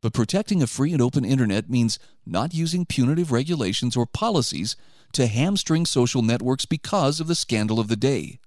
But 0.00 0.12
protecting 0.12 0.62
a 0.62 0.66
free 0.66 0.92
and 0.92 1.02
open 1.02 1.24
internet 1.24 1.70
means 1.70 1.98
not 2.24 2.54
using 2.54 2.84
punitive 2.84 3.32
regulations 3.32 3.96
or 3.96 4.06
policies 4.06 4.76
to 5.12 5.26
hamstring 5.26 5.86
social 5.86 6.22
networks 6.22 6.66
because 6.66 7.20
of 7.20 7.26
the 7.26 7.34
scandal 7.34 7.78
of 7.78 7.88
the 7.88 7.96
day. 7.96 8.38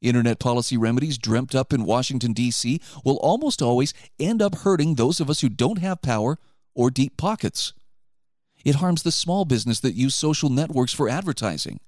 Internet 0.00 0.40
policy 0.40 0.76
remedies 0.76 1.18
dreamt 1.18 1.54
up 1.54 1.72
in 1.72 1.84
Washington, 1.84 2.32
D.C. 2.32 2.80
will 3.04 3.18
almost 3.18 3.62
always 3.62 3.94
end 4.18 4.42
up 4.42 4.56
hurting 4.56 4.94
those 4.94 5.20
of 5.20 5.30
us 5.30 5.40
who 5.40 5.48
don't 5.48 5.78
have 5.78 6.02
power 6.02 6.38
or 6.74 6.90
deep 6.90 7.16
pockets. 7.16 7.72
It 8.64 8.76
harms 8.76 9.02
the 9.02 9.12
small 9.12 9.44
business 9.44 9.80
that 9.80 9.94
use 9.94 10.14
social 10.14 10.48
networks 10.48 10.92
for 10.92 11.08
advertising. 11.08 11.80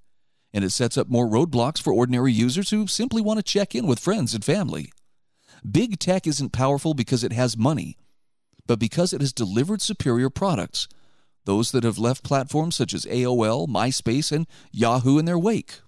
And 0.53 0.65
it 0.65 0.71
sets 0.71 0.97
up 0.97 1.09
more 1.09 1.27
roadblocks 1.27 1.83
for 1.83 1.93
ordinary 1.93 2.33
users 2.33 2.71
who 2.71 2.87
simply 2.87 3.21
want 3.21 3.39
to 3.39 3.43
check 3.43 3.75
in 3.75 3.87
with 3.87 3.99
friends 3.99 4.35
and 4.35 4.45
family. 4.45 4.93
Big 5.69 5.99
tech 5.99 6.27
isn't 6.27 6.53
powerful 6.53 6.95
because 6.95 7.25
it 7.25 7.33
has 7.33 7.57
money, 7.57 7.97
but 8.67 8.79
because 8.79 9.13
it 9.13 9.21
has 9.21 9.33
delivered 9.33 9.81
superior 9.81 10.31
products, 10.31 10.89
those 11.45 11.73
that 11.73 11.85
have 11.85 11.99
left 11.99 12.23
platforms 12.23 12.77
such 12.77 12.95
as 12.95 13.05
AOL, 13.07 13.67
MySpace, 13.69 14.31
and 14.31 14.47
Yahoo 14.73 15.19
in 15.19 15.25
their 15.25 15.39
wake. 15.39 15.81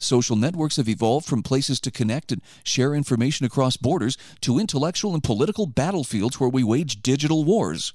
Social 0.00 0.36
networks 0.36 0.76
have 0.76 0.88
evolved 0.88 1.26
from 1.26 1.42
places 1.42 1.80
to 1.80 1.90
connect 1.90 2.30
and 2.30 2.40
share 2.62 2.94
information 2.94 3.44
across 3.46 3.76
borders 3.76 4.16
to 4.40 4.58
intellectual 4.58 5.12
and 5.12 5.22
political 5.24 5.66
battlefields 5.66 6.38
where 6.38 6.48
we 6.48 6.62
wage 6.62 7.02
digital 7.02 7.44
wars. 7.44 7.94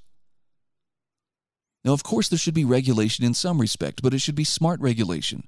Now, 1.84 1.94
of 1.94 2.04
course, 2.04 2.30
there 2.30 2.40
should 2.40 2.54
be 2.54 2.66
regulation 2.66 3.26
in 3.26 3.34
some 3.34 3.60
respect, 3.60 4.02
but 4.02 4.14
it 4.14 4.20
should 4.20 4.36
be 4.36 4.46
smart 4.46 4.80
regulation 4.80 5.48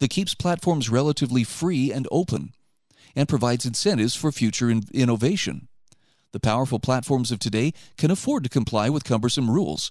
that 0.00 0.10
keeps 0.10 0.34
platforms 0.34 0.90
relatively 0.90 1.44
free 1.44 1.92
and 1.92 2.06
open 2.10 2.52
and 3.14 3.28
provides 3.28 3.66
incentives 3.66 4.14
for 4.14 4.30
future 4.32 4.70
in- 4.70 4.84
innovation. 4.92 5.68
The 6.32 6.40
powerful 6.40 6.78
platforms 6.78 7.32
of 7.32 7.38
today 7.38 7.72
can 7.96 8.10
afford 8.10 8.44
to 8.44 8.50
comply 8.50 8.90
with 8.90 9.04
cumbersome 9.04 9.50
rules, 9.50 9.90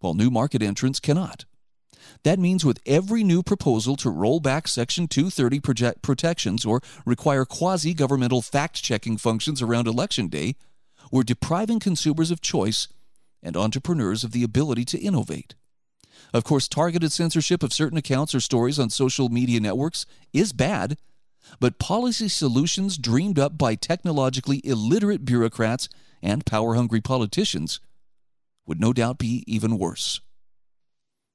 while 0.00 0.14
new 0.14 0.30
market 0.30 0.62
entrants 0.62 1.00
cannot. 1.00 1.46
That 2.22 2.38
means 2.38 2.64
with 2.64 2.80
every 2.86 3.24
new 3.24 3.42
proposal 3.42 3.96
to 3.96 4.10
roll 4.10 4.40
back 4.40 4.68
Section 4.68 5.08
230 5.08 5.60
project 5.60 6.02
protections 6.02 6.64
or 6.64 6.80
require 7.04 7.44
quasi 7.44 7.94
governmental 7.94 8.42
fact 8.42 8.82
checking 8.82 9.16
functions 9.16 9.62
around 9.62 9.86
Election 9.86 10.28
Day, 10.28 10.56
we're 11.10 11.22
depriving 11.22 11.80
consumers 11.80 12.30
of 12.30 12.40
choice 12.40 12.88
and 13.42 13.56
entrepreneurs 13.56 14.24
of 14.24 14.32
the 14.32 14.42
ability 14.42 14.84
to 14.86 14.98
innovate. 14.98 15.54
Of 16.32 16.44
course, 16.44 16.68
targeted 16.68 17.12
censorship 17.12 17.62
of 17.62 17.72
certain 17.72 17.98
accounts 17.98 18.34
or 18.34 18.40
stories 18.40 18.78
on 18.78 18.90
social 18.90 19.28
media 19.28 19.60
networks 19.60 20.06
is 20.32 20.52
bad, 20.52 20.98
but 21.60 21.78
policy 21.78 22.28
solutions 22.28 22.98
dreamed 22.98 23.38
up 23.38 23.56
by 23.56 23.74
technologically 23.74 24.60
illiterate 24.64 25.24
bureaucrats 25.24 25.88
and 26.22 26.46
power 26.46 26.74
hungry 26.74 27.00
politicians 27.00 27.80
would 28.66 28.80
no 28.80 28.92
doubt 28.92 29.18
be 29.18 29.44
even 29.46 29.78
worse. 29.78 30.20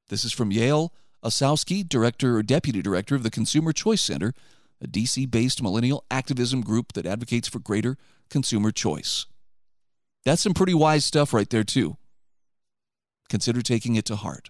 This 0.10 0.26
is 0.26 0.34
from 0.34 0.52
Yale 0.52 0.94
Ossowski, 1.24 1.88
director 1.88 2.38
or 2.38 2.44
deputy 2.44 2.82
director 2.82 3.16
of 3.16 3.24
the 3.24 3.32
Consumer 3.32 3.72
Choice 3.72 4.02
Center, 4.02 4.34
a 4.82 4.88
DC 4.88 5.30
based 5.30 5.62
millennial 5.62 6.04
activism 6.10 6.62
group 6.62 6.94
that 6.94 7.06
advocates 7.06 7.48
for 7.48 7.60
greater 7.60 7.98
consumer 8.30 8.72
choice. 8.72 9.28
That's 10.26 10.42
some 10.42 10.54
pretty 10.54 10.74
wise 10.74 11.06
stuff 11.06 11.34
right 11.34 11.50
there, 11.50 11.64
too. 11.64 11.98
Consider 13.30 13.62
taking 13.62 13.96
it 13.96 14.06
to 14.06 14.16
heart. 14.16 14.50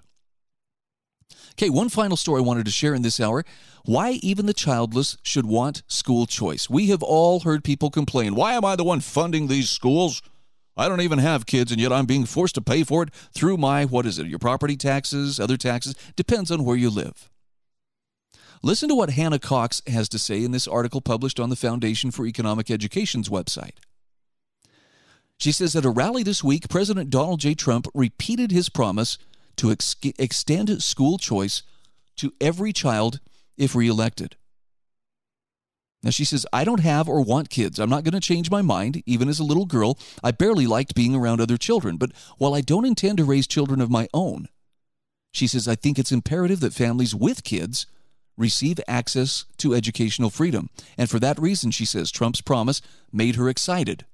Okay, 1.54 1.70
one 1.70 1.90
final 1.90 2.18
story 2.18 2.40
I 2.40 2.46
wanted 2.46 2.66
to 2.66 2.72
share 2.72 2.94
in 2.94 3.02
this 3.02 3.20
hour 3.20 3.44
why 3.86 4.12
even 4.22 4.46
the 4.46 4.54
childless 4.54 5.18
should 5.24 5.46
want 5.46 5.84
school 5.88 6.26
choice. 6.26 6.70
We 6.70 6.88
have 6.88 7.04
all 7.04 7.42
heard 7.42 7.64
people 7.64 7.90
complain 7.90 8.36
why 8.36 8.54
am 8.54 8.66
I 8.66 8.76
the 8.76 8.84
one 8.84 9.00
funding 9.00 9.48
these 9.48 9.70
schools? 9.70 10.22
I 10.78 10.88
don't 10.88 11.02
even 11.02 11.20
have 11.20 11.46
kids, 11.46 11.72
and 11.72 11.82
yet 11.82 11.92
I'm 11.92 12.06
being 12.06 12.26
forced 12.26 12.56
to 12.56 12.62
pay 12.62 12.84
for 12.84 13.04
it 13.04 13.14
through 13.34 13.58
my, 13.58 13.86
what 13.86 14.06
is 14.06 14.18
it, 14.18 14.28
your 14.28 14.40
property 14.40 14.78
taxes, 14.78 15.40
other 15.40 15.58
taxes, 15.58 15.96
depends 16.16 16.50
on 16.50 16.64
where 16.64 16.78
you 16.78 16.90
live. 16.90 17.30
Listen 18.64 18.88
to 18.90 18.96
what 18.96 19.10
Hannah 19.10 19.40
Cox 19.40 19.82
has 19.88 20.08
to 20.10 20.20
say 20.20 20.44
in 20.44 20.52
this 20.52 20.68
article 20.68 21.02
published 21.02 21.40
on 21.40 21.50
the 21.50 21.56
Foundation 21.56 22.10
for 22.10 22.26
Economic 22.26 22.72
Education's 22.72 23.28
website. 23.28 23.78
She 25.42 25.52
says 25.52 25.76
at 25.76 25.86
a 25.86 25.90
rally 25.90 26.22
this 26.22 26.44
week, 26.44 26.70
President 26.70 27.10
Donald 27.10 27.40
J. 27.40 27.56
Trump 27.56 27.88
repeated 27.96 28.52
his 28.52 28.70
promise 28.70 29.18
to 29.56 29.72
ex- 29.72 29.96
extend 30.20 30.84
school 30.84 31.18
choice 31.18 31.64
to 32.18 32.32
every 32.40 32.72
child 32.72 33.20
if 33.58 33.74
reelected. 33.74 34.36
Now, 36.04 36.12
she 36.12 36.26
says, 36.26 36.46
I 36.54 36.64
don't 36.64 36.82
have 36.82 37.10
or 37.10 37.24
want 37.24 37.50
kids. 37.50 37.80
I'm 37.80 37.90
not 37.90 38.04
going 38.04 38.14
to 38.14 38.20
change 38.20 38.52
my 38.52 38.62
mind. 38.62 39.02
Even 39.08 39.28
as 39.30 39.40
a 39.40 39.44
little 39.44 39.66
girl, 39.66 39.98
I 40.24 40.30
barely 40.30 40.68
liked 40.68 40.94
being 40.94 41.16
around 41.16 41.42
other 41.42 41.58
children. 41.58 41.98
But 41.98 42.12
while 42.38 42.54
I 42.54 42.62
don't 42.62 42.86
intend 42.86 43.18
to 43.18 43.24
raise 43.24 43.48
children 43.48 43.82
of 43.82 43.90
my 43.90 44.08
own, 44.14 44.48
she 45.32 45.48
says, 45.48 45.68
I 45.68 45.74
think 45.74 45.98
it's 45.98 46.12
imperative 46.12 46.60
that 46.60 46.74
families 46.74 47.16
with 47.16 47.44
kids 47.44 47.88
receive 48.38 48.80
access 48.88 49.46
to 49.58 49.74
educational 49.74 50.30
freedom. 50.30 50.70
And 51.00 51.10
for 51.10 51.18
that 51.18 51.40
reason, 51.40 51.72
she 51.72 51.86
says, 51.86 52.12
Trump's 52.12 52.42
promise 52.42 52.80
made 53.12 53.38
her 53.38 53.50
excited. 53.50 54.06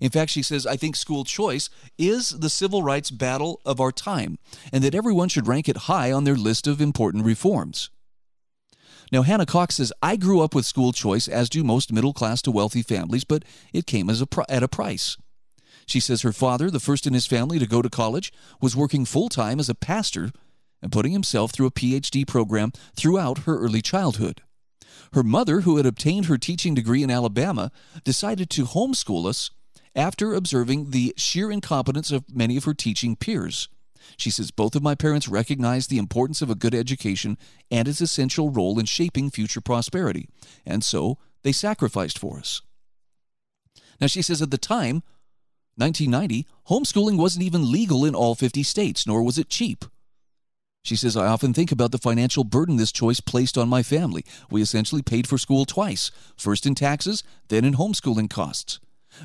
In 0.00 0.10
fact, 0.10 0.30
she 0.30 0.42
says, 0.42 0.66
I 0.66 0.76
think 0.76 0.96
school 0.96 1.24
choice 1.24 1.70
is 1.96 2.30
the 2.30 2.50
civil 2.50 2.82
rights 2.82 3.10
battle 3.10 3.60
of 3.64 3.80
our 3.80 3.92
time, 3.92 4.38
and 4.72 4.82
that 4.84 4.94
everyone 4.94 5.28
should 5.28 5.48
rank 5.48 5.68
it 5.68 5.88
high 5.88 6.12
on 6.12 6.24
their 6.24 6.36
list 6.36 6.66
of 6.66 6.80
important 6.80 7.24
reforms. 7.24 7.90
Now, 9.10 9.22
Hannah 9.22 9.46
Cox 9.46 9.76
says, 9.76 9.92
I 10.02 10.16
grew 10.16 10.40
up 10.40 10.54
with 10.54 10.66
school 10.66 10.92
choice, 10.92 11.28
as 11.28 11.48
do 11.48 11.64
most 11.64 11.92
middle 11.92 12.12
class 12.12 12.42
to 12.42 12.50
wealthy 12.50 12.82
families, 12.82 13.24
but 13.24 13.44
it 13.72 13.86
came 13.86 14.10
as 14.10 14.20
a 14.20 14.26
pr- 14.26 14.42
at 14.48 14.62
a 14.62 14.68
price. 14.68 15.16
She 15.86 16.00
says 16.00 16.20
her 16.20 16.32
father, 16.32 16.70
the 16.70 16.80
first 16.80 17.06
in 17.06 17.14
his 17.14 17.26
family 17.26 17.58
to 17.58 17.66
go 17.66 17.80
to 17.80 17.88
college, 17.88 18.30
was 18.60 18.76
working 18.76 19.06
full 19.06 19.30
time 19.30 19.58
as 19.58 19.70
a 19.70 19.74
pastor 19.74 20.30
and 20.82 20.92
putting 20.92 21.12
himself 21.12 21.50
through 21.50 21.66
a 21.66 21.72
PhD 21.72 22.26
program 22.26 22.72
throughout 22.94 23.38
her 23.40 23.58
early 23.58 23.80
childhood. 23.80 24.42
Her 25.14 25.22
mother, 25.22 25.62
who 25.62 25.78
had 25.78 25.86
obtained 25.86 26.26
her 26.26 26.36
teaching 26.36 26.74
degree 26.74 27.02
in 27.02 27.10
Alabama, 27.10 27.72
decided 28.04 28.50
to 28.50 28.64
homeschool 28.64 29.26
us 29.26 29.50
after 29.98 30.32
observing 30.32 30.90
the 30.90 31.12
sheer 31.16 31.50
incompetence 31.50 32.12
of 32.12 32.24
many 32.32 32.56
of 32.56 32.62
her 32.62 32.72
teaching 32.72 33.16
peers. 33.16 33.68
She 34.16 34.30
says 34.30 34.52
both 34.52 34.76
of 34.76 34.82
my 34.82 34.94
parents 34.94 35.26
recognized 35.26 35.90
the 35.90 35.98
importance 35.98 36.40
of 36.40 36.48
a 36.48 36.54
good 36.54 36.74
education 36.74 37.36
and 37.68 37.88
its 37.88 38.00
essential 38.00 38.50
role 38.50 38.78
in 38.78 38.86
shaping 38.86 39.28
future 39.28 39.60
prosperity, 39.60 40.28
and 40.64 40.84
so 40.84 41.18
they 41.42 41.50
sacrificed 41.50 42.16
for 42.16 42.38
us. 42.38 42.62
Now, 44.00 44.06
she 44.06 44.22
says 44.22 44.40
at 44.40 44.52
the 44.52 44.56
time, 44.56 45.02
1990, 45.74 46.46
homeschooling 46.68 47.18
wasn't 47.18 47.44
even 47.44 47.72
legal 47.72 48.04
in 48.04 48.14
all 48.14 48.36
50 48.36 48.62
states, 48.62 49.04
nor 49.04 49.24
was 49.24 49.36
it 49.36 49.48
cheap. 49.48 49.84
She 50.84 50.94
says, 50.94 51.16
I 51.16 51.26
often 51.26 51.52
think 51.52 51.72
about 51.72 51.90
the 51.90 51.98
financial 51.98 52.44
burden 52.44 52.76
this 52.76 52.92
choice 52.92 53.18
placed 53.18 53.58
on 53.58 53.68
my 53.68 53.82
family. 53.82 54.24
We 54.48 54.62
essentially 54.62 55.02
paid 55.02 55.26
for 55.26 55.38
school 55.38 55.64
twice, 55.64 56.12
first 56.36 56.66
in 56.66 56.76
taxes, 56.76 57.24
then 57.48 57.64
in 57.64 57.74
homeschooling 57.74 58.30
costs. 58.30 58.78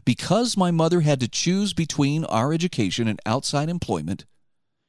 Because 0.05 0.57
my 0.57 0.71
mother 0.71 1.01
had 1.01 1.19
to 1.19 1.27
choose 1.27 1.73
between 1.73 2.25
our 2.25 2.53
education 2.53 3.07
and 3.07 3.19
outside 3.25 3.69
employment, 3.69 4.25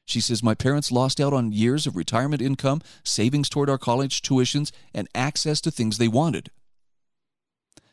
she 0.05 0.21
says, 0.21 0.43
My 0.43 0.53
parents 0.53 0.91
lost 0.91 1.19
out 1.19 1.33
on 1.33 1.51
years 1.51 1.87
of 1.87 1.95
retirement 1.95 2.41
income, 2.41 2.81
savings 3.03 3.49
toward 3.49 3.69
our 3.69 3.77
college 3.77 4.21
tuitions, 4.21 4.71
and 4.93 5.07
access 5.15 5.59
to 5.61 5.71
things 5.71 5.97
they 5.97 6.07
wanted. 6.07 6.51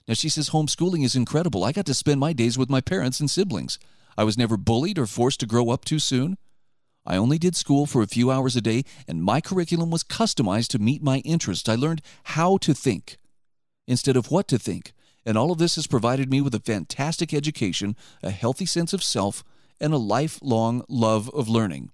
Now, 0.07 0.14
she 0.14 0.28
says, 0.28 0.50
Homeschooling 0.50 1.05
is 1.05 1.16
incredible. 1.16 1.64
I 1.64 1.72
got 1.72 1.86
to 1.86 1.94
spend 1.94 2.20
my 2.20 2.32
days 2.32 2.59
with 2.59 2.68
my 2.68 2.80
parents 2.80 3.20
and 3.20 3.30
siblings. 3.30 3.78
I 4.16 4.24
was 4.24 4.36
never 4.36 4.57
bullied 4.57 4.98
or 4.98 5.07
forced 5.07 5.40
to 5.40 5.46
grow 5.46 5.70
up 5.70 5.84
too 5.84 5.98
soon. 5.98 6.36
I 7.07 7.16
only 7.16 7.38
did 7.38 7.57
school 7.57 7.86
for 7.86 8.03
a 8.03 8.07
few 8.07 8.30
hours 8.30 8.55
a 8.55 8.61
day, 8.61 8.84
and 9.09 9.22
my 9.22 9.40
curriculum 9.40 9.90
was 9.90 10.05
customized 10.05 10.68
to 10.68 10.78
meet 10.78 11.03
my 11.03 11.18
interests. 11.18 11.68
I 11.68 11.74
learned 11.74 12.03
how 12.24 12.59
to 12.59 12.74
think 12.74 13.18
instead 13.86 14.16
of 14.16 14.30
what 14.30 14.48
to 14.48 14.59
think. 14.59 14.92
And 15.25 15.39
all 15.39 15.53
of 15.53 15.59
this 15.59 15.77
has 15.77 15.87
provided 15.87 16.31
me 16.31 16.41
with 16.41 16.55
a 16.55 16.61
fantastic 16.61 17.33
education, 17.33 17.97
a 18.23 18.31
healthy 18.31 18.66
sense 18.66 18.93
of 18.93 19.03
self, 19.03 19.45
and 19.81 19.93
a 19.93 19.99
lifelong 19.99 20.85
love 20.89 21.31
of 21.31 21.49
learning. 21.49 21.91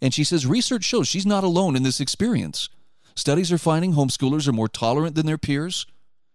And 0.00 0.12
she 0.12 0.24
says 0.24 0.46
research 0.46 0.84
shows 0.84 1.08
she's 1.08 1.26
not 1.26 1.44
alone 1.44 1.76
in 1.76 1.82
this 1.82 2.00
experience. 2.00 2.68
Studies 3.14 3.52
are 3.52 3.58
finding 3.58 3.92
homeschoolers 3.92 4.48
are 4.48 4.52
more 4.52 4.68
tolerant 4.68 5.14
than 5.14 5.26
their 5.26 5.38
peers, 5.38 5.86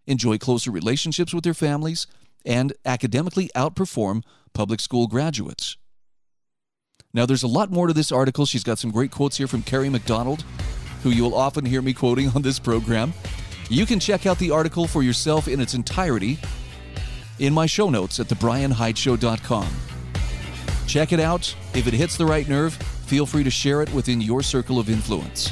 enjoy 0.07 0.37
closer 0.37 0.71
relationships 0.71 1.33
with 1.33 1.43
their 1.43 1.53
families, 1.53 2.07
and 2.45 2.73
academically 2.85 3.49
outperform 3.55 4.23
public 4.53 4.79
school 4.79 5.07
graduates. 5.07 5.77
Now, 7.13 7.25
there's 7.25 7.43
a 7.43 7.47
lot 7.47 7.71
more 7.71 7.87
to 7.87 7.93
this 7.93 8.11
article. 8.11 8.45
She's 8.45 8.63
got 8.63 8.77
some 8.77 8.91
great 8.91 9.11
quotes 9.11 9.37
here 9.37 9.47
from 9.47 9.63
Kerry 9.63 9.89
McDonald, 9.89 10.43
who 11.03 11.09
you 11.09 11.23
will 11.23 11.35
often 11.35 11.65
hear 11.65 11.81
me 11.81 11.93
quoting 11.93 12.29
on 12.29 12.43
this 12.43 12.59
program. 12.59 13.13
You 13.71 13.85
can 13.85 13.99
check 13.99 14.25
out 14.25 14.39
the 14.39 14.49
article 14.49 14.87
for 14.87 15.03
yourself 15.03 15.47
in 15.47 15.59
its 15.59 15.75
entirety 15.75 16.39
in 17.37 17.53
my 17.53 17.67
show 17.67 17.91
notes 17.91 18.19
at 18.19 18.25
thebrianhydeshow.com. 18.25 19.67
Check 20.87 21.13
it 21.13 21.19
out. 21.19 21.55
If 21.75 21.85
it 21.85 21.93
hits 21.93 22.17
the 22.17 22.25
right 22.25 22.49
nerve, 22.49 22.73
feel 22.73 23.27
free 23.27 23.43
to 23.43 23.51
share 23.51 23.83
it 23.83 23.93
within 23.93 24.21
your 24.21 24.41
circle 24.41 24.79
of 24.79 24.89
influence. 24.89 25.51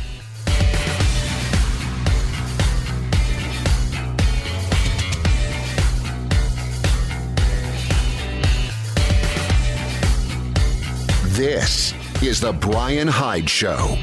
This 11.37 11.93
is 12.23 12.41
The 12.41 12.51
Brian 12.51 13.07
Hyde 13.07 13.47
Show. 13.47 13.99